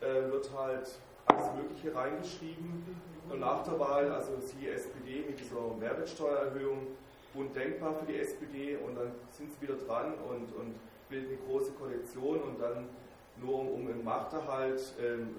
[0.00, 0.88] äh, wird halt
[1.26, 2.96] alles Mögliche reingeschrieben
[3.28, 6.88] und nach der Wahl, also die SPD mit dieser Mehrwertsteuererhöhung,
[7.34, 10.74] undenkbar für die SPD und dann sind sie wieder dran und, und
[11.08, 12.88] bilden eine große Koalition und dann
[13.40, 15.34] nur um, um Machterhalt ähm,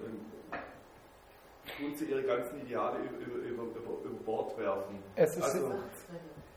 [1.78, 4.98] tun sie ihre ganzen Ideale über, über, über, über Bord werfen.
[5.16, 5.74] Es ist, also,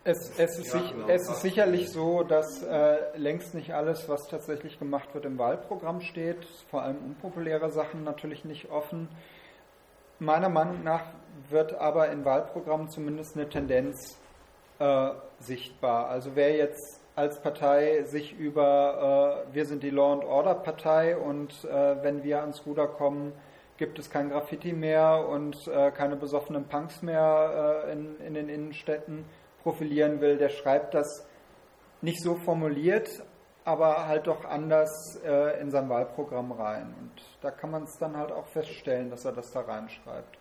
[0.04, 4.28] es, es, ist, ja, genau, es ist, sicherlich so, dass äh, längst nicht alles, was
[4.28, 6.46] tatsächlich gemacht wird, im Wahlprogramm steht.
[6.70, 9.10] Vor allem unpopuläre Sachen natürlich nicht offen.
[10.20, 11.04] Meiner Meinung nach
[11.50, 14.18] wird aber in Wahlprogrammen zumindest eine Tendenz
[14.80, 15.10] äh,
[15.40, 16.08] sichtbar.
[16.08, 21.18] Also wer jetzt als Partei sich über, äh, wir sind die Law and Order Partei
[21.18, 23.34] und äh, wenn wir ans Ruder kommen,
[23.78, 28.50] gibt es kein Graffiti mehr und äh, keine besoffenen Punks mehr äh, in, in den
[28.50, 29.26] Innenstädten
[29.64, 31.28] profilieren will, der schreibt das
[32.02, 33.10] nicht so formuliert,
[33.64, 36.94] aber halt doch anders äh, in sein Wahlprogramm rein.
[37.00, 40.38] Und da kann man es dann halt auch feststellen, dass er das da reinschreibt.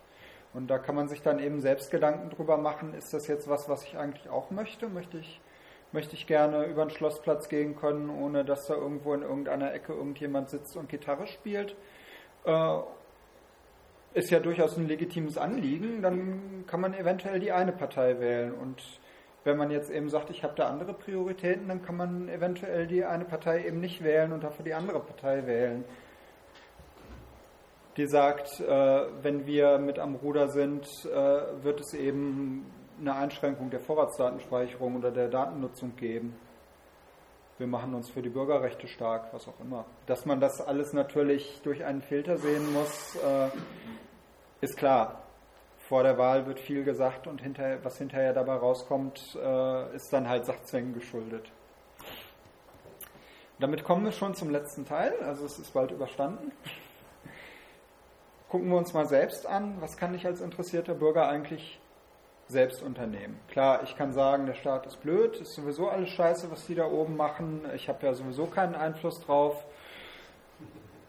[0.55, 3.69] Und da kann man sich dann eben selbst Gedanken drüber machen, ist das jetzt was,
[3.69, 4.89] was ich eigentlich auch möchte?
[4.89, 5.41] Möchte ich,
[5.93, 9.93] möchte ich gerne über den Schlossplatz gehen können, ohne dass da irgendwo in irgendeiner Ecke
[9.93, 11.77] irgendjemand sitzt und Gitarre spielt?
[12.45, 12.79] Äh,
[14.17, 18.55] ist ja durchaus ein legitimes Anliegen, dann kann man eventuell die eine Partei wählen.
[18.55, 18.83] Und
[19.45, 23.05] Wenn man jetzt eben sagt, ich habe da andere Prioritäten, dann kann man eventuell die
[23.05, 25.85] eine Partei eben nicht wählen und dafür die andere Partei wählen.
[27.97, 32.67] Die sagt, äh, wenn wir mit am Ruder sind, äh, wird es eben
[32.99, 36.35] eine Einschränkung der Vorratsdatenspeicherung oder der Datennutzung geben.
[37.59, 39.87] Wir machen uns für die Bürgerrechte stark, was auch immer.
[40.07, 43.49] Dass man das alles natürlich durch einen Filter sehen muss, äh,
[44.61, 45.27] ist klar
[45.89, 50.29] vor der Wahl wird viel gesagt und hinterher, was hinterher dabei rauskommt, äh, ist dann
[50.29, 51.51] halt Sachzwängen geschuldet.
[53.61, 56.53] Damit kommen wir schon zum letzten Teil, also es ist bald überstanden.
[58.49, 61.81] Gucken wir uns mal selbst an, was kann ich als interessierter Bürger eigentlich
[62.49, 63.39] selbst unternehmen.
[63.49, 66.87] Klar, ich kann sagen, der Staat ist blöd, ist sowieso alles scheiße, was die da
[66.87, 69.65] oben machen, ich habe ja sowieso keinen Einfluss drauf.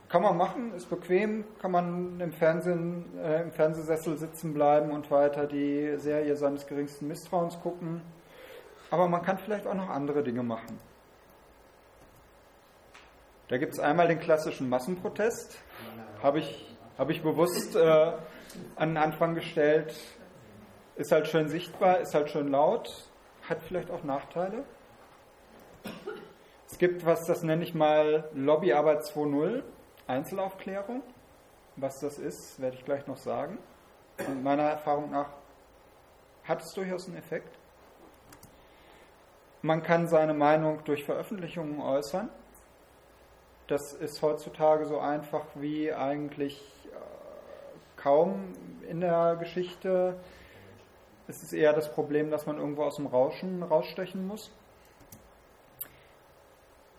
[0.10, 5.12] Kann man machen, ist bequem, kann man im, Fernsehen, äh, im Fernsehsessel sitzen bleiben und
[5.12, 8.02] weiter die Serie seines geringsten Misstrauens gucken.
[8.90, 10.80] Aber man kann vielleicht auch noch andere Dinge machen.
[13.50, 15.58] Da gibt es einmal den klassischen Massenprotest.
[16.24, 18.12] Habe ich, hab ich bewusst äh,
[18.78, 19.94] an den Anfang gestellt.
[20.96, 22.90] Ist halt schön sichtbar, ist halt schön laut,
[23.48, 24.64] hat vielleicht auch Nachteile.
[26.70, 29.64] Es gibt was, das nenne ich mal Lobbyarbeit 2.0.
[30.08, 31.04] Einzelaufklärung.
[31.76, 33.60] Was das ist, werde ich gleich noch sagen.
[34.28, 35.30] Und meiner Erfahrung nach
[36.44, 37.58] hat es durchaus einen Effekt.
[39.62, 42.30] Man kann seine Meinung durch Veröffentlichungen äußern.
[43.68, 48.54] Das ist heutzutage so einfach wie eigentlich äh, kaum
[48.88, 50.18] in der Geschichte.
[51.28, 54.52] Es ist eher das Problem, dass man irgendwo aus dem Rauschen rausstechen muss.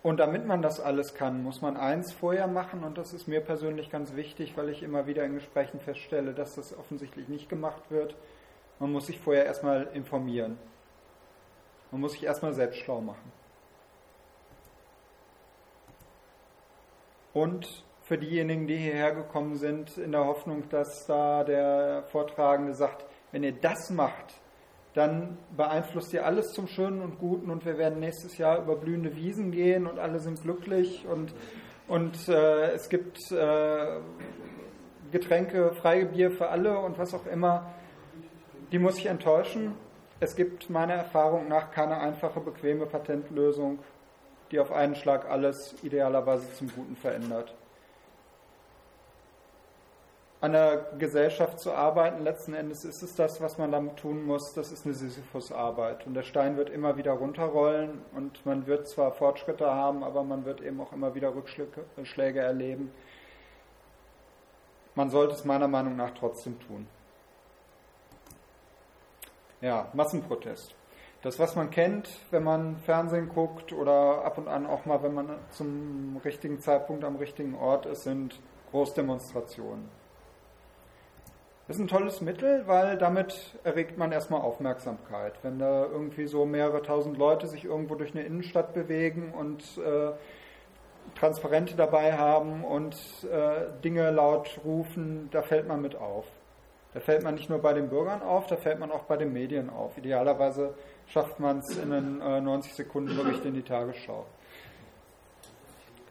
[0.09, 3.43] Und damit man das alles kann, muss man eins vorher machen und das ist mir
[3.43, 7.91] persönlich ganz wichtig, weil ich immer wieder in Gesprächen feststelle, dass das offensichtlich nicht gemacht
[7.91, 8.17] wird.
[8.79, 10.57] Man muss sich vorher erstmal informieren.
[11.91, 13.31] Man muss sich erstmal selbst schlau machen.
[17.35, 23.05] Und für diejenigen, die hierher gekommen sind, in der Hoffnung, dass da der Vortragende sagt,
[23.31, 24.41] wenn ihr das macht,
[24.99, 29.15] dann beeinflusst ihr alles zum Schönen und Guten und wir werden nächstes Jahr über blühende
[29.17, 31.33] Wiesen gehen und alle sind glücklich und,
[31.87, 34.01] und äh, es gibt äh,
[35.13, 37.73] Getränke, freie Bier für alle und was auch immer.
[38.73, 39.75] Die muss ich enttäuschen.
[40.21, 43.79] Es gibt meiner Erfahrung nach keine einfache, bequeme Patentlösung,
[44.51, 47.55] die auf einen Schlag alles idealerweise zum Guten verändert
[50.41, 52.23] an der Gesellschaft zu arbeiten.
[52.23, 54.55] Letzten Endes ist es das, was man damit tun muss.
[54.55, 56.07] Das ist eine Sisyphus-Arbeit.
[56.07, 60.45] Und der Stein wird immer wieder runterrollen und man wird zwar Fortschritte haben, aber man
[60.45, 62.93] wird eben auch immer wieder Rückschläge erleben.
[64.95, 66.87] Man sollte es meiner Meinung nach trotzdem tun.
[69.61, 70.75] Ja, Massenprotest.
[71.23, 75.15] Das, was man kennt, wenn man Fernsehen guckt oder ab und an auch mal, wenn
[75.15, 78.41] man zum richtigen Zeitpunkt am richtigen Ort ist, sind
[78.71, 79.89] Großdemonstrationen.
[81.69, 85.35] Das ist ein tolles Mittel, weil damit erregt man erstmal Aufmerksamkeit.
[85.43, 90.13] Wenn da irgendwie so mehrere tausend Leute sich irgendwo durch eine Innenstadt bewegen und äh,
[91.15, 92.97] Transparente dabei haben und
[93.31, 96.25] äh, Dinge laut rufen, da fällt man mit auf.
[96.95, 99.35] Da fällt man nicht nur bei den Bürgern auf, da fällt man auch bei den
[99.35, 99.99] Medien auf.
[99.99, 100.73] Idealerweise
[101.07, 104.25] schafft man es in einen äh, 90 Sekunden Bericht in die Tagesschau.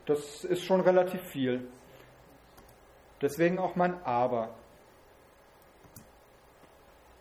[0.05, 1.67] Das ist schon relativ viel.
[3.23, 4.49] Deswegen auch mein Aber.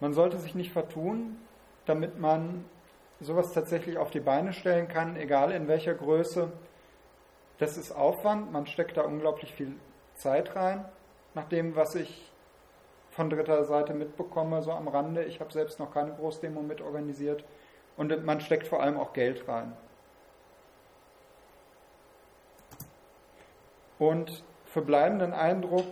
[0.01, 1.37] Man sollte sich nicht vertun,
[1.87, 2.65] damit man
[3.21, 6.53] sowas tatsächlich auf die Beine stellen kann, egal in welcher Größe.
[7.59, 9.75] Das ist Aufwand, man steckt da unglaublich viel
[10.15, 10.85] Zeit rein,
[11.35, 12.31] nach dem, was ich
[13.11, 15.25] von dritter Seite mitbekomme, so am Rande.
[15.25, 17.45] Ich habe selbst noch keine Großdemo mitorganisiert
[17.97, 19.75] und man steckt vor allem auch Geld rein.
[23.99, 25.87] Und für bleibenden Eindruck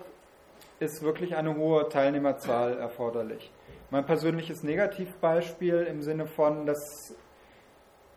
[0.80, 3.50] ist wirklich eine hohe Teilnehmerzahl erforderlich.
[3.94, 7.14] Mein persönliches Negativbeispiel im Sinne von, das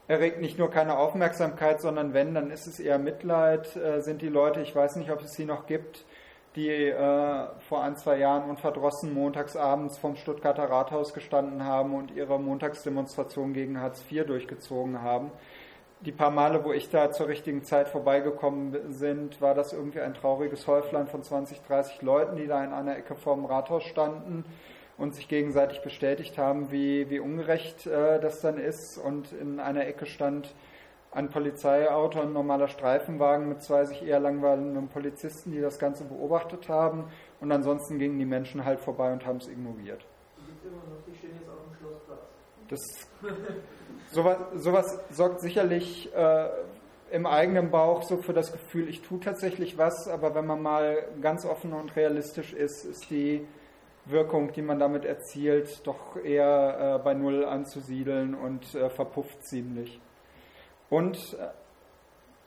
[0.08, 4.28] erregt nicht nur keine Aufmerksamkeit, sondern wenn, dann ist es eher Mitleid, äh, sind die
[4.28, 6.04] Leute, ich weiß nicht, ob es sie noch gibt,
[6.56, 12.40] die äh, vor ein, zwei Jahren unverdrossen montagsabends vom Stuttgarter Rathaus gestanden haben und ihre
[12.40, 15.30] Montagsdemonstration gegen Hartz IV durchgezogen haben.
[16.02, 20.16] Die paar Male, wo ich da zur richtigen Zeit vorbeigekommen sind, war das irgendwie ein
[20.16, 24.44] trauriges Häuflein von 20, 30 Leuten, die da in einer Ecke vorm Rathaus standen
[24.98, 28.98] und sich gegenseitig bestätigt haben, wie, wie ungerecht äh, das dann ist.
[28.98, 30.54] Und in einer Ecke stand
[31.12, 36.68] ein Polizeiauto, ein normaler Streifenwagen mit zwei sich eher langweilenden Polizisten, die das Ganze beobachtet
[36.68, 37.06] haben.
[37.40, 40.06] Und ansonsten gingen die Menschen halt vorbei und haben es ignoriert.
[41.08, 42.20] Die stehen jetzt auf dem Schlossplatz.
[42.70, 42.80] Das,
[44.12, 46.50] sowas, sowas sorgt sicherlich äh,
[47.12, 51.06] im eigenen Bauch so für das Gefühl, ich tue tatsächlich was, aber wenn man mal
[51.22, 53.48] ganz offen und realistisch ist, ist die
[54.10, 60.00] Wirkung, die man damit erzielt, doch eher äh, bei Null anzusiedeln und äh, verpufft ziemlich.
[60.90, 61.48] Und äh,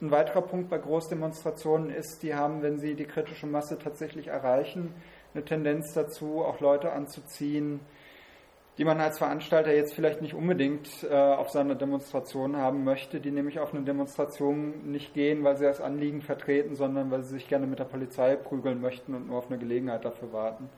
[0.03, 4.93] ein weiterer Punkt bei Großdemonstrationen ist, die haben, wenn sie die kritische Masse tatsächlich erreichen,
[5.33, 7.79] eine Tendenz dazu, auch Leute anzuziehen,
[8.77, 13.29] die man als Veranstalter jetzt vielleicht nicht unbedingt äh, auf seiner Demonstration haben möchte, die
[13.29, 17.47] nämlich auf eine Demonstration nicht gehen, weil sie das Anliegen vertreten, sondern weil sie sich
[17.47, 20.69] gerne mit der Polizei prügeln möchten und nur auf eine Gelegenheit dafür warten.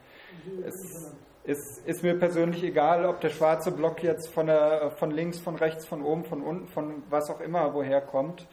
[0.68, 5.40] Es ist, ist mir persönlich egal, ob der schwarze Block jetzt von, der, von links,
[5.40, 8.48] von rechts, von oben, von unten, von was auch immer woher kommt.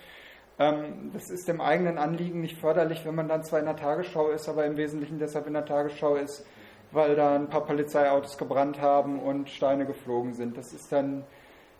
[0.58, 4.30] Ähm, das ist dem eigenen Anliegen nicht förderlich, wenn man dann zwar in der Tagesschau
[4.30, 6.44] ist, aber im Wesentlichen deshalb in der Tagesschau ist,
[6.90, 10.56] weil da ein paar Polizeiautos gebrannt haben und Steine geflogen sind.
[10.56, 11.24] Das ist dann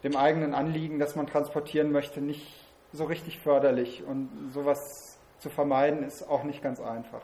[0.05, 4.05] dem eigenen Anliegen, das man transportieren möchte, nicht so richtig förderlich.
[4.07, 7.23] Und sowas zu vermeiden ist auch nicht ganz einfach.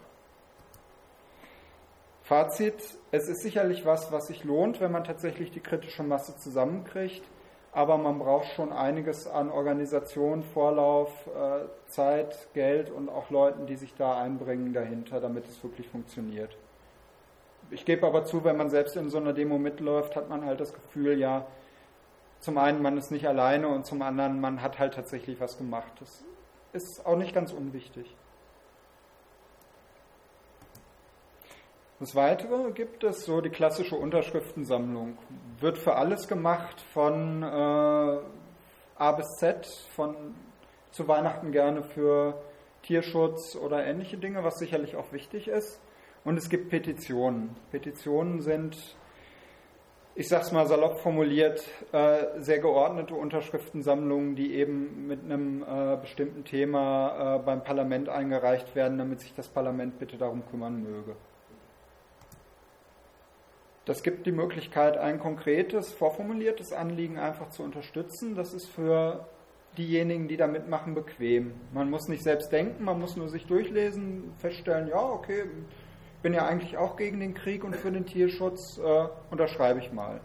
[2.26, 7.22] Fazit, es ist sicherlich was, was sich lohnt, wenn man tatsächlich die kritische Masse zusammenkriegt,
[7.70, 13.76] aber man braucht schon einiges an Organisation, Vorlauf, äh, Zeit, Geld und auch Leuten, die
[13.76, 16.56] sich da einbringen dahinter, damit es wirklich funktioniert.
[17.70, 20.58] Ich gebe aber zu, wenn man selbst in so einer Demo mitläuft, hat man halt
[20.58, 21.46] das Gefühl, ja,
[22.40, 25.92] zum einen, man ist nicht alleine und zum anderen, man hat halt tatsächlich was gemacht.
[26.00, 26.24] Das
[26.72, 28.16] ist auch nicht ganz unwichtig.
[31.98, 35.16] Das Weitere gibt es so die klassische Unterschriftensammlung.
[35.60, 40.34] Wird für alles gemacht, von äh, A bis Z, von
[40.90, 42.42] zu Weihnachten gerne für
[42.82, 45.80] Tierschutz oder ähnliche Dinge, was sicherlich auch wichtig ist.
[46.22, 47.56] Und es gibt Petitionen.
[47.70, 48.76] Petitionen sind,
[50.14, 55.96] ich sage es mal salopp formuliert, äh, sehr geordnete Unterschriftensammlungen, die eben mit einem äh,
[55.96, 61.16] bestimmten Thema äh, beim Parlament eingereicht werden, damit sich das Parlament bitte darum kümmern möge.
[63.86, 68.34] Das gibt die Möglichkeit, ein konkretes, vorformuliertes Anliegen einfach zu unterstützen.
[68.34, 69.28] Das ist für
[69.78, 71.52] diejenigen, die da mitmachen, bequem.
[71.72, 75.44] Man muss nicht selbst denken, man muss nur sich durchlesen, feststellen, ja, okay,
[76.20, 80.20] bin ja eigentlich auch gegen den Krieg und für den Tierschutz, äh, unterschreibe ich mal.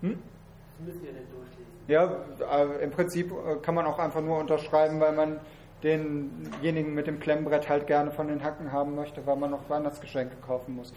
[0.00, 0.18] Hm?
[1.86, 5.40] Ja, äh, im Prinzip äh, kann man auch einfach nur unterschreiben, weil man
[5.86, 10.36] denjenigen mit dem Klemmbrett halt gerne von den Hacken haben möchte, weil man noch Weihnachtsgeschenke
[10.44, 10.92] kaufen muss.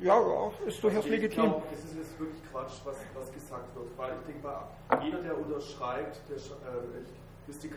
[0.00, 0.18] Ja,
[0.66, 1.44] ist durchaus also legitim.
[1.44, 4.68] Ich glaube, es ist jetzt wirklich Quatsch, was, was gesagt wird, weil ich denke mal,
[5.02, 7.19] jeder, der unterschreibt, der, äh, ich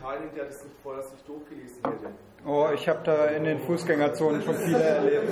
[0.03, 2.13] keinen, der das nicht vorher sich durchgelesen hätte.
[2.45, 5.31] Oh, ich habe da in den Fußgängerzonen schon viele erlebt.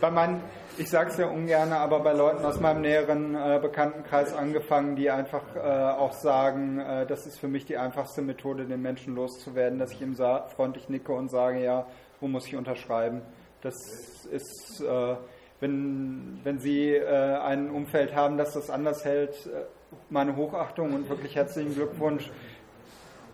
[0.00, 0.42] Bei meinen,
[0.76, 5.10] ich sage es ja ungern, aber bei Leuten aus meinem näheren äh, Bekanntenkreis angefangen, die
[5.10, 9.78] einfach äh, auch sagen, äh, das ist für mich die einfachste Methode, den Menschen loszuwerden,
[9.78, 11.86] dass ich ihm freundlich nicke und sage, ja,
[12.20, 13.22] wo muss ich unterschreiben?
[13.62, 13.74] Das
[14.30, 15.16] ist, äh,
[15.60, 19.64] wenn, wenn Sie äh, ein Umfeld haben, das das anders hält, äh,
[20.10, 22.30] meine Hochachtung und wirklich herzlichen Glückwunsch.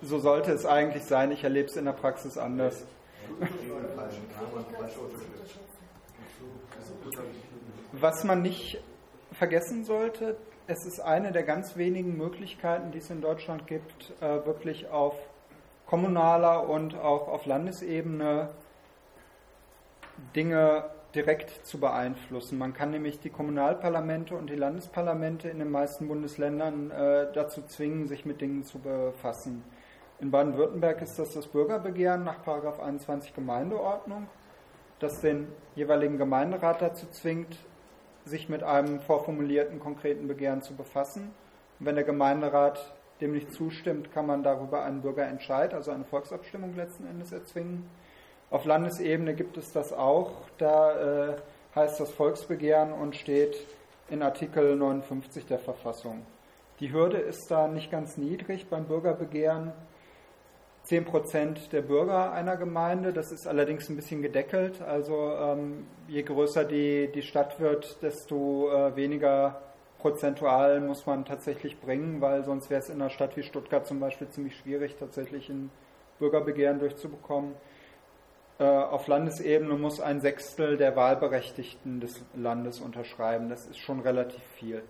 [0.02, 1.32] So sollte es eigentlich sein.
[1.32, 2.84] Ich erlebe es in der Praxis anders.
[7.92, 8.82] Was man nicht
[9.32, 10.36] vergessen sollte,
[10.66, 15.14] es ist eine der ganz wenigen Möglichkeiten, die es in Deutschland gibt, äh, wirklich auf
[15.86, 18.48] kommunaler und auch auf Landesebene
[20.34, 22.58] Dinge direkt zu beeinflussen.
[22.58, 28.08] Man kann nämlich die Kommunalparlamente und die Landesparlamente in den meisten Bundesländern äh, dazu zwingen,
[28.08, 29.62] sich mit Dingen zu befassen.
[30.20, 34.28] In Baden-Württemberg ist das das Bürgerbegehren nach 21 Gemeindeordnung,
[34.98, 37.56] das den jeweiligen Gemeinderat dazu zwingt,
[38.24, 41.34] sich mit einem vorformulierten konkreten Begehren zu befassen.
[41.78, 46.74] Und wenn der Gemeinderat dem nicht zustimmt, kann man darüber einen Bürgerentscheid, also eine Volksabstimmung
[46.74, 47.88] letzten Endes erzwingen.
[48.54, 50.30] Auf Landesebene gibt es das auch.
[50.58, 51.36] Da äh,
[51.74, 53.56] heißt das Volksbegehren und steht
[54.08, 56.24] in Artikel 59 der Verfassung.
[56.78, 59.72] Die Hürde ist da nicht ganz niedrig beim Bürgerbegehren.
[60.84, 63.12] 10 Prozent der Bürger einer Gemeinde.
[63.12, 64.80] Das ist allerdings ein bisschen gedeckelt.
[64.82, 69.62] Also ähm, je größer die, die Stadt wird, desto äh, weniger
[69.98, 73.98] prozentual muss man tatsächlich bringen, weil sonst wäre es in einer Stadt wie Stuttgart zum
[73.98, 75.72] Beispiel ziemlich schwierig, tatsächlich ein
[76.20, 77.56] Bürgerbegehren durchzubekommen.
[78.58, 83.48] Äh, auf Landesebene muss ein Sechstel der Wahlberechtigten des Landes unterschreiben.
[83.48, 84.84] Das ist schon relativ viel.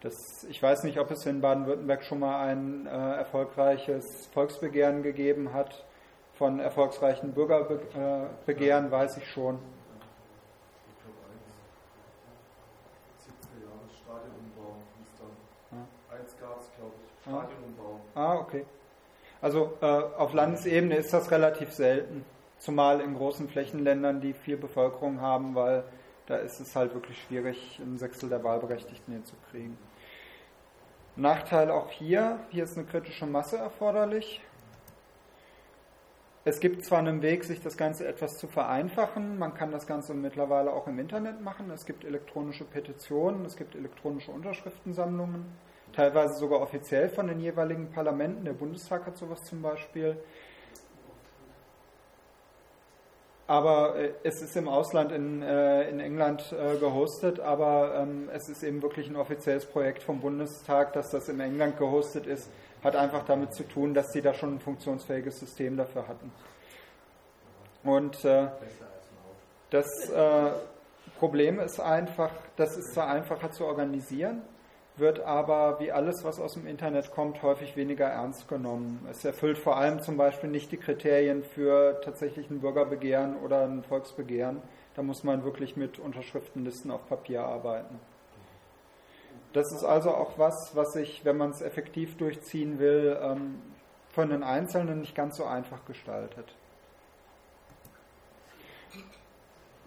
[0.00, 5.52] Das, ich weiß nicht, ob es in Baden-Württemberg schon mal ein äh, erfolgreiches Volksbegehren gegeben
[5.52, 5.84] hat.
[6.34, 9.58] Von erfolgreichen Bürgerbegehren äh, weiß ich schon.
[15.72, 16.16] Ja.
[16.16, 17.22] Eins gab es, glaube ich.
[17.22, 18.00] Stadionumbau.
[18.14, 18.66] Ah, okay.
[19.44, 22.24] Also äh, auf Landesebene ist das relativ selten,
[22.56, 25.84] zumal in großen Flächenländern, die viel Bevölkerung haben, weil
[26.24, 29.76] da ist es halt wirklich schwierig, ein Sechstel der Wahlberechtigten hinzukriegen.
[31.16, 34.40] Nachteil auch hier, hier ist eine kritische Masse erforderlich.
[36.46, 40.14] Es gibt zwar einen Weg, sich das Ganze etwas zu vereinfachen, man kann das Ganze
[40.14, 45.44] mittlerweile auch im Internet machen, es gibt elektronische Petitionen, es gibt elektronische Unterschriftensammlungen,
[45.94, 50.16] teilweise sogar offiziell von den jeweiligen Parlamenten, der Bundestag hat sowas zum Beispiel.
[53.46, 58.48] Aber äh, es ist im Ausland in, äh, in England äh, gehostet, aber ähm, es
[58.48, 62.50] ist eben wirklich ein offizielles Projekt vom Bundestag, dass das in England gehostet ist,
[62.82, 66.32] hat einfach damit zu tun, dass sie da schon ein funktionsfähiges System dafür hatten.
[67.82, 68.48] Und äh,
[69.70, 70.50] das äh,
[71.18, 74.42] Problem ist einfach, das ist zwar einfacher zu organisieren,
[74.96, 79.06] wird aber wie alles, was aus dem Internet kommt, häufig weniger ernst genommen.
[79.10, 83.82] Es erfüllt vor allem zum Beispiel nicht die Kriterien für tatsächlich ein Bürgerbegehren oder ein
[83.82, 84.62] Volksbegehren.
[84.94, 87.98] Da muss man wirklich mit Unterschriftenlisten auf Papier arbeiten.
[89.52, 93.62] Das ist also auch was, was sich, wenn man es effektiv durchziehen will, ähm,
[94.10, 96.54] von den Einzelnen nicht ganz so einfach gestaltet.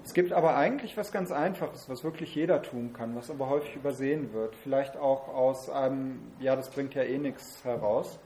[0.03, 3.75] Es gibt aber eigentlich was ganz Einfaches, was wirklich jeder tun kann, was aber häufig
[3.75, 4.55] übersehen wird.
[4.55, 8.19] Vielleicht auch aus einem, ja, das bringt ja eh nichts heraus.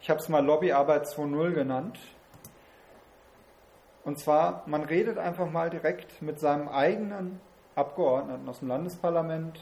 [0.00, 1.98] Ich habe es mal Lobbyarbeit 2.0 genannt.
[4.04, 7.40] Und zwar, man redet einfach mal direkt mit seinem eigenen
[7.76, 9.60] Abgeordneten aus dem Landesparlament,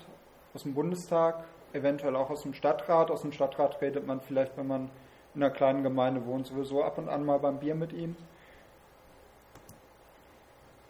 [0.55, 3.11] aus dem Bundestag, eventuell auch aus dem Stadtrat.
[3.11, 4.91] Aus dem Stadtrat redet man vielleicht, wenn man
[5.35, 8.17] in einer kleinen Gemeinde wohnt, sowieso ab und an mal beim Bier mit ihm.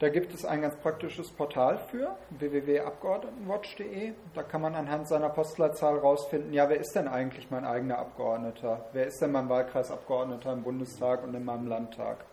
[0.01, 4.15] Da gibt es ein ganz praktisches Portal für, www.abgeordnetenwatch.de.
[4.33, 8.87] Da kann man anhand seiner Postleitzahl rausfinden, ja, wer ist denn eigentlich mein eigener Abgeordneter?
[8.95, 12.25] Wer ist denn mein Wahlkreisabgeordneter im Bundestag und in meinem Landtag?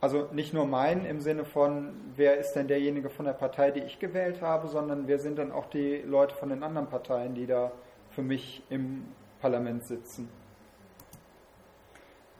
[0.00, 3.84] Also nicht nur mein im Sinne von, wer ist denn derjenige von der Partei, die
[3.84, 7.46] ich gewählt habe, sondern wer sind dann auch die Leute von den anderen Parteien, die
[7.46, 7.70] da
[8.10, 9.04] für mich im
[9.40, 10.28] Parlament sitzen.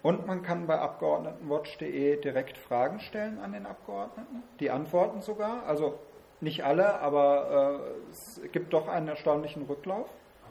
[0.03, 4.43] Und man kann bei Abgeordnetenwatch.de direkt Fragen stellen an den Abgeordneten.
[4.59, 5.65] Die antworten sogar.
[5.67, 5.99] Also
[6.41, 10.09] nicht alle, aber äh, es gibt doch einen erstaunlichen Rücklauf.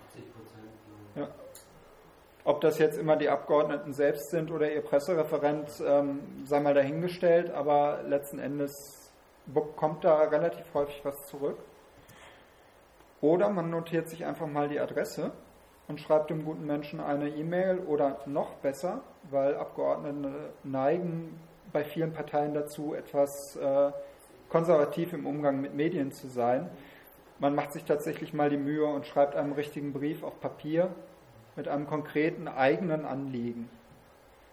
[0.09, 0.69] 80 Prozent.
[1.15, 1.27] Ja.
[2.43, 7.51] Ob das jetzt immer die Abgeordneten selbst sind oder ihr Pressereferent, ähm, sei mal dahingestellt,
[7.51, 9.11] aber letzten Endes
[9.47, 11.57] bekommt da relativ häufig was zurück.
[13.21, 15.31] Oder man notiert sich einfach mal die Adresse
[15.89, 19.01] und schreibt dem guten Menschen eine E-Mail oder noch besser,
[19.31, 21.39] weil Abgeordnete neigen
[21.73, 23.91] bei vielen Parteien dazu, etwas äh,
[24.49, 26.69] konservativ im Umgang mit Medien zu sein.
[27.39, 30.93] Man macht sich tatsächlich mal die Mühe und schreibt einen richtigen Brief auf Papier
[31.55, 33.67] mit einem konkreten eigenen Anliegen.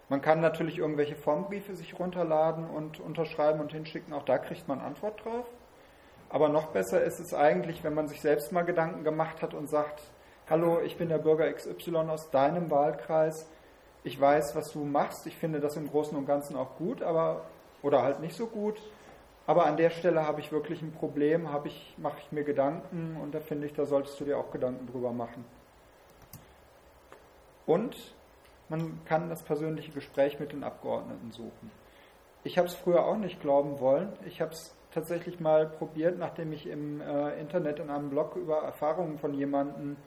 [0.09, 4.79] Man kann natürlich irgendwelche Formbriefe sich runterladen und unterschreiben und hinschicken, auch da kriegt man
[4.79, 5.45] Antwort drauf.
[6.29, 9.69] Aber noch besser ist es eigentlich, wenn man sich selbst mal Gedanken gemacht hat und
[9.69, 10.01] sagt,
[10.49, 13.49] hallo, ich bin der Bürger XY aus deinem Wahlkreis,
[14.03, 17.41] ich weiß, was du machst, ich finde das im Großen und Ganzen auch gut, aber
[17.81, 18.81] oder halt nicht so gut,
[19.45, 23.17] aber an der Stelle habe ich wirklich ein Problem, habe ich, mache ich mir Gedanken
[23.21, 25.43] und da finde ich, da solltest du dir auch Gedanken drüber machen.
[27.65, 27.95] Und
[28.69, 31.71] man kann das persönliche Gespräch mit den Abgeordneten suchen.
[32.43, 34.13] Ich habe es früher auch nicht glauben wollen.
[34.25, 38.63] Ich habe es tatsächlich mal probiert, nachdem ich im äh, Internet in einem Blog über
[38.63, 39.97] Erfahrungen von jemandem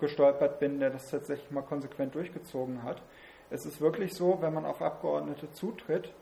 [0.00, 3.02] gestolpert bin, der das tatsächlich mal konsequent durchgezogen hat.
[3.50, 6.12] Es ist wirklich so, wenn man auf Abgeordnete zutritt,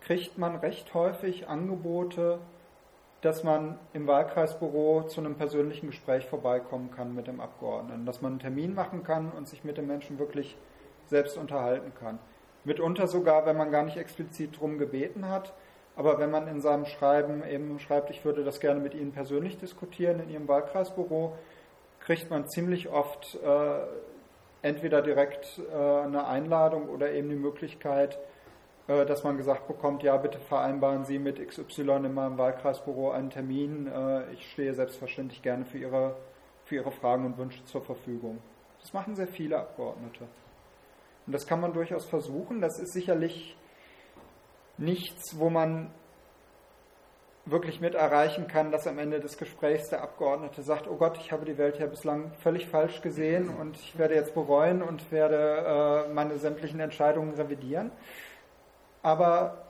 [0.00, 2.38] kriegt man recht häufig Angebote,
[3.22, 8.32] dass man im Wahlkreisbüro zu einem persönlichen Gespräch vorbeikommen kann mit dem Abgeordneten, dass man
[8.32, 10.56] einen Termin machen kann und sich mit dem Menschen wirklich
[11.06, 12.18] selbst unterhalten kann.
[12.64, 15.52] Mitunter sogar, wenn man gar nicht explizit darum gebeten hat,
[15.94, 19.58] aber wenn man in seinem Schreiben eben schreibt, ich würde das gerne mit Ihnen persönlich
[19.58, 21.36] diskutieren in Ihrem Wahlkreisbüro,
[22.04, 23.80] kriegt man ziemlich oft äh,
[24.62, 28.18] entweder direkt äh, eine Einladung oder eben die Möglichkeit,
[28.88, 33.30] äh, dass man gesagt bekommt, ja, bitte vereinbaren Sie mit XY in meinem Wahlkreisbüro einen
[33.30, 33.86] Termin.
[33.86, 36.16] Äh, ich stehe selbstverständlich gerne für Ihre,
[36.64, 38.38] für Ihre Fragen und Wünsche zur Verfügung.
[38.80, 40.26] Das machen sehr viele Abgeordnete.
[41.26, 42.60] Und das kann man durchaus versuchen.
[42.60, 43.56] Das ist sicherlich
[44.76, 45.92] nichts, wo man
[47.44, 51.32] wirklich mit erreichen kann, dass am Ende des Gesprächs der Abgeordnete sagt, oh Gott, ich
[51.32, 56.06] habe die Welt ja bislang völlig falsch gesehen und ich werde jetzt bereuen und werde
[56.08, 57.90] äh, meine sämtlichen Entscheidungen revidieren.
[59.02, 59.66] Aber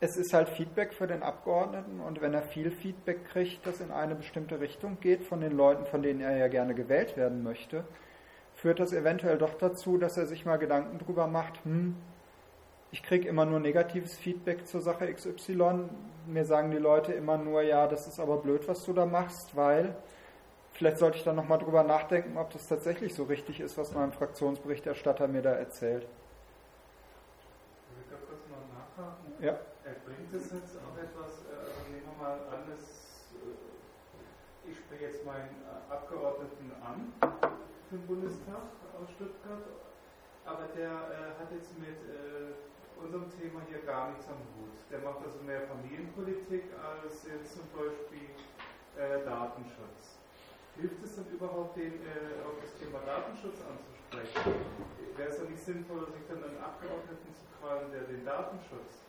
[0.00, 3.90] es ist halt Feedback für den Abgeordneten und wenn er viel Feedback kriegt, das in
[3.90, 7.84] eine bestimmte Richtung geht von den Leuten, von denen er ja gerne gewählt werden möchte,
[8.54, 11.96] führt das eventuell doch dazu, dass er sich mal Gedanken drüber macht, hm,
[12.94, 15.88] ich kriege immer nur negatives Feedback zur Sache XY.
[16.28, 19.56] Mir sagen die Leute immer nur, ja, das ist aber blöd, was du da machst,
[19.56, 19.96] weil
[20.70, 24.12] vielleicht sollte ich dann nochmal drüber nachdenken, ob das tatsächlich so richtig ist, was mein
[24.12, 26.06] Fraktionsberichterstatter mir da erzählt.
[27.98, 29.32] Ich will kurz mal nachhaken.
[29.40, 29.58] Ja.
[30.06, 32.78] Bringt es jetzt auch etwas, äh, nehmen wir mal an, äh,
[34.70, 37.12] ich spreche jetzt meinen Abgeordneten an
[37.90, 39.66] für den Bundestag aus Stuttgart,
[40.46, 42.54] aber der äh, hat jetzt mit äh,
[43.04, 44.72] unserem Thema hier gar nichts am Hut.
[44.90, 48.32] Der macht also mehr Familienpolitik als jetzt zum Beispiel
[48.96, 50.18] äh, Datenschutz.
[50.76, 54.54] Hilft es dann überhaupt, den, äh, auf das Thema Datenschutz anzusprechen?
[55.16, 59.04] Wäre es dann nicht sinnvoll, sich dann einen Abgeordneten zu krallen, der den Datenschutz?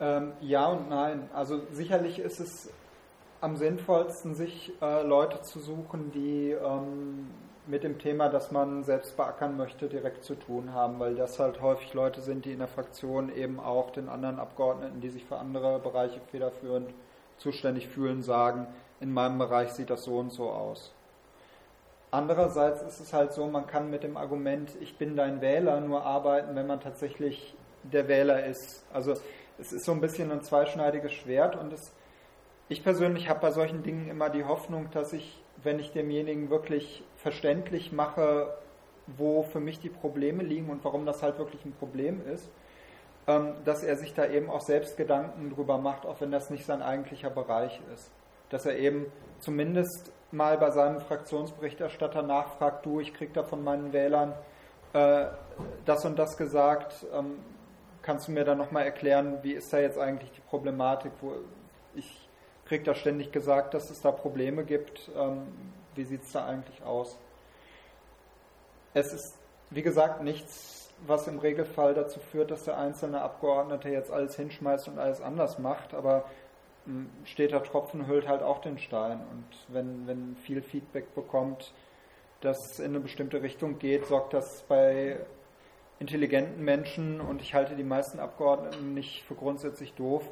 [0.00, 1.28] Ähm, ja und nein.
[1.32, 2.72] Also sicherlich ist es
[3.40, 7.30] am sinnvollsten, sich äh, Leute zu suchen, die ähm,
[7.66, 11.60] mit dem Thema, das man selbst beackern möchte, direkt zu tun haben, weil das halt
[11.60, 15.36] häufig Leute sind, die in der Fraktion eben auch den anderen Abgeordneten, die sich für
[15.36, 16.90] andere Bereiche federführend
[17.38, 18.66] zuständig fühlen, sagen,
[19.00, 20.92] in meinem Bereich sieht das so und so aus.
[22.10, 26.04] Andererseits ist es halt so, man kann mit dem Argument, ich bin dein Wähler, nur
[26.04, 28.86] arbeiten, wenn man tatsächlich der Wähler ist.
[28.92, 29.14] Also
[29.58, 31.92] es ist so ein bisschen ein zweischneidiges Schwert und es,
[32.68, 37.04] ich persönlich habe bei solchen Dingen immer die Hoffnung, dass ich, wenn ich demjenigen wirklich
[37.26, 38.54] verständlich mache,
[39.08, 42.48] wo für mich die Probleme liegen und warum das halt wirklich ein Problem ist,
[43.26, 46.64] ähm, dass er sich da eben auch selbst Gedanken drüber macht, auch wenn das nicht
[46.64, 48.12] sein eigentlicher Bereich ist.
[48.50, 49.06] Dass er eben
[49.40, 54.32] zumindest mal bei seinem Fraktionsberichterstatter nachfragt, du, ich krieg da von meinen Wählern
[54.92, 55.24] äh,
[55.84, 57.40] das und das gesagt, ähm,
[58.02, 61.32] kannst du mir da nochmal erklären, wie ist da jetzt eigentlich die Problematik, wo
[61.96, 62.28] ich
[62.66, 65.48] kriege da ständig gesagt, dass es da Probleme gibt, ähm,
[65.96, 67.18] wie sieht es da eigentlich aus?
[68.94, 69.38] Es ist,
[69.70, 74.88] wie gesagt, nichts, was im Regelfall dazu führt, dass der einzelne Abgeordnete jetzt alles hinschmeißt
[74.88, 76.24] und alles anders macht, aber
[76.86, 79.20] hm, steter Tropfen hüllt halt auch den Stein.
[79.30, 81.72] Und wenn, wenn viel Feedback bekommt,
[82.40, 85.18] das in eine bestimmte Richtung geht, sorgt das bei
[85.98, 90.28] intelligenten Menschen, und ich halte die meisten Abgeordneten nicht für grundsätzlich doof,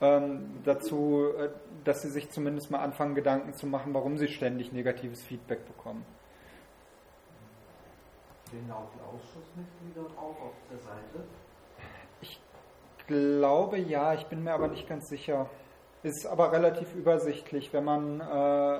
[0.00, 1.48] ähm, dazu, äh,
[1.84, 6.04] dass sie sich zumindest mal anfangen, Gedanken zu machen, warum sie ständig negatives Feedback bekommen.
[8.48, 11.24] Stehen da auch die Ausschussmitglieder drauf auf der Seite?
[12.20, 12.40] Ich
[13.06, 15.48] glaube ja, ich bin mir aber nicht ganz sicher.
[16.02, 18.78] Ist aber relativ übersichtlich, wenn man, äh,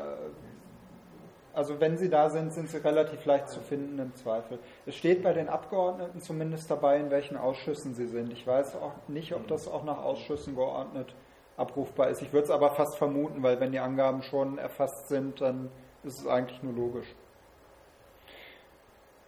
[1.57, 4.59] also wenn sie da sind, sind sie relativ leicht zu finden im Zweifel.
[4.85, 8.31] Es steht bei den Abgeordneten zumindest dabei, in welchen Ausschüssen sie sind.
[8.31, 11.15] Ich weiß auch nicht, ob das auch nach Ausschüssen geordnet
[11.57, 12.20] abrufbar ist.
[12.20, 15.70] Ich würde es aber fast vermuten, weil wenn die Angaben schon erfasst sind, dann
[16.05, 17.15] ist es eigentlich nur logisch.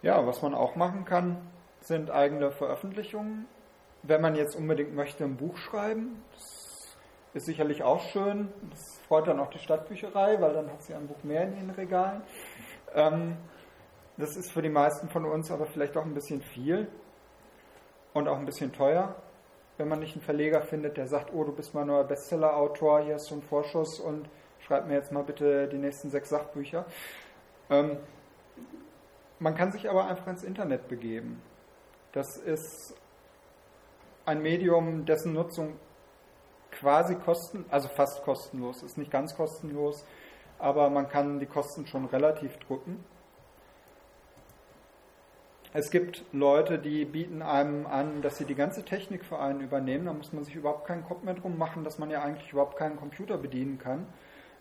[0.03, 1.37] Ja, was man auch machen kann,
[1.81, 3.47] sind eigene Veröffentlichungen.
[4.03, 6.58] Wenn man jetzt unbedingt möchte, ein Buch schreiben, das
[7.33, 8.51] ist sicherlich auch schön.
[8.69, 11.69] Das freut dann auch die Stadtbücherei, weil dann hat sie ein Buch mehr in ihren
[11.71, 12.23] Regalen.
[12.93, 13.37] Ähm,
[14.17, 16.87] das ist für die meisten von uns aber vielleicht auch ein bisschen viel
[18.13, 19.15] und auch ein bisschen teuer,
[19.77, 23.13] wenn man nicht einen Verleger findet, der sagt, oh, du bist mein neuer Bestseller-Autor, hier
[23.13, 24.29] hast du einen Vorschuss und
[24.59, 26.85] schreib mir jetzt mal bitte die nächsten sechs Sachbücher.
[27.69, 27.97] Ähm,
[29.39, 31.41] man kann sich aber einfach ins Internet begeben.
[32.11, 32.93] Das ist
[34.25, 35.79] ein Medium, dessen Nutzung
[36.71, 40.05] quasi kosten, also fast kostenlos ist, nicht ganz kostenlos,
[40.57, 43.03] aber man kann die Kosten schon relativ drücken.
[45.71, 50.05] Es gibt Leute, die bieten einem an, dass sie die ganze Technik für einen übernehmen.
[50.05, 52.75] Da muss man sich überhaupt keinen Kopf mehr drum machen, dass man ja eigentlich überhaupt
[52.75, 54.07] keinen Computer bedienen kann.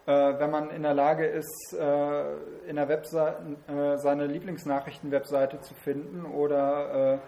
[0.04, 2.36] Äh, wenn man in der Lage ist, äh,
[2.68, 7.18] in der Webseite äh, seine Lieblingsnachrichten-Webseite zu finden oder äh,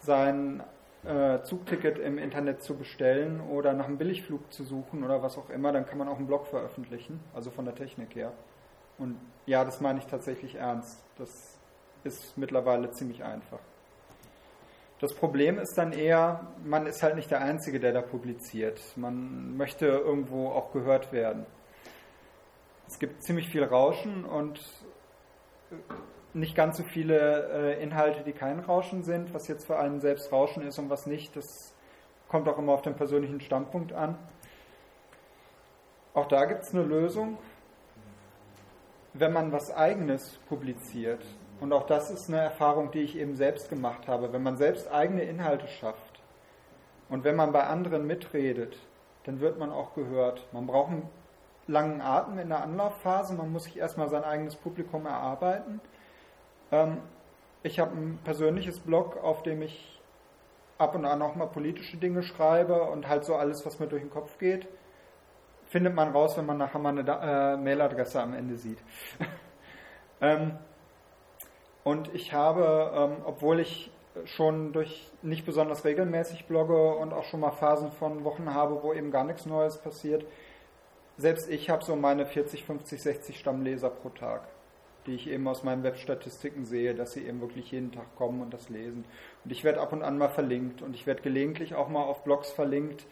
[0.00, 0.64] sein
[1.04, 5.50] äh, Zugticket im Internet zu bestellen oder nach einem Billigflug zu suchen oder was auch
[5.50, 8.32] immer, dann kann man auch einen Blog veröffentlichen, also von der Technik her.
[8.98, 9.16] Und
[9.46, 11.02] ja, das meine ich tatsächlich ernst.
[11.18, 11.58] Das
[12.04, 13.60] ist mittlerweile ziemlich einfach.
[15.00, 18.80] Das Problem ist dann eher, man ist halt nicht der Einzige, der da publiziert.
[18.96, 21.46] Man möchte irgendwo auch gehört werden.
[22.88, 24.60] Es gibt ziemlich viel Rauschen und
[26.34, 29.34] nicht ganz so viele äh, Inhalte, die kein Rauschen sind.
[29.34, 31.74] Was jetzt für einen selbst Rauschen ist und was nicht, das
[32.28, 34.18] kommt auch immer auf den persönlichen Standpunkt an.
[36.14, 37.38] Auch da gibt es eine Lösung.
[39.14, 41.24] Wenn man was Eigenes publiziert,
[41.60, 44.90] und auch das ist eine Erfahrung, die ich eben selbst gemacht habe, wenn man selbst
[44.92, 46.18] eigene Inhalte schafft,
[47.08, 48.76] Und wenn man bei anderen mitredet,
[49.24, 50.46] dann wird man auch gehört.
[50.52, 51.08] Man braucht einen
[51.66, 55.80] langen Atem in der Anlaufphase, man muss sich erstmal sein eigenes Publikum erarbeiten.
[56.70, 56.98] Ähm,
[57.62, 60.00] ich habe ein persönliches Blog, auf dem ich
[60.78, 64.02] ab und an auch mal politische Dinge schreibe und halt so alles, was mir durch
[64.02, 64.68] den Kopf geht.
[65.66, 68.78] Findet man raus, wenn man nachher mal eine äh, Mailadresse am Ende sieht.
[70.20, 70.56] ähm,
[71.84, 73.90] und ich habe, ähm, obwohl ich
[74.24, 78.92] schon durch nicht besonders regelmäßig blogge und auch schon mal Phasen von Wochen habe, wo
[78.92, 80.24] eben gar nichts Neues passiert,
[81.16, 84.42] selbst ich habe so meine 40, 50, 60 Stammleser pro Tag
[85.08, 88.54] die ich eben aus meinen Webstatistiken sehe, dass sie eben wirklich jeden Tag kommen und
[88.54, 89.04] das lesen.
[89.44, 92.22] Und ich werde ab und an mal verlinkt und ich werde gelegentlich auch mal auf
[92.22, 93.06] Blogs verlinkt,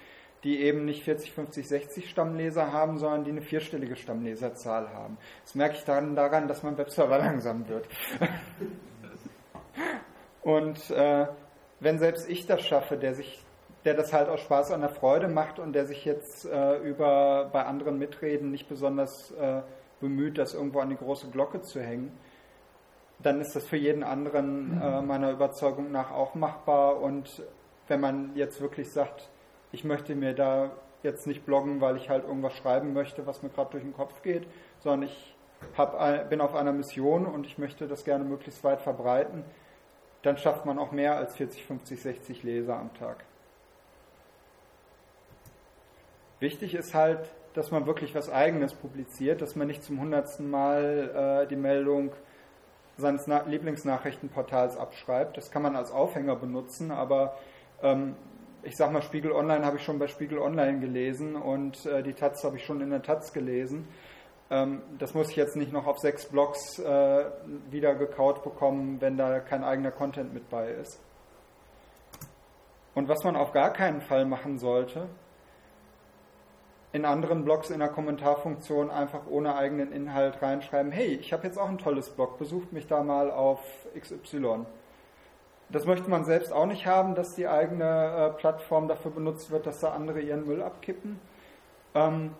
[0.44, 5.16] die eben nicht 40, 50, 60 Stammleser haben, sondern die eine vierstellige Stammleserzahl haben.
[5.43, 7.89] Das merke ich dann daran, dass mein Webserver langsam wird.
[10.43, 11.27] und äh,
[11.81, 13.43] wenn selbst ich das schaffe, der sich
[13.86, 17.48] der das halt aus Spaß an der Freude macht und der sich jetzt äh, über
[17.52, 19.62] bei anderen Mitreden nicht besonders äh,
[20.01, 22.16] bemüht, das irgendwo an die große Glocke zu hängen,
[23.18, 27.01] dann ist das für jeden anderen äh, meiner Überzeugung nach auch machbar.
[27.01, 27.43] Und
[27.89, 29.31] wenn man jetzt wirklich sagt,
[29.73, 30.70] ich möchte mir da
[31.02, 34.23] jetzt nicht bloggen, weil ich halt irgendwas schreiben möchte, was mir gerade durch den Kopf
[34.23, 34.47] geht,
[34.81, 35.35] sondern ich
[35.77, 39.44] hab, bin auf einer Mission und ich möchte das gerne möglichst weit verbreiten,
[40.23, 43.24] dann schafft man auch mehr als 40, 50, 60 Leser am Tag.
[46.40, 51.45] Wichtig ist halt, dass man wirklich was Eigenes publiziert, dass man nicht zum hundertsten Mal
[51.45, 52.12] äh, die Meldung
[52.99, 55.37] seines Na Lieblingsnachrichtenportals abschreibt.
[55.37, 57.37] Das kann man als Aufhänger benutzen, aber
[57.83, 58.15] ähm,
[58.62, 62.15] ich sag mal, Spiegel Online habe ich schon bei Spiegel Online gelesen und äh, die
[62.15, 63.89] Taz habe ich schon in der Taz gelesen.
[64.51, 67.24] Ähm, das muss ich jetzt nicht noch auf sechs Blogs äh,
[67.70, 71.01] wieder gekaut bekommen, wenn da kein eigener Content mit bei ist.
[72.95, 75.09] Und was man auf gar keinen Fall machen sollte,
[76.97, 81.59] in anderen Blogs in der Kommentarfunktion einfach ohne eigenen Inhalt reinschreiben, hey, ich habe jetzt
[81.59, 83.60] auch ein tolles Blog, besucht mich da mal auf
[83.98, 84.64] XY.
[85.68, 89.66] Das möchte man selbst auch nicht haben, dass die eigene äh, Plattform dafür benutzt wird,
[89.66, 91.20] dass da andere ihren Müll abkippen.
[91.94, 92.31] Ähm,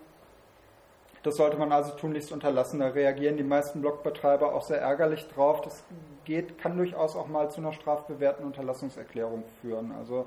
[1.22, 2.80] das sollte man also tunlichst unterlassen.
[2.80, 5.60] Da reagieren die meisten Blogbetreiber auch sehr ärgerlich drauf.
[5.60, 5.84] Das
[6.24, 9.92] geht, kann durchaus auch mal zu einer strafbewährten Unterlassungserklärung führen.
[9.98, 10.24] Also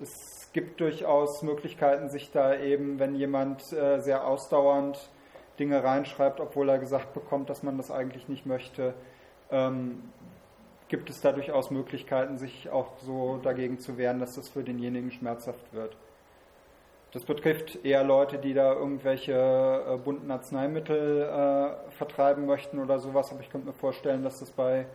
[0.00, 5.10] es gibt durchaus Möglichkeiten, sich da eben, wenn jemand äh, sehr ausdauernd
[5.58, 8.94] Dinge reinschreibt, obwohl er gesagt bekommt, dass man das eigentlich nicht möchte,
[9.50, 10.02] ähm,
[10.88, 15.10] gibt es da durchaus Möglichkeiten, sich auch so dagegen zu wehren, dass das für denjenigen
[15.10, 15.96] schmerzhaft wird.
[17.12, 23.32] Das betrifft eher Leute, die da irgendwelche äh, bunten Arzneimittel äh, vertreiben möchten oder sowas,
[23.32, 24.86] aber ich könnte mir vorstellen, dass das bei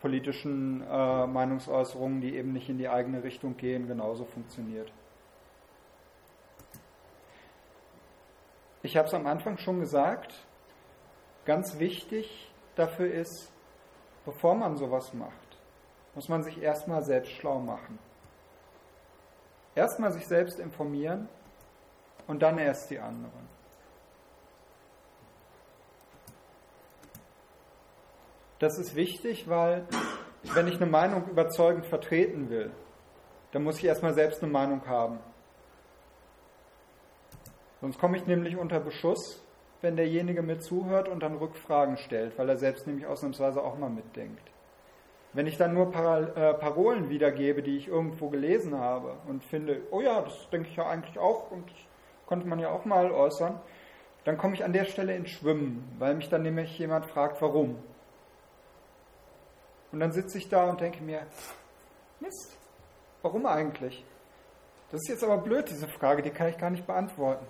[0.00, 4.92] politischen äh, Meinungsäußerungen, die eben nicht in die eigene Richtung gehen, genauso funktioniert.
[8.82, 10.34] Ich habe es am Anfang schon gesagt,
[11.44, 13.52] ganz wichtig dafür ist,
[14.24, 15.58] bevor man sowas macht,
[16.14, 17.98] muss man sich erstmal selbst schlau machen.
[19.74, 21.28] Erstmal sich selbst informieren
[22.26, 23.47] und dann erst die anderen.
[28.58, 29.86] Das ist wichtig, weil
[30.54, 32.70] wenn ich eine Meinung überzeugend vertreten will,
[33.52, 35.18] dann muss ich erstmal selbst eine Meinung haben.
[37.80, 39.44] Sonst komme ich nämlich unter Beschuss,
[39.80, 43.90] wenn derjenige mir zuhört und dann Rückfragen stellt, weil er selbst nämlich ausnahmsweise auch mal
[43.90, 44.42] mitdenkt.
[45.32, 50.00] Wenn ich dann nur äh, Parolen wiedergebe, die ich irgendwo gelesen habe und finde, oh
[50.00, 51.70] ja, das denke ich ja eigentlich auch und
[52.26, 53.60] konnte man ja auch mal äußern,
[54.24, 57.76] dann komme ich an der Stelle ins Schwimmen, weil mich dann nämlich jemand fragt, warum.
[59.92, 61.26] Und dann sitze ich da und denke mir,
[62.20, 62.56] Mist,
[63.22, 64.04] warum eigentlich?
[64.90, 67.46] Das ist jetzt aber blöd, diese Frage, die kann ich gar nicht beantworten.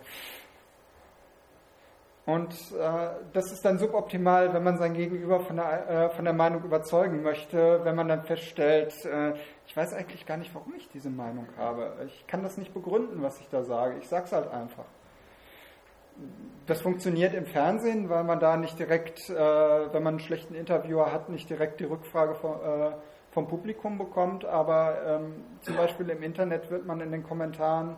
[2.27, 6.35] Und äh, das ist dann suboptimal, wenn man sein Gegenüber von der, äh, von der
[6.35, 9.32] Meinung überzeugen möchte, wenn man dann feststellt, äh,
[9.66, 11.94] ich weiß eigentlich gar nicht, warum ich diese Meinung habe.
[12.06, 13.97] Ich kann das nicht begründen, was ich da sage.
[13.98, 14.85] Ich sage es halt einfach
[16.66, 21.12] das funktioniert im Fernsehen, weil man da nicht direkt, äh, wenn man einen schlechten Interviewer
[21.12, 22.90] hat, nicht direkt die Rückfrage vom, äh,
[23.31, 24.45] vom Publikum bekommt.
[24.45, 27.97] Aber ähm, zum Beispiel im Internet wird man in den Kommentaren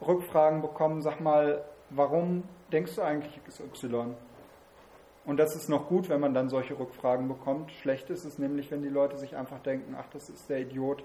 [0.00, 4.14] Rückfragen bekommen, sag mal, warum denkst du eigentlich XY?
[5.26, 7.72] Und das ist noch gut, wenn man dann solche Rückfragen bekommt.
[7.72, 11.04] Schlecht ist es nämlich, wenn die Leute sich einfach denken, ach, das ist der Idiot,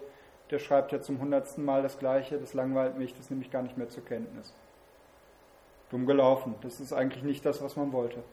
[0.52, 3.61] der schreibt ja zum hundertsten Mal das Gleiche, das langweilt mich, das nehme ich gar
[3.61, 4.53] nicht mehr zur Kenntnis.
[5.95, 6.55] Dumm gelaufen.
[6.61, 8.23] Das ist eigentlich nicht das, was man wollte.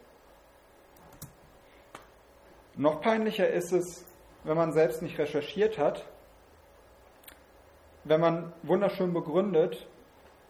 [2.76, 4.04] Noch peinlicher ist es,
[4.44, 6.04] wenn man selbst nicht recherchiert hat
[8.04, 9.86] wenn man wunderschön begründet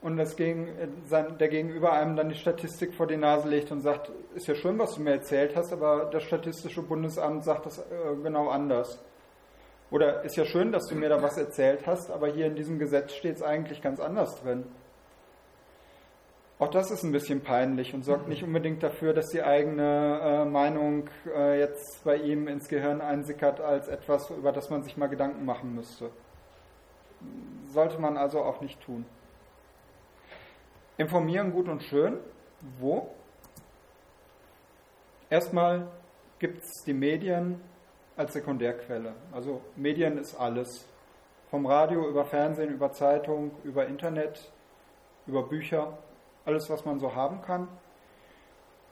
[0.00, 0.68] und das gegen,
[1.10, 4.78] der Gegenüber einem dann die Statistik vor die Nase legt und sagt, ist ja schön,
[4.78, 7.82] was du mir erzählt hast, aber das Statistische Bundesamt sagt das äh,
[8.22, 9.02] genau anders.
[9.90, 12.78] Oder ist ja schön, dass du mir da was erzählt hast, aber hier in diesem
[12.78, 14.64] Gesetz steht es eigentlich ganz anders drin.
[16.62, 20.44] Auch das ist ein bisschen peinlich und sorgt nicht unbedingt dafür, dass die eigene äh,
[20.44, 25.08] Meinung äh, jetzt bei ihm ins Gehirn einsickert als etwas, über das man sich mal
[25.08, 26.10] Gedanken machen müsste.
[27.66, 29.04] Sollte man also auch nicht tun.
[30.98, 32.18] Informieren gut und schön.
[32.78, 33.10] Wo?
[35.30, 35.88] Erstmal
[36.38, 37.60] gibt es die Medien
[38.16, 39.14] als Sekundärquelle.
[39.32, 40.86] Also Medien ist alles.
[41.50, 44.52] Vom Radio über Fernsehen, über Zeitung, über Internet,
[45.26, 45.98] über Bücher,
[46.44, 47.68] alles, was man so haben kann.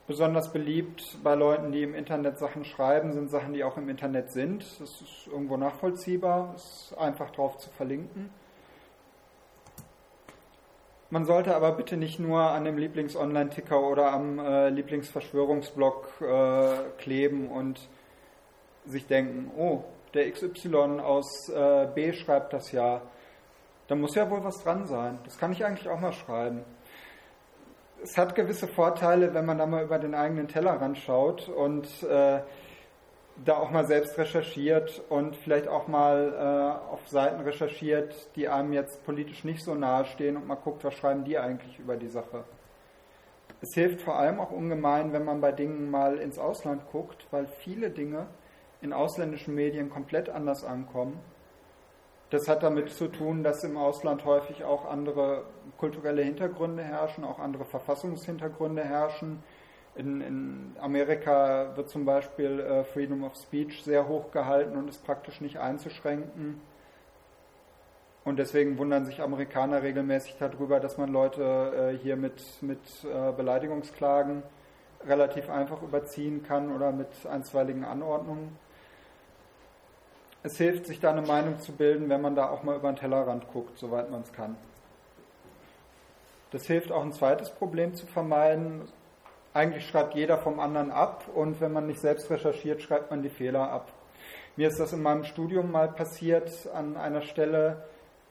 [0.07, 4.33] Besonders beliebt bei Leuten, die im Internet Sachen schreiben, sind Sachen, die auch im Internet
[4.33, 4.65] sind.
[4.81, 8.31] Das ist irgendwo nachvollziehbar, ist einfach drauf zu verlinken.
[11.11, 17.49] Man sollte aber bitte nicht nur an dem Lieblings-Online-Ticker oder am äh, Lieblingsverschwörungsblog äh, kleben
[17.49, 17.89] und
[18.87, 23.03] sich denken, oh, der XY aus äh, B schreibt das ja.
[23.89, 25.19] Da muss ja wohl was dran sein.
[25.25, 26.65] Das kann ich eigentlich auch mal schreiben.
[28.03, 32.41] Es hat gewisse Vorteile, wenn man da mal über den eigenen Tellerrand schaut und äh,
[33.45, 38.73] da auch mal selbst recherchiert und vielleicht auch mal äh, auf Seiten recherchiert, die einem
[38.73, 42.09] jetzt politisch nicht so nahe stehen und mal guckt, was schreiben die eigentlich über die
[42.09, 42.45] Sache.
[43.63, 47.47] Es hilft vor allem auch ungemein, wenn man bei Dingen mal ins Ausland guckt, weil
[47.47, 48.27] viele Dinge
[48.81, 51.21] in ausländischen Medien komplett anders ankommen.
[52.31, 55.45] Das hat damit zu tun, dass im Ausland häufig auch andere
[55.79, 59.43] kulturelle Hintergründe herrschen, auch andere Verfassungshintergründe herrschen
[59.95, 65.05] in, in Amerika wird zum Beispiel äh, Freedom of Speech sehr hoch gehalten und ist
[65.05, 66.61] praktisch nicht einzuschränken.
[68.25, 73.33] Und deswegen wundern sich Amerikaner regelmäßig darüber, dass man Leute äh, hier mit, mit äh,
[73.33, 74.43] Beleidigungsklagen
[75.07, 78.57] relativ einfach überziehen kann oder mit einstweiligen Anordnungen.
[80.43, 82.97] Es hilft, sich da eine Meinung zu bilden, wenn man da auch mal über den
[82.97, 84.57] Tellerrand guckt, soweit man es kann.
[86.51, 88.89] Das hilft auch ein zweites Problem zu vermeiden,
[89.53, 93.31] eigentlich schreibt jeder vom anderen ab und wenn man nicht selbst recherchiert, schreibt man die
[93.31, 93.93] Fehler ab.
[94.57, 97.85] Mir ist das in meinem Studium mal passiert an einer Stelle,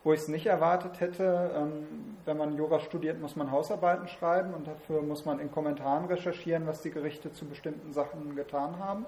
[0.03, 1.51] wo ich es nicht erwartet hätte.
[1.55, 6.05] Ähm, wenn man Jura studiert, muss man Hausarbeiten schreiben und dafür muss man in Kommentaren
[6.05, 9.05] recherchieren, was die Gerichte zu bestimmten Sachen getan haben.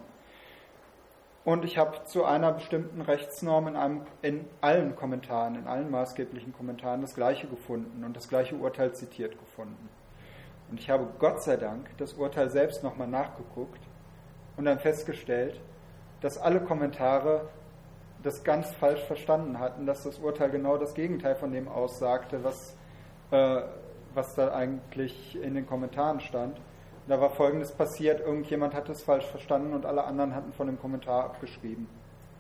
[1.44, 6.54] Und ich habe zu einer bestimmten Rechtsnorm in, einem, in allen Kommentaren, in allen maßgeblichen
[6.54, 9.90] Kommentaren das gleiche gefunden und das gleiche Urteil zitiert gefunden.
[10.70, 13.82] Und ich habe Gott sei Dank das Urteil selbst nochmal nachgeguckt
[14.56, 15.60] und dann festgestellt,
[16.22, 17.50] dass alle Kommentare
[18.22, 22.76] das ganz falsch verstanden hatten, dass das Urteil genau das Gegenteil von dem aussagte, was,
[23.32, 23.62] äh,
[24.14, 26.62] was da eigentlich in den Kommentaren stand.
[27.08, 30.80] Da war Folgendes passiert, irgendjemand hat es falsch verstanden und alle anderen hatten von dem
[30.80, 31.88] Kommentar abgeschrieben.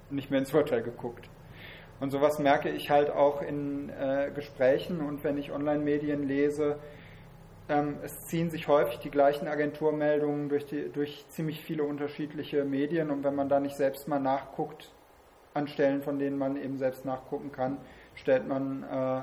[0.10, 1.30] Und nicht mehr ins Urteil geguckt.
[2.00, 6.80] Und sowas merke ich halt auch in äh, Gesprächen und wenn ich Online-Medien lese,
[7.70, 13.12] ähm, es ziehen sich häufig die gleichen Agenturmeldungen durch, die, durch ziemlich viele unterschiedliche Medien.
[13.12, 14.92] Und wenn man da nicht selbst mal nachguckt,
[15.54, 17.78] an Stellen, von denen man eben selbst nachgucken kann,
[18.16, 19.22] stellt man, äh,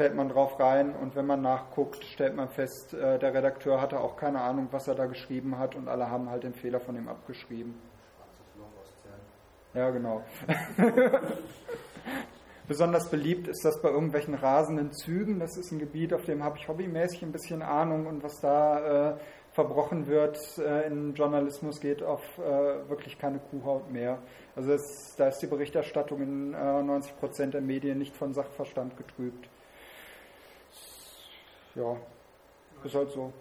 [0.00, 4.00] fällt man drauf rein und wenn man nachguckt, stellt man fest, äh, der Redakteur hatte
[4.00, 6.96] auch keine Ahnung, was er da geschrieben hat und alle haben halt den Fehler von
[6.96, 7.74] ihm abgeschrieben.
[9.74, 10.22] Ja, genau.
[12.66, 15.38] Besonders beliebt ist das bei irgendwelchen rasenden Zügen.
[15.38, 19.10] Das ist ein Gebiet, auf dem habe ich hobbymäßig ein bisschen Ahnung und was da
[19.10, 19.18] äh,
[19.52, 24.22] verbrochen wird äh, in Journalismus geht auf äh, wirklich keine Kuhhaut mehr.
[24.56, 28.96] Also es, da ist die Berichterstattung in 90 äh, Prozent der Medien nicht von Sachverstand
[28.96, 29.50] getrübt.
[31.74, 31.96] Ja,
[32.82, 33.32] ist halt so.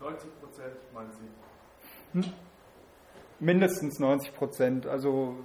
[0.00, 1.28] 90 Prozent meinen Sie?
[2.20, 2.32] Hm?
[3.40, 5.36] Mindestens 90 Prozent, also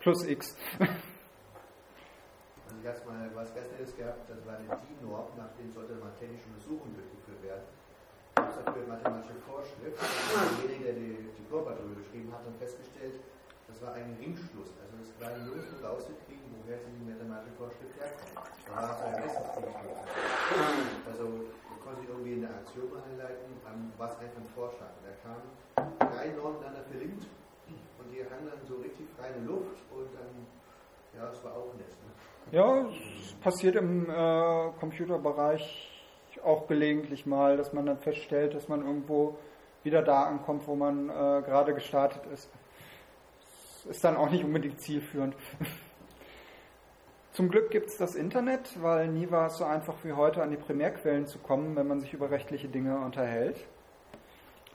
[0.00, 0.56] plus X.
[2.80, 6.16] ich hatte mal was ganz Nettes gehabt, das war eine DIN-Norm, nach dem sollte man
[6.18, 7.64] technische Untersuchungen durchgeführt werden.
[8.34, 10.00] Das hat für mathematische Vorschrift.
[10.62, 13.20] Derjenige, der die, die Körperprobe geschrieben hat, dann festgestellt,
[13.70, 14.74] das war ein Ringschluss.
[14.82, 18.34] Also es war nur so rauszukriegen, woher sie die mathematische Vorschrift herkommt.
[18.66, 19.70] Da war es ein Messungsziel.
[21.06, 21.24] Also
[21.70, 23.46] man konnte irgendwie eine Aktion einleiten,
[23.96, 24.90] was einfach ein Vorschlag.
[25.06, 25.46] Da kamen
[26.02, 27.24] drei Normen miteinander verlinkt
[27.98, 30.34] und die hangen dann so richtig frei in der Luft und dann,
[31.14, 31.94] ja, es war auch nett.
[32.02, 32.10] Ne?
[32.50, 35.86] Ja, es passiert im äh, Computerbereich
[36.42, 39.38] auch gelegentlich mal, dass man dann feststellt, dass man irgendwo
[39.82, 42.50] wieder da ankommt, wo man äh, gerade gestartet ist.
[43.88, 45.34] Ist dann auch nicht unbedingt zielführend.
[47.32, 50.50] Zum Glück gibt es das Internet, weil nie war es so einfach wie heute an
[50.50, 53.56] die Primärquellen zu kommen, wenn man sich über rechtliche Dinge unterhält.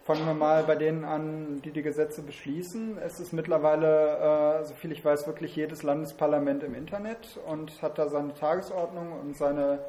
[0.03, 2.97] Fangen wir mal bei denen an, die die Gesetze beschließen.
[2.99, 8.07] Es ist mittlerweile, äh, soviel ich weiß, wirklich jedes Landesparlament im Internet und hat da
[8.07, 9.79] seine Tagesordnung und seine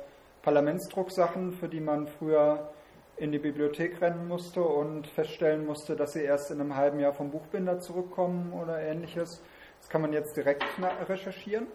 [0.42, 2.70] Parlamentsdrucksachen, für die man früher
[3.16, 7.14] in die Bibliothek rennen musste und feststellen musste, dass sie erst in einem halben Jahr
[7.14, 9.42] vom Buchbinder zurückkommen oder ähnliches.
[9.80, 10.64] Das kann man jetzt direkt
[11.08, 11.66] recherchieren.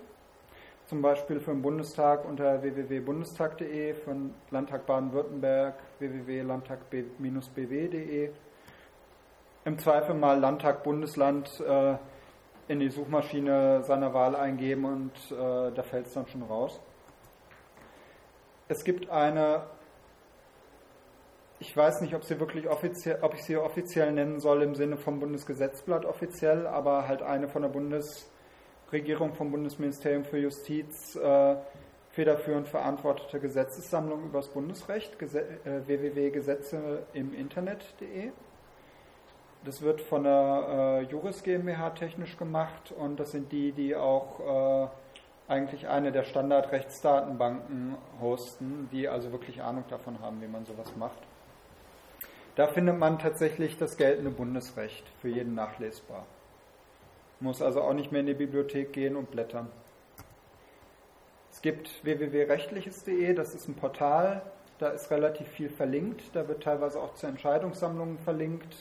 [0.86, 8.30] Zum Beispiel für den Bundestag unter www.bundestag.de, für den Landtag Baden-Württemberg www.landtag-bw.de.
[9.64, 11.96] Im Zweifel mal Landtag, Bundesland äh,
[12.68, 16.82] in die Suchmaschine seiner Wahl eingeben und äh, da fällt es dann schon raus.
[18.68, 19.64] Es gibt eine
[21.62, 24.98] ich weiß nicht, ob, sie wirklich offiziell, ob ich sie offiziell nennen soll im Sinne
[24.98, 31.56] vom Bundesgesetzblatt offiziell, aber halt eine von der Bundesregierung, vom Bundesministerium für Justiz äh,
[32.10, 38.32] federführend verantwortete Gesetzessammlung über das Bundesrecht, Gese äh, www.gesetze im Internet.de.
[39.64, 44.88] Das wird von der äh, Juris GmbH technisch gemacht und das sind die, die auch
[44.88, 50.96] äh, eigentlich eine der Standardrechtsdatenbanken hosten, die also wirklich Ahnung davon haben, wie man sowas
[50.96, 51.20] macht.
[52.56, 56.26] Da findet man tatsächlich das geltende Bundesrecht für jeden nachlesbar.
[57.40, 59.68] Muss also auch nicht mehr in die Bibliothek gehen und blättern.
[61.52, 64.42] Es gibt www.rechtliches.de, das ist ein Portal,
[64.80, 68.76] da ist relativ viel verlinkt, da wird teilweise auch zu Entscheidungssammlungen verlinkt.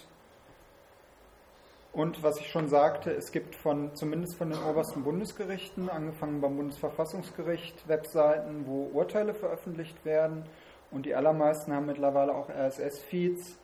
[1.93, 6.57] Und was ich schon sagte, es gibt von, zumindest von den obersten Bundesgerichten, angefangen beim
[6.57, 10.45] Bundesverfassungsgericht, Webseiten, wo Urteile veröffentlicht werden.
[10.91, 13.59] Und die allermeisten haben mittlerweile auch RSS-Feeds,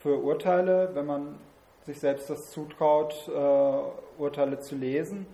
[0.00, 1.38] für Urteile, wenn man
[1.82, 5.26] sich selbst das zutraut, äh, Urteile zu lesen.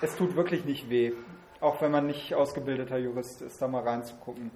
[0.00, 1.12] Es tut wirklich nicht weh,
[1.60, 4.52] auch wenn man nicht ausgebildeter Jurist ist, da mal reinzugucken.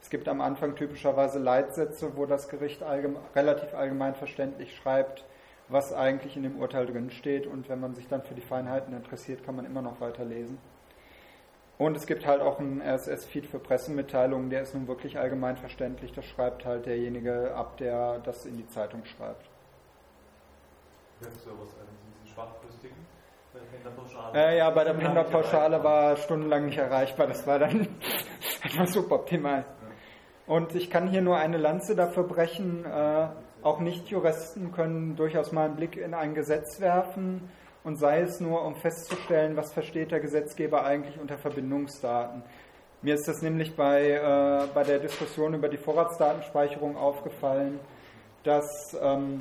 [0.00, 5.24] Es gibt am Anfang typischerweise Leitsätze, wo das Gericht allgeme relativ allgemein verständlich schreibt,
[5.68, 7.48] was eigentlich in dem Urteil drin steht.
[7.48, 10.58] Und wenn man sich dann für die Feinheiten interessiert, kann man immer noch weiterlesen.
[11.78, 16.12] Und es gibt halt auch einen RSS-Feed für Pressemitteilungen, der ist nun wirklich allgemein verständlich.
[16.12, 19.44] Das schreibt halt derjenige ab, der das in die Zeitung schreibt.
[21.20, 22.96] Was an diesen Schwachbrüstigen?
[24.34, 27.26] Äh, ja, bei der Penderpauschale war stundenlang nicht erreichbar.
[27.26, 27.88] Das war dann
[28.62, 29.64] etwas suboptimal.
[30.46, 32.84] Und ich kann hier nur eine Lanze dafür brechen.
[32.84, 33.28] Äh,
[33.62, 37.50] auch Nichtjuristen können durchaus mal einen Blick in ein Gesetz werfen
[37.86, 42.42] und sei es nur, um festzustellen, was versteht der Gesetzgeber eigentlich unter Verbindungsdaten.
[43.00, 47.78] Mir ist das nämlich bei, äh, bei der Diskussion über die Vorratsdatenspeicherung aufgefallen,
[48.42, 48.66] dass
[49.00, 49.40] ähm,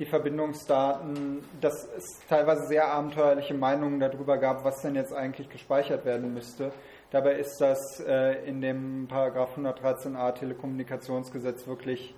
[0.00, 6.04] die Verbindungsdaten, dass es teilweise sehr abenteuerliche Meinungen darüber gab, was denn jetzt eigentlich gespeichert
[6.04, 6.72] werden müsste.
[7.12, 12.12] Dabei ist das äh, in dem Paragraph 113a Telekommunikationsgesetz wirklich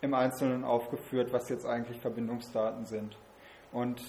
[0.00, 3.16] im Einzelnen aufgeführt, was jetzt eigentlich Verbindungsdaten sind.
[3.72, 4.00] Und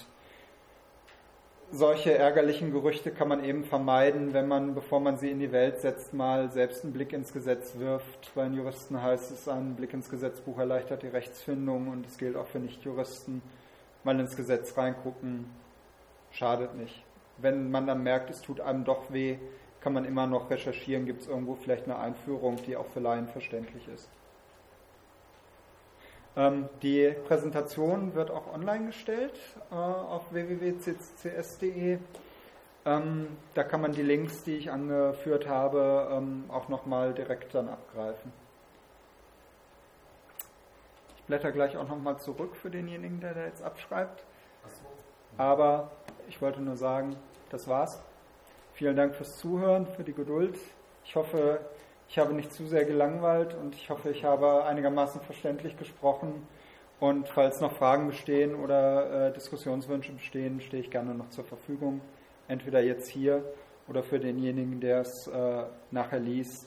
[1.72, 5.80] solche ärgerlichen Gerüchte kann man eben vermeiden, wenn man, bevor man sie in die Welt
[5.80, 8.32] setzt, mal selbst einen Blick ins Gesetz wirft.
[8.34, 12.36] Bei den Juristen heißt es, ein Blick ins Gesetzbuch erleichtert die Rechtsfindung und es gilt
[12.36, 13.42] auch für Nichtjuristen.
[14.04, 15.46] Mal ins Gesetz reingucken,
[16.30, 17.02] schadet nicht.
[17.38, 19.36] Wenn man dann merkt, es tut einem doch weh,
[19.80, 23.28] kann man immer noch recherchieren, gibt es irgendwo vielleicht eine Einführung, die auch für Laien
[23.28, 24.08] verständlich ist.
[26.36, 29.38] Ähm, die Präsentation wird auch online gestellt
[29.70, 31.98] äh, auf www.ccs.de.
[32.84, 37.68] Ähm, da kann man die Links, die ich angeführt habe, ähm, auch nochmal direkt dann
[37.68, 38.32] abgreifen.
[41.16, 44.24] Ich blätter gleich auch nochmal zurück für denjenigen, der da jetzt abschreibt.
[45.38, 45.90] Aber
[46.28, 47.16] ich wollte nur sagen,
[47.50, 48.00] das war's.
[48.74, 50.56] Vielen Dank fürs Zuhören, für die Geduld.
[51.04, 51.60] Ich hoffe,
[52.08, 56.46] ich habe nicht zu sehr gelangweilt und ich hoffe, ich habe einigermaßen verständlich gesprochen.
[56.98, 62.00] Und falls noch Fragen bestehen oder äh, Diskussionswünsche bestehen, stehe ich gerne noch zur Verfügung.
[62.48, 63.44] Entweder jetzt hier
[63.88, 66.66] oder für denjenigen, der es äh, nachher liest,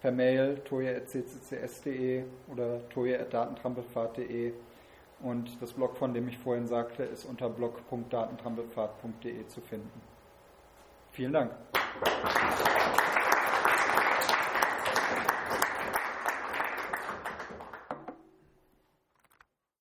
[0.00, 4.52] per Mail toje.cccs.de oder toje.datentrampelfahrt.de.
[5.22, 10.02] Und das Blog, von dem ich vorhin sagte, ist unter blog.datentrampelfahrt.de zu finden.
[11.12, 11.52] Vielen Dank.